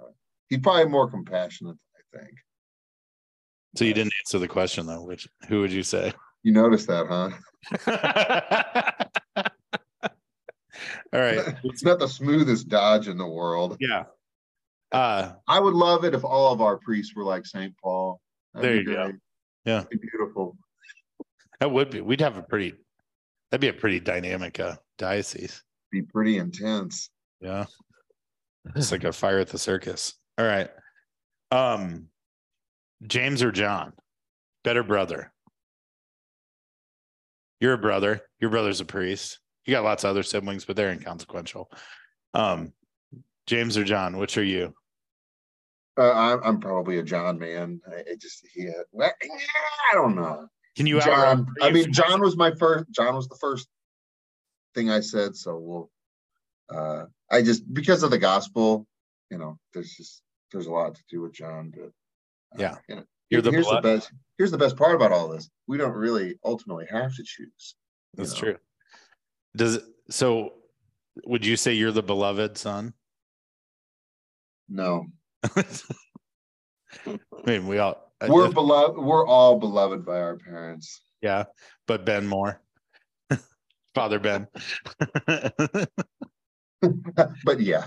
Uh, 0.00 0.12
he's 0.48 0.58
probably 0.58 0.86
more 0.90 1.08
compassionate, 1.08 1.76
I 1.96 2.18
think. 2.18 2.32
So 3.76 3.84
you 3.84 3.94
didn't 3.94 4.12
answer 4.24 4.38
the 4.38 4.48
question 4.48 4.86
though. 4.86 5.02
Which 5.04 5.28
who 5.48 5.60
would 5.60 5.72
you 5.72 5.82
say? 5.82 6.12
You 6.42 6.52
noticed 6.52 6.86
that, 6.88 7.06
huh? 7.08 7.30
All 11.12 11.20
right. 11.20 11.54
It's 11.64 11.84
not 11.84 11.98
the 11.98 12.08
smoothest 12.08 12.68
dodge 12.68 13.08
in 13.08 13.16
the 13.18 13.26
world. 13.26 13.76
Yeah. 13.80 14.04
Uh 14.92 15.32
I 15.48 15.58
would 15.60 15.74
love 15.74 16.04
it 16.04 16.14
if 16.14 16.24
all 16.24 16.52
of 16.52 16.60
our 16.60 16.78
priests 16.78 17.14
were 17.14 17.24
like 17.24 17.46
St. 17.46 17.74
Paul. 17.82 18.20
That'd 18.54 18.68
There 18.70 18.76
you 18.76 18.84
go. 18.84 19.12
Yeah. 19.64 19.84
Be 19.90 19.98
beautiful. 19.98 20.56
that 21.60 21.70
would 21.70 21.90
be 21.90 22.00
we'd 22.00 22.20
have 22.20 22.36
a 22.36 22.42
pretty 22.42 22.74
that'd 23.50 23.60
be 23.60 23.68
a 23.68 23.72
pretty 23.72 24.00
dynamic 24.00 24.60
uh 24.60 24.76
diocese. 24.98 25.62
Be 25.90 26.02
pretty 26.02 26.38
intense. 26.38 27.10
Yeah. 27.40 27.66
It's 28.74 28.92
like 28.92 29.04
a 29.04 29.12
fire 29.12 29.38
at 29.38 29.48
the 29.48 29.58
circus. 29.58 30.14
All 30.38 30.46
right. 30.46 30.70
Um 31.50 32.08
James 33.02 33.42
or 33.42 33.52
John? 33.52 33.92
Better 34.64 34.82
brother. 34.82 35.32
You're 37.60 37.74
a 37.74 37.78
brother. 37.78 38.22
Your 38.40 38.50
brother's 38.50 38.80
a 38.80 38.84
priest. 38.84 39.38
You 39.64 39.72
got 39.72 39.84
lots 39.84 40.04
of 40.04 40.10
other 40.10 40.22
siblings, 40.22 40.64
but 40.64 40.76
they're 40.76 40.90
inconsequential. 40.90 41.70
Um 42.34 42.72
James 43.46 43.78
or 43.78 43.84
John, 43.84 44.16
which 44.16 44.36
are 44.38 44.44
you? 44.44 44.74
Uh, 45.96 46.12
I'm, 46.12 46.40
I'm 46.44 46.60
probably 46.60 46.98
a 46.98 47.02
John 47.02 47.38
man. 47.38 47.80
I, 47.88 48.00
I 48.00 48.14
just, 48.18 48.44
yeah, 48.56 48.72
well, 48.90 49.12
yeah, 49.22 49.36
I 49.92 49.94
don't 49.94 50.16
know. 50.16 50.48
Can 50.76 50.86
you 50.86 51.00
John, 51.00 51.46
I 51.62 51.70
mean, 51.70 51.92
John 51.92 52.20
was 52.20 52.36
my 52.36 52.50
first, 52.50 52.90
John 52.90 53.14
was 53.14 53.28
the 53.28 53.38
first 53.40 53.68
thing 54.74 54.90
I 54.90 54.98
said. 54.98 55.36
So 55.36 55.56
we'll, 55.56 55.90
uh, 56.68 57.04
I 57.30 57.40
just, 57.40 57.72
because 57.72 58.02
of 58.02 58.10
the 58.10 58.18
gospel, 58.18 58.86
you 59.30 59.38
know, 59.38 59.58
there's 59.72 59.94
just, 59.94 60.22
there's 60.50 60.66
a 60.66 60.72
lot 60.72 60.96
to 60.96 61.02
do 61.08 61.22
with 61.22 61.32
John, 61.32 61.72
but. 61.74 61.92
Uh, 62.54 62.58
Yeah. 62.60 62.76
you 62.88 62.96
know, 63.30 63.40
the 63.40 63.50
here's 63.50 63.66
blood- 63.66 63.82
the 63.82 63.96
best, 63.96 64.12
here's 64.38 64.50
the 64.50 64.58
best 64.58 64.76
part 64.76 64.94
about 64.94 65.12
all 65.12 65.28
this. 65.28 65.50
We 65.66 65.78
don't 65.78 65.92
really 65.94 66.38
ultimately 66.44 66.86
have 66.90 67.14
to 67.16 67.22
choose. 67.24 67.74
That's 68.14 68.34
know. 68.34 68.38
true. 68.40 68.56
Does 69.56 69.80
so 70.10 70.52
would 71.24 71.44
you 71.46 71.56
say 71.56 71.72
you're 71.72 71.92
the 71.92 72.02
beloved 72.02 72.58
son? 72.58 72.92
No, 74.68 75.06
I 75.56 75.64
mean, 77.46 77.66
we 77.66 77.78
all 77.78 78.12
uh, 78.20 78.26
we're 78.28 78.50
beloved. 78.50 78.98
We're 78.98 79.26
all 79.26 79.58
beloved 79.58 80.04
by 80.04 80.20
our 80.20 80.36
parents. 80.36 81.00
yeah, 81.22 81.44
but 81.86 82.04
Ben 82.04 82.26
more. 82.26 82.60
Father 83.94 84.18
Ben. 84.18 84.46
But 87.44 87.60
yeah, 87.60 87.86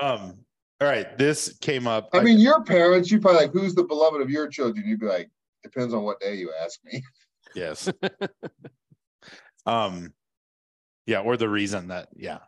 um, 0.00 0.38
all 0.80 0.88
right, 0.88 1.16
this 1.16 1.56
came 1.58 1.86
up. 1.86 2.10
I 2.12 2.20
mean, 2.20 2.38
your 2.38 2.62
parents. 2.62 3.10
You 3.10 3.20
probably 3.20 3.42
like, 3.42 3.52
who's 3.52 3.74
the 3.74 3.84
beloved 3.84 4.20
of 4.20 4.30
your 4.30 4.48
children? 4.48 4.84
You'd 4.86 5.00
be 5.00 5.06
like, 5.06 5.30
depends 5.62 5.94
on 5.94 6.02
what 6.02 6.20
day 6.20 6.34
you 6.34 6.52
ask 6.62 6.80
me. 6.84 7.02
yes. 7.54 7.90
um, 9.66 10.12
yeah, 11.06 11.20
or 11.20 11.36
the 11.36 11.48
reason 11.48 11.88
that, 11.88 12.08
yeah, 12.16 12.38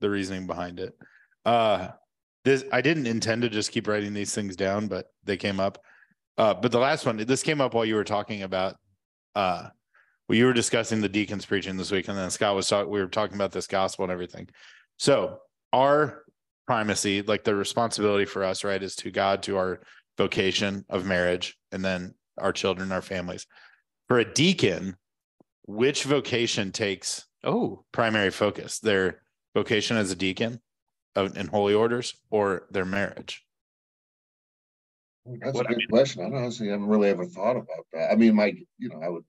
the 0.00 0.08
reasoning 0.08 0.46
behind 0.46 0.80
it. 0.80 0.96
Uh, 1.44 1.88
this 2.44 2.64
I 2.72 2.80
didn't 2.80 3.06
intend 3.06 3.42
to 3.42 3.48
just 3.48 3.70
keep 3.70 3.86
writing 3.86 4.14
these 4.14 4.34
things 4.34 4.56
down, 4.56 4.86
but 4.86 5.06
they 5.24 5.36
came 5.36 5.60
up. 5.60 5.78
Uh, 6.36 6.54
but 6.54 6.72
the 6.72 6.78
last 6.78 7.06
one, 7.06 7.16
this 7.16 7.42
came 7.42 7.60
up 7.60 7.74
while 7.74 7.84
you 7.84 7.94
were 7.94 8.04
talking 8.04 8.42
about 8.42 8.76
uh 9.34 9.68
well, 10.28 10.38
you 10.38 10.46
were 10.46 10.54
discussing 10.54 11.00
the 11.00 11.08
deacons 11.08 11.44
preaching 11.44 11.76
this 11.76 11.90
week, 11.90 12.08
and 12.08 12.16
then 12.16 12.30
Scott 12.30 12.54
was 12.54 12.66
talking, 12.66 12.90
we 12.90 13.00
were 13.00 13.08
talking 13.08 13.34
about 13.34 13.52
this 13.52 13.66
gospel 13.66 14.04
and 14.04 14.12
everything. 14.12 14.48
So 14.96 15.40
our 15.72 16.23
primacy, 16.66 17.22
like 17.22 17.44
the 17.44 17.54
responsibility 17.54 18.24
for 18.24 18.44
us, 18.44 18.64
right, 18.64 18.82
is 18.82 18.96
to 18.96 19.10
God, 19.10 19.42
to 19.44 19.56
our 19.56 19.80
vocation 20.16 20.84
of 20.88 21.04
marriage, 21.04 21.56
and 21.72 21.84
then 21.84 22.14
our 22.38 22.52
children, 22.52 22.92
our 22.92 23.02
families. 23.02 23.46
For 24.08 24.18
a 24.18 24.32
deacon, 24.32 24.96
which 25.66 26.04
vocation 26.04 26.72
takes 26.72 27.26
Oh, 27.46 27.84
primary 27.92 28.30
focus? 28.30 28.78
Their 28.78 29.20
vocation 29.54 29.98
as 29.98 30.10
a 30.10 30.16
deacon 30.16 30.60
of, 31.14 31.36
in 31.36 31.46
holy 31.46 31.74
orders 31.74 32.14
or 32.30 32.66
their 32.70 32.86
marriage? 32.86 33.44
That's 35.26 35.54
What 35.54 35.66
a 35.66 35.68
I 35.68 35.72
good 35.72 35.78
mean- 35.78 35.88
question. 35.88 36.22
I 36.22 36.36
honestly 36.38 36.68
haven't 36.68 36.86
really 36.86 37.08
ever 37.10 37.26
thought 37.26 37.56
about 37.56 37.86
that. 37.92 38.10
I 38.10 38.14
mean, 38.16 38.34
my, 38.34 38.54
you 38.78 38.88
know, 38.88 39.00
I 39.02 39.08
would. 39.10 39.24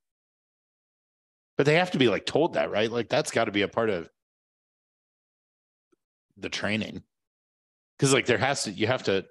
But 1.58 1.66
they 1.66 1.76
have 1.76 1.92
to 1.92 1.98
be 1.98 2.08
like 2.10 2.26
told 2.26 2.54
that, 2.54 2.70
right? 2.72 2.92
Like 2.92 3.10
that's 3.10 3.32
got 3.32 3.46
to 3.46 3.52
be 3.52 3.62
a 3.64 3.68
part 3.68 3.90
of 3.90 4.10
the 6.38 6.50
training. 6.50 7.02
Cause 8.00 8.14
like 8.14 8.26
there 8.26 8.38
has 8.38 8.64
to, 8.64 8.72
you 8.72 8.88
have 8.88 9.04
to, 9.04 9.26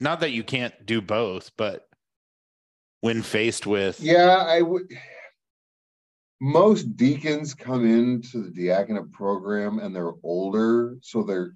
not 0.00 0.20
that 0.20 0.32
you 0.32 0.42
can't 0.42 0.74
do 0.86 1.00
both, 1.00 1.50
but 1.56 1.86
when 3.00 3.22
faced 3.22 3.66
with, 3.66 4.00
Yeah, 4.00 4.44
I 4.46 4.62
would. 4.62 4.90
Most 6.42 6.96
deacons 6.96 7.52
come 7.52 7.84
into 7.84 8.42
the 8.42 8.50
diaconate 8.50 9.12
program 9.12 9.78
and 9.78 9.94
they're 9.94 10.12
older, 10.22 10.96
so 11.02 11.22
they're 11.22 11.54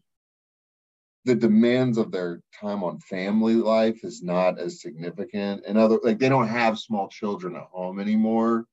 the 1.24 1.34
demands 1.34 1.96
of 1.96 2.10
their 2.10 2.42
time 2.60 2.84
on 2.84 2.98
family 3.00 3.54
life 3.54 4.04
is 4.04 4.22
not 4.22 4.58
as 4.58 4.82
significant. 4.82 5.64
And 5.66 5.78
other 5.78 5.98
like 6.02 6.18
they 6.18 6.28
don't 6.28 6.48
have 6.48 6.78
small 6.78 7.08
children 7.08 7.56
at 7.56 7.62
home 7.72 7.98
anymore. 7.98 8.66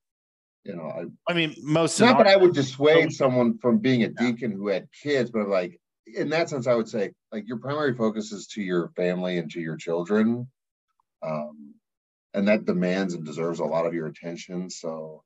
You 0.65 0.75
know, 0.75 0.83
I, 0.83 1.31
I 1.31 1.33
mean, 1.33 1.55
most, 1.63 1.99
not 1.99 2.17
that 2.19 2.27
I 2.27 2.35
would 2.35 2.53
dissuade 2.53 3.11
someone 3.13 3.57
from 3.57 3.79
being 3.79 4.03
a 4.03 4.09
deacon 4.09 4.51
who 4.51 4.67
had 4.67 4.87
kids, 5.01 5.31
but 5.31 5.47
like 5.47 5.79
in 6.05 6.29
that 6.29 6.49
sense, 6.49 6.67
I 6.67 6.73
would 6.75 6.89
say 6.89 7.11
like 7.31 7.47
your 7.47 7.57
primary 7.57 7.95
focus 7.95 8.31
is 8.31 8.47
to 8.47 8.61
your 8.61 8.89
family 8.95 9.37
and 9.37 9.49
to 9.51 9.61
your 9.61 9.77
children. 9.77 10.47
Um, 11.23 11.75
and 12.33 12.47
that 12.47 12.65
demands 12.65 13.13
and 13.13 13.25
deserves 13.25 13.59
a 13.59 13.65
lot 13.65 13.85
of 13.85 13.93
your 13.93 14.07
attention. 14.07 14.69
So 14.69 15.23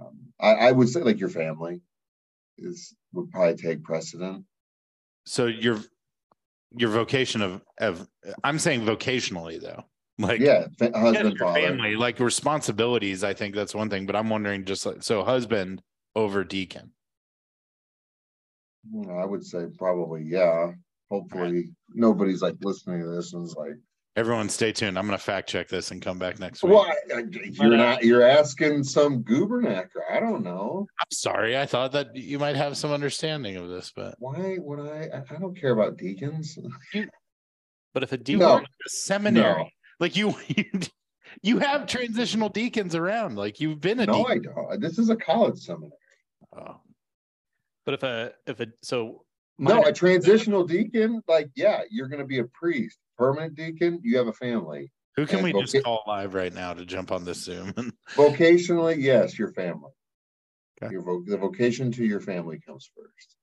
um, 0.00 0.18
I, 0.40 0.54
I 0.68 0.72
would 0.72 0.88
say 0.88 1.00
like 1.00 1.20
your 1.20 1.28
family 1.28 1.82
is 2.58 2.94
would 3.12 3.30
probably 3.30 3.56
take 3.56 3.82
precedent. 3.82 4.44
so 5.26 5.46
your, 5.46 5.78
your 6.70 6.90
vocation 6.90 7.42
of, 7.42 7.60
of, 7.78 8.08
I'm 8.42 8.58
saying 8.58 8.82
vocationally 8.82 9.60
though, 9.60 9.84
like, 10.18 10.40
Yeah, 10.40 10.66
fa- 10.78 10.92
husband, 10.94 11.38
father. 11.38 11.60
family, 11.60 11.96
like 11.96 12.20
responsibilities, 12.20 13.24
I 13.24 13.34
think 13.34 13.54
that's 13.54 13.74
one 13.74 13.90
thing, 13.90 14.06
but 14.06 14.16
I'm 14.16 14.30
wondering 14.30 14.64
just 14.64 14.86
like, 14.86 15.02
so 15.02 15.24
husband 15.24 15.82
over 16.14 16.44
deacon. 16.44 16.92
You 18.90 19.02
know, 19.06 19.14
I 19.18 19.24
would 19.24 19.44
say 19.44 19.66
probably 19.78 20.22
yeah. 20.26 20.72
Hopefully 21.10 21.66
nobody's 21.94 22.40
like 22.40 22.56
listening 22.62 23.00
to 23.02 23.06
this 23.14 23.34
and 23.34 23.44
is 23.46 23.54
like, 23.56 23.74
Everyone 24.16 24.48
stay 24.50 24.72
tuned. 24.72 24.98
I'm 24.98 25.06
going 25.06 25.18
to 25.18 25.22
fact 25.24 25.48
check 25.48 25.68
this 25.68 25.90
and 25.90 26.00
come 26.02 26.18
back 26.18 26.38
next 26.38 26.62
week. 26.62 26.72
well, 26.72 26.82
I- 26.82 27.14
I- 27.20 27.24
you're 27.32 27.76
not. 27.76 27.98
Uh, 27.98 28.06
you're 28.06 28.22
asking 28.26 28.84
some 28.84 29.22
gubernator. 29.22 29.86
I 30.10 30.20
don't 30.20 30.42
know. 30.42 30.86
I'm 31.00 31.06
sorry. 31.10 31.56
I 31.58 31.64
thought 31.64 31.92
that 31.92 32.14
you 32.14 32.38
might 32.38 32.56
have 32.56 32.76
some 32.76 32.92
understanding 32.92 33.56
of 33.56 33.68
this, 33.70 33.90
but 33.94 34.16
Why 34.18 34.56
would 34.58 34.80
I? 34.80 35.08
I- 35.16 35.34
I 35.34 35.38
don't 35.38 35.58
care 35.58 35.72
about 35.72 35.96
deacons. 35.96 36.58
but 37.94 38.02
if 38.02 38.12
a 38.12 38.16
deacon, 38.18 38.40
No. 38.40 38.56
a 38.86 38.88
seminary. 38.88 39.62
No. 39.62 39.68
Like 40.00 40.16
you, 40.16 40.34
you 41.42 41.58
have 41.60 41.86
transitional 41.86 42.48
deacons 42.50 42.94
around. 42.94 43.36
Like 43.36 43.60
you've 43.60 43.80
been 43.80 44.00
a 44.00 44.06
No, 44.06 44.24
I 44.26 44.38
don't. 44.38 44.80
This 44.80 44.98
is 44.98 45.08
a 45.10 45.16
college 45.16 45.58
seminary. 45.58 45.92
Oh, 46.54 46.80
but 47.84 47.94
if 47.94 48.02
a 48.02 48.32
if 48.46 48.60
a 48.60 48.66
so 48.82 49.24
No, 49.58 49.82
a 49.84 49.92
transitional 49.92 50.64
deacon, 50.64 51.22
like, 51.28 51.50
yeah, 51.54 51.82
you're 51.90 52.08
gonna 52.08 52.26
be 52.26 52.38
a 52.38 52.44
priest. 52.44 52.98
Permanent 53.18 53.54
deacon, 53.54 54.00
you 54.02 54.16
have 54.18 54.26
a 54.28 54.32
family. 54.32 54.90
who 55.16 55.26
can 55.26 55.36
And 55.44 55.44
we 55.44 55.52
just 55.60 55.74
voca- 55.74 55.82
call 55.84 56.02
live 56.06 56.34
right 56.34 56.52
now 56.52 56.72
to 56.74 56.84
jump 56.86 57.12
on 57.12 57.24
this 57.24 57.42
Zoom? 57.44 57.72
Vocationally, 58.16 58.96
yes, 58.98 59.38
your 59.38 59.52
family. 59.52 59.90
Okay. 60.82 60.92
Your 60.92 61.02
vo- 61.02 61.22
the 61.26 61.36
vocation 61.36 61.92
to 61.92 62.04
your 62.04 62.20
family 62.20 62.58
comes 62.66 62.90
first. 62.96 63.36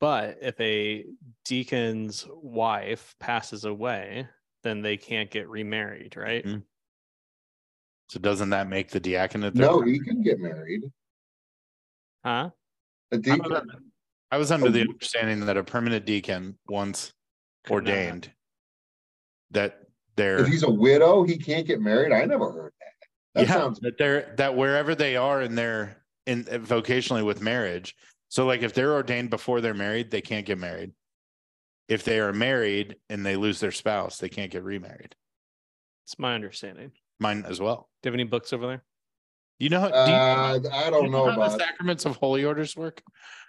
But 0.00 0.38
if 0.42 0.60
a 0.60 1.06
deacon's 1.46 2.26
wife 2.28 3.16
passes 3.18 3.64
away, 3.64 4.28
then 4.62 4.82
they 4.82 4.96
can't 4.98 5.30
get 5.30 5.48
remarried, 5.48 6.16
right? 6.16 6.44
Mhm. 6.44 6.62
so 8.10 8.18
doesn't 8.20 8.50
that 8.50 8.68
make 8.68 8.90
the 8.90 9.00
diaconate? 9.00 9.54
their 9.54 9.66
No, 9.66 9.78
primary? 9.78 9.92
he 9.98 10.00
can 10.04 10.22
get 10.22 10.38
married. 10.40 10.82
Huh? 12.24 12.50
A 13.12 13.16
I 13.16 13.18
deacon, 13.18 13.50
was, 13.50 13.62
I 14.30 14.36
was 14.36 14.52
under 14.52 14.70
the 14.70 14.82
understanding 14.82 15.46
that 15.46 15.56
a 15.56 15.64
permanent 15.64 16.04
deacon, 16.04 16.58
once 16.68 17.12
Could 17.64 17.84
not. 17.84 17.92
ordained, 17.92 18.32
that 19.52 19.80
they're 20.16 20.40
if 20.40 20.48
he's 20.48 20.62
a 20.62 20.70
widow, 20.70 21.22
he 21.22 21.38
can't 21.38 21.66
get 21.66 21.80
married. 21.80 22.12
I 22.12 22.24
never 22.24 22.50
heard 22.52 22.72
that. 22.80 23.08
That 23.34 23.46
yeah, 23.46 23.54
sounds 23.54 23.80
that 23.80 23.96
they're 23.98 24.34
that 24.36 24.56
wherever 24.56 24.94
they 24.94 25.16
are 25.16 25.40
in 25.42 25.54
their 25.54 26.02
in 26.26 26.46
uh, 26.50 26.58
vocationally 26.58 27.24
with 27.24 27.40
marriage. 27.40 27.94
So 28.28 28.44
like 28.44 28.62
if 28.62 28.74
they're 28.74 28.92
ordained 28.92 29.30
before 29.30 29.60
they're 29.60 29.74
married, 29.74 30.10
they 30.10 30.20
can't 30.20 30.44
get 30.44 30.58
married. 30.58 30.92
If 31.88 32.04
they 32.04 32.20
are 32.20 32.34
married 32.34 32.96
and 33.08 33.24
they 33.24 33.36
lose 33.36 33.60
their 33.60 33.72
spouse, 33.72 34.18
they 34.18 34.28
can't 34.28 34.50
get 34.50 34.62
remarried. 34.62 35.14
It's 36.04 36.18
my 36.18 36.34
understanding. 36.34 36.92
Mine 37.20 37.44
as 37.48 37.60
well. 37.60 37.88
Do 38.02 38.08
you 38.08 38.12
have 38.12 38.14
any 38.14 38.24
books 38.24 38.52
over 38.52 38.66
there? 38.66 38.84
You 39.58 39.70
know 39.70 39.80
how 39.80 39.88
do 39.88 39.96
you, 39.96 40.16
uh, 40.16 40.60
I 40.72 40.84
you 40.84 40.90
don't 40.90 41.10
know 41.10 41.26
how 41.26 41.36
the 41.36 41.42
about 41.46 41.58
sacraments 41.58 42.04
of 42.04 42.16
holy 42.16 42.44
orders 42.44 42.76
work? 42.76 43.02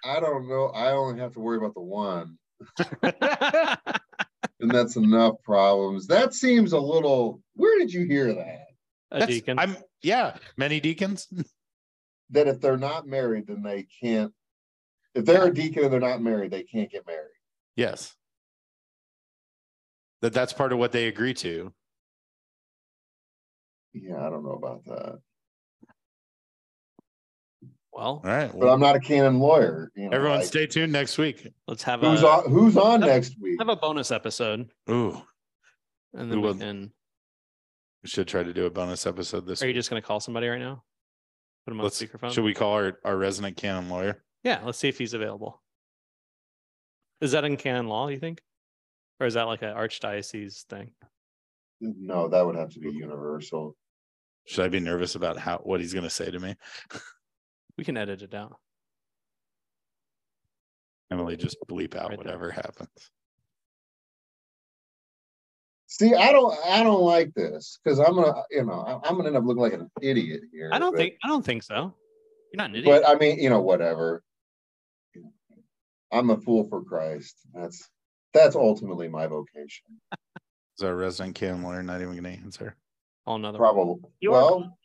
I 0.03 0.19
don't 0.19 0.47
know. 0.49 0.67
I 0.67 0.91
only 0.91 1.19
have 1.19 1.33
to 1.33 1.39
worry 1.39 1.57
about 1.57 1.75
the 1.75 1.81
one. 1.81 2.37
And 4.61 4.69
that's 4.71 4.97
enough 4.97 5.35
problems. 5.43 6.07
That 6.07 6.33
seems 6.33 6.73
a 6.73 6.79
little 6.79 7.41
where 7.55 7.79
did 7.79 7.93
you 7.93 8.05
hear 8.05 8.33
that? 8.33 8.65
a 9.11 9.19
That's- 9.19 9.29
deacon. 9.29 9.57
I'm 9.57 9.77
yeah, 10.01 10.35
many 10.57 10.79
deacons. 10.79 11.27
That 12.31 12.47
if 12.47 12.61
they're 12.61 12.77
not 12.77 13.07
married, 13.07 13.47
then 13.47 13.63
they 13.63 13.87
can't 14.03 14.31
if 15.15 15.25
they're 15.25 15.47
a 15.47 15.53
deacon 15.53 15.85
and 15.85 15.91
they're 15.91 15.99
not 15.99 16.21
married, 16.21 16.51
they 16.51 16.61
can't 16.61 16.91
get 16.91 17.07
married. 17.07 17.31
Yes. 17.75 18.13
That 20.21 20.33
that's 20.33 20.53
part 20.53 20.71
of 20.71 20.77
what 20.77 20.91
they 20.91 21.07
agree 21.07 21.33
to. 21.35 21.73
Yeah, 23.93 24.17
I 24.23 24.29
don't 24.29 24.43
know 24.43 24.51
about 24.51 24.85
that. 24.85 25.19
Well, 27.99 28.21
All 28.23 28.31
right. 28.31 28.51
But 28.57 28.69
I'm 28.69 28.79
not 28.79 28.95
a 28.95 28.99
canon 28.99 29.39
lawyer. 29.39 29.91
You 29.95 30.09
know, 30.09 30.15
everyone 30.15 30.39
like, 30.39 30.47
stay 30.47 30.65
tuned 30.67 30.91
next 30.91 31.17
week. 31.17 31.47
let's 31.67 31.83
have 31.83 32.01
who's 32.01 32.23
a 32.23 32.27
on 32.27 32.49
who's 32.49 32.77
on 32.77 33.01
Have- 33.01 33.09
next 33.09 33.35
week? 33.41 33.57
have 33.59 33.69
a 33.69 33.75
bonus 33.75 34.11
episode, 34.11 34.69
Ooh, 34.89 35.21
and 36.13 36.31
then 36.31 36.41
we 36.41 36.47
will- 36.47 36.55
can. 36.55 36.91
we 38.03 38.09
should 38.09 38.27
try 38.27 38.41
to 38.43 38.53
do 38.53 38.65
a 38.65 38.69
bonus 38.69 39.05
episode 39.05 39.45
this 39.45 39.61
Are 39.61 39.67
you 39.67 39.73
just 39.73 39.89
going 39.89 40.01
to 40.01 40.07
call 40.07 40.19
somebody 40.19 40.47
right 40.47 40.59
now? 40.59 40.83
Put 41.65 41.73
him 41.73 41.79
on 41.81 41.83
Let's, 41.83 42.01
speakerphone. 42.01 42.31
should 42.31 42.43
we 42.45 42.53
call 42.53 42.71
our, 42.73 42.99
our 43.03 43.17
resident 43.17 43.57
canon 43.57 43.89
lawyer? 43.89 44.23
Yeah, 44.43 44.61
let's 44.63 44.77
see 44.77 44.87
if 44.87 44.97
he's 44.97 45.13
available. 45.13 45.61
Is 47.21 47.33
that 47.33 47.43
in 47.43 47.57
canon 47.57 47.87
law? 47.87 48.07
You 48.07 48.17
think, 48.17 48.41
or 49.19 49.27
is 49.27 49.33
that 49.33 49.43
like 49.47 49.61
an 49.61 49.75
archdiocese 49.75 50.63
thing? 50.63 50.91
No, 51.81 52.29
that 52.29 52.45
would 52.45 52.55
have 52.55 52.69
to 52.71 52.79
be 52.79 52.91
universal. 52.91 53.75
Should 54.45 54.65
I 54.65 54.69
be 54.69 54.79
nervous 54.79 55.15
about 55.15 55.37
how 55.37 55.57
what 55.57 55.79
he's 55.81 55.93
going 55.93 56.05
to 56.05 56.09
say 56.09 56.31
to 56.31 56.39
me? 56.39 56.55
We 57.79 57.85
can 57.85 57.95
edit 57.95 58.21
it 58.21 58.33
out. 58.33 58.57
Emily, 61.11 61.37
just 61.37 61.55
bleep 61.69 61.95
out 61.95 62.09
Right 62.09 62.17
there. 62.17 62.17
whatever 62.17 62.51
happens. 62.51 62.89
See, 65.87 66.13
I 66.13 66.33
don't 66.33 66.53
I 66.65 66.83
don't 66.83 67.01
like 67.01 67.33
this 67.33 67.79
because 67.81 67.99
I'm 67.99 68.15
gonna, 68.15 68.33
you 68.51 68.65
know, 68.65 68.81
I- 68.81 69.07
I'm 69.07 69.15
gonna 69.15 69.29
end 69.29 69.37
up 69.37 69.45
looking 69.45 69.61
like 69.61 69.71
an 69.71 69.89
idiot 70.01 70.41
here. 70.51 70.69
I 70.73 70.77
don't 70.77 70.91
but- 70.91 70.97
think. 70.97 71.13
I 71.23 71.29
don't 71.29 71.45
think 71.45 71.63
so. 71.63 71.95
You're 72.51 72.57
not 72.57 72.71
an 72.71 72.75
idiot. 72.75 73.01
But 73.01 73.09
I 73.09 73.17
mean, 73.17 73.39
you 73.39 73.49
know, 73.49 73.61
whatever. 73.61 74.23
I'm 76.11 76.31
a 76.31 76.37
fool 76.41 76.65
for 76.67 76.83
Christ. 76.83 77.37
That's 77.53 77.89
that's 78.33 78.57
ultimately 78.57 79.07
my 79.07 79.25
vocation. 79.27 79.85
Is 80.77 80.83
our 80.83 80.95
resident 80.95 81.35
can 81.35 81.63
lawyer 81.63 81.81
not 81.81 82.01
even 82.01 82.11
going 82.21 82.23
to 82.23 82.43
answer? 82.43 82.75
All 83.25 83.37
another. 83.37 83.57
Probably. 83.57 84.01
You 84.19 84.33
are- 84.33 84.41
Well, 84.43 84.78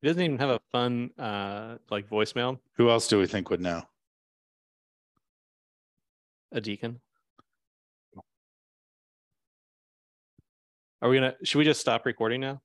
He 0.00 0.08
doesn't 0.08 0.22
even 0.22 0.38
have 0.38 0.50
a 0.50 0.60
fun 0.70 1.10
uh 1.18 1.78
like 1.90 2.08
voicemail. 2.08 2.58
Who 2.74 2.90
else 2.90 3.08
do 3.08 3.18
we 3.18 3.26
think 3.26 3.50
would 3.50 3.60
know? 3.60 3.82
A 6.52 6.60
deacon. 6.60 7.00
Are 11.02 11.08
we 11.08 11.16
gonna? 11.16 11.34
Should 11.44 11.58
we 11.58 11.64
just 11.64 11.80
stop 11.80 12.06
recording 12.06 12.40
now? 12.40 12.60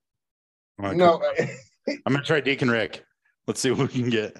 I'm 0.79 0.97
no, 0.97 1.19
cook- 1.19 1.49
I'm 2.05 2.13
gonna 2.13 2.23
try 2.23 2.39
Deacon 2.39 2.69
Rick. 2.69 3.03
Let's 3.47 3.59
see 3.59 3.69
what 3.71 3.93
we 3.93 4.01
can 4.01 4.09
get. 4.09 4.35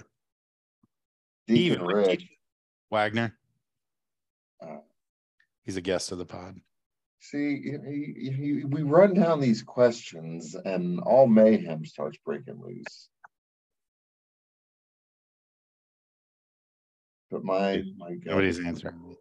Deacon 1.47 1.81
Even 1.81 1.83
Rick. 1.85 2.23
Wagner. 2.89 3.35
Uh, 4.61 4.77
He's 5.63 5.77
a 5.77 5.81
guest 5.81 6.11
of 6.11 6.17
the 6.17 6.25
pod. 6.25 6.59
See, 7.23 7.55
you- 7.55 7.81
you- 7.85 8.31
you- 8.31 8.67
we 8.67 8.81
run 8.83 9.13
down 9.13 9.39
these 9.39 9.63
questions 9.63 10.55
and 10.55 10.99
all 10.99 11.25
mayhem 11.25 11.85
starts 11.85 12.17
breaking 12.17 12.59
loose. 12.61 13.07
But 17.31 17.45
my 17.45 17.81
my 17.95 18.15
God, 18.15 18.25
Nobody's 18.25 18.59
answering. 18.59 19.15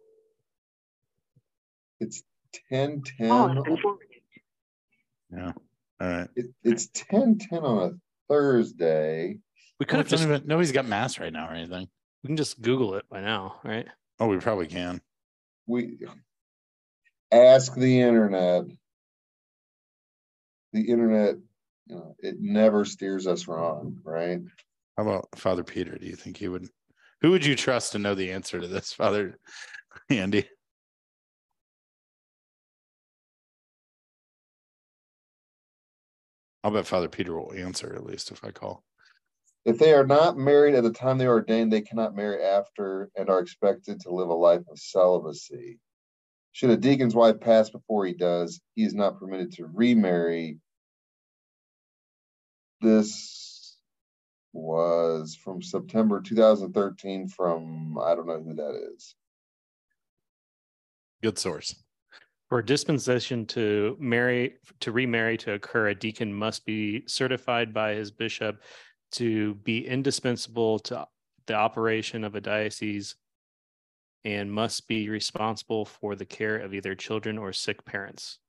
it's 2.01 2.23
ten 2.69 3.01
ten. 3.03 3.31
Oh, 3.31 3.97
yeah. 5.31 5.53
All 6.01 6.07
right. 6.07 6.29
It, 6.35 6.47
it's 6.61 6.87
ten 6.93 7.37
ten 7.37 7.59
on 7.59 7.93
a 7.93 7.99
Thursday. 8.27 9.39
We 9.79 9.85
could 9.85 9.93
Well, 9.93 10.01
have 10.01 10.09
just. 10.09 10.23
even, 10.23 10.43
nobody's 10.45 10.73
got 10.73 10.85
mass 10.85 11.19
right 11.19 11.31
now 11.31 11.47
or 11.47 11.53
anything. 11.53 11.87
We 12.21 12.27
can 12.27 12.37
just 12.37 12.61
Google 12.61 12.95
it 12.95 13.07
by 13.09 13.21
now, 13.21 13.61
right? 13.63 13.87
Oh, 14.19 14.27
we 14.27 14.39
probably 14.39 14.67
can. 14.67 15.01
We 15.67 15.97
ask 17.33 17.73
the 17.75 18.01
internet. 18.01 18.65
The 20.73 20.81
internet, 20.81 21.35
you 21.87 21.95
know, 21.95 22.15
it 22.19 22.37
never 22.39 22.85
steers 22.85 23.27
us 23.27 23.47
wrong, 23.47 23.99
right? 24.03 24.39
How 24.97 25.03
about 25.03 25.27
Father 25.35 25.63
Peter? 25.63 25.97
Do 25.97 26.05
you 26.05 26.15
think 26.15 26.37
he 26.37 26.47
would? 26.47 26.67
Who 27.21 27.31
would 27.31 27.45
you 27.45 27.55
trust 27.55 27.91
to 27.91 27.99
know 27.99 28.15
the 28.15 28.31
answer 28.31 28.59
to 28.59 28.67
this, 28.67 28.91
Father 28.93 29.37
Andy? 30.09 30.47
I'll 36.63 36.71
bet 36.71 36.87
Father 36.87 37.09
Peter 37.09 37.37
will 37.37 37.53
answer 37.53 37.93
at 37.93 38.05
least 38.05 38.31
if 38.31 38.43
I 38.43 38.51
call. 38.51 38.83
If 39.65 39.79
they 39.79 39.93
are 39.93 40.05
not 40.05 40.37
married 40.37 40.75
at 40.75 40.83
the 40.83 40.91
time 40.91 41.17
they 41.17 41.25
are 41.25 41.33
ordained, 41.33 41.71
they 41.71 41.81
cannot 41.81 42.15
marry 42.15 42.43
after 42.43 43.09
and 43.15 43.29
are 43.29 43.39
expected 43.39 44.01
to 44.01 44.13
live 44.13 44.29
a 44.29 44.33
life 44.33 44.63
of 44.69 44.79
celibacy. 44.79 45.79
Should 46.53 46.69
a 46.69 46.77
deacon's 46.77 47.15
wife 47.15 47.39
pass 47.39 47.71
before 47.71 48.05
he 48.05 48.13
does, 48.13 48.61
he 48.75 48.83
is 48.83 48.93
not 48.93 49.19
permitted 49.19 49.51
to 49.53 49.65
remarry. 49.65 50.59
This 52.79 53.77
was 54.53 55.35
from 55.35 55.63
September 55.63 56.21
2013 56.21 57.27
from, 57.27 57.97
I 57.97 58.13
don't 58.13 58.27
know 58.27 58.41
who 58.41 58.53
that 58.53 58.89
is. 58.93 59.15
Good 61.23 61.39
source. 61.39 61.75
For 62.49 62.59
a 62.59 62.65
dispensation 62.65 63.47
to 63.47 63.97
marry 63.99 64.57
to 64.81 64.91
remarry 64.91 65.37
to 65.37 65.53
occur, 65.53 65.87
a 65.87 65.95
deacon 65.95 66.31
must 66.31 66.67
be 66.67 67.03
certified 67.07 67.73
by 67.73 67.95
his 67.95 68.11
bishop 68.11 68.61
to 69.13 69.55
be 69.55 69.87
indispensable 69.87 70.77
to 70.79 71.07
the 71.47 71.55
operation 71.55 72.23
of 72.23 72.35
a 72.35 72.41
diocese 72.41 73.15
and 74.25 74.51
must 74.51 74.87
be 74.87 75.09
responsible 75.09 75.85
for 75.85 76.15
the 76.15 76.25
care 76.25 76.57
of 76.57 76.73
either 76.73 76.95
children 76.95 77.37
or 77.37 77.51
sick 77.51 77.83
parents. 77.85 78.39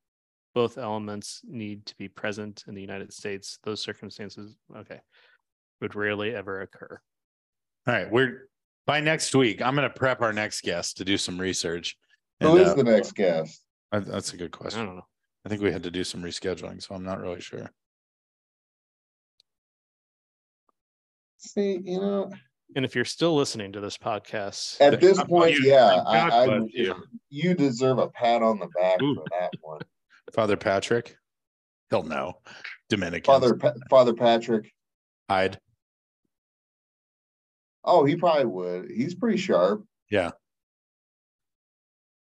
Both 0.54 0.78
elements 0.78 1.40
need 1.44 1.84
to 1.86 1.96
be 1.96 2.08
present 2.08 2.64
in 2.68 2.74
the 2.74 2.80
United 2.80 3.12
States. 3.12 3.58
Those 3.64 3.80
circumstances, 3.80 4.56
okay, 4.76 5.00
would 5.80 5.96
rarely 5.96 6.34
ever 6.34 6.60
occur. 6.60 7.00
All 7.86 7.94
right, 7.94 8.10
we're 8.10 8.48
by 8.86 9.00
next 9.00 9.34
week. 9.34 9.60
I'm 9.60 9.74
going 9.74 9.88
to 9.88 9.94
prep 9.94 10.22
our 10.22 10.32
next 10.32 10.62
guest 10.62 10.98
to 10.98 11.04
do 11.04 11.16
some 11.18 11.40
research. 11.40 11.96
Who 12.40 12.52
And, 12.56 12.60
is 12.60 12.68
uh, 12.68 12.74
the 12.74 12.84
next 12.84 13.12
guest? 13.14 13.62
uh, 13.92 14.00
that's 14.00 14.32
a 14.32 14.36
good 14.36 14.52
question. 14.52 14.80
I 14.80 14.84
question. 14.84 14.86
don't 14.86 14.96
know. 14.96 15.06
I 15.44 15.48
think 15.48 15.60
we 15.60 15.72
had 15.72 15.82
to 15.82 15.90
do 15.90 16.04
some 16.04 16.22
rescheduling, 16.22 16.82
so 16.82 16.94
I'm 16.94 17.04
not 17.04 17.20
really 17.20 17.40
sure. 17.40 17.70
See, 21.38 21.80
you 21.84 22.00
know, 22.00 22.30
And 22.76 22.84
if 22.84 22.94
you're 22.94 23.04
still 23.04 23.34
listening 23.36 23.72
to 23.72 23.80
this 23.80 23.96
podcast, 23.96 24.80
at 24.80 25.00
this 25.00 25.18
God 25.18 25.28
point, 25.28 25.56
bless- 25.56 25.66
yeah, 25.66 26.02
I, 26.06 26.28
I, 26.28 26.60
you. 26.68 26.94
you 27.30 27.54
deserve 27.54 27.98
a 27.98 28.08
pat 28.08 28.42
on 28.42 28.58
the 28.58 28.66
back 28.78 29.00
Ooh. 29.00 29.14
for 29.14 29.24
that 29.38 29.50
one. 29.60 29.80
Father 30.32 30.56
Patrick, 30.56 31.16
he'll 31.90 32.02
know. 32.02 32.34
Dominican. 32.88 33.24
Father, 33.24 33.54
Pa- 33.54 33.74
Father 33.88 34.12
Patrick. 34.14 34.72
Hyde. 35.30 35.58
Oh, 37.84 38.04
he 38.04 38.16
probably 38.16 38.46
would. 38.46 38.90
He's 38.90 39.14
pretty 39.14 39.38
sharp. 39.38 39.84
Yeah. 40.10 40.30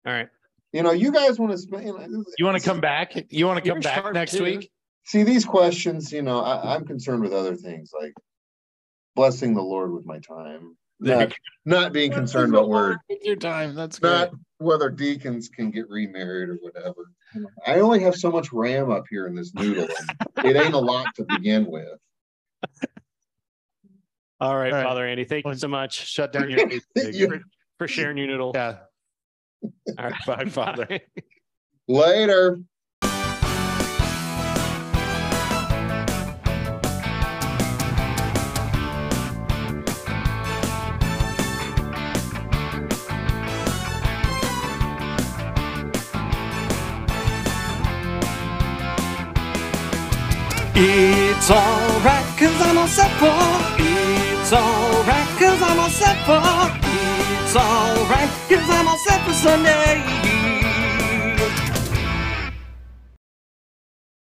all 0.05 0.13
right. 0.13 0.29
You 0.71 0.83
know, 0.83 0.91
you 0.91 1.11
guys 1.11 1.39
want 1.39 1.51
to 1.51 1.57
spend. 1.57 1.85
You, 1.85 1.93
know, 1.97 2.23
You 2.37 2.45
want 2.45 2.57
to 2.57 2.63
come 2.63 2.79
back? 2.79 3.13
You 3.29 3.45
want 3.47 3.63
to 3.63 3.69
come 3.69 3.79
back 3.79 4.13
next 4.13 4.33
too. 4.33 4.43
week? 4.43 4.71
see 5.05 5.23
these 5.23 5.43
questions. 5.43 6.11
You 6.11 6.21
know, 6.21 6.39
I, 6.39 6.75
I'm 6.75 6.85
concerned 6.85 7.21
with 7.23 7.33
other 7.33 7.55
things 7.55 7.91
like 7.99 8.13
blessing 9.15 9.53
the 9.53 9.61
Lord 9.61 9.91
with 9.93 10.05
my 10.05 10.19
time, 10.19 10.77
not 10.99 11.33
not 11.65 11.93
being 11.93 12.11
concerned 12.11 12.53
about 12.53 12.69
where 12.69 13.01
Take 13.09 13.25
your 13.25 13.35
time. 13.35 13.75
That's 13.75 14.01
not 14.01 14.31
good. 14.31 14.39
whether 14.59 14.89
deacons 14.89 15.49
can 15.49 15.71
get 15.71 15.89
remarried 15.89 16.49
or 16.49 16.55
whatever. 16.61 17.11
Hmm. 17.33 17.45
I 17.65 17.79
only 17.79 18.01
have 18.01 18.15
so 18.15 18.31
much 18.31 18.51
RAM 18.51 18.91
up 18.91 19.03
here 19.09 19.27
in 19.27 19.35
this 19.35 19.53
noodle. 19.53 19.87
it 20.43 20.55
ain't 20.55 20.73
a 20.73 20.79
lot 20.79 21.13
to 21.15 21.23
begin 21.23 21.65
with. 21.65 21.87
All 24.41 24.55
right, 24.55 24.71
All 24.71 24.77
right. 24.77 24.83
Father 24.85 25.05
Andy, 25.05 25.25
thank 25.25 25.45
you 25.45 25.53
so 25.55 25.67
much 25.67 26.07
Shut 26.07 26.31
down 26.31 26.49
your 26.49 26.69
You- 26.95 27.27
for, 27.27 27.41
for 27.77 27.87
sharing 27.87 28.17
your 28.17 28.27
noodle. 28.27 28.51
Yeah. 28.55 28.77
All 29.97 30.05
right, 30.05 30.25
Bye, 30.25 30.45
Father. 30.45 30.99
Later. 31.87 32.59
It's 50.81 51.51
alright, 51.51 52.23
cause 52.37 52.61
I'm 52.61 52.77
all 52.77 52.87
set 52.87 53.11
for. 53.19 53.35
It's 53.83 54.53
alright, 54.53 55.27
cause 55.37 55.61
I'm 55.61 55.77
all 55.77 55.89
set 55.89 56.15
for. 56.25 56.39
It's 57.43 57.53
alright, 57.53 58.29
cause 58.47 58.69
I'm 58.69 58.87
all 58.87 58.97
set 58.97 59.21
for 59.27 59.33
Sunday. 59.33 60.58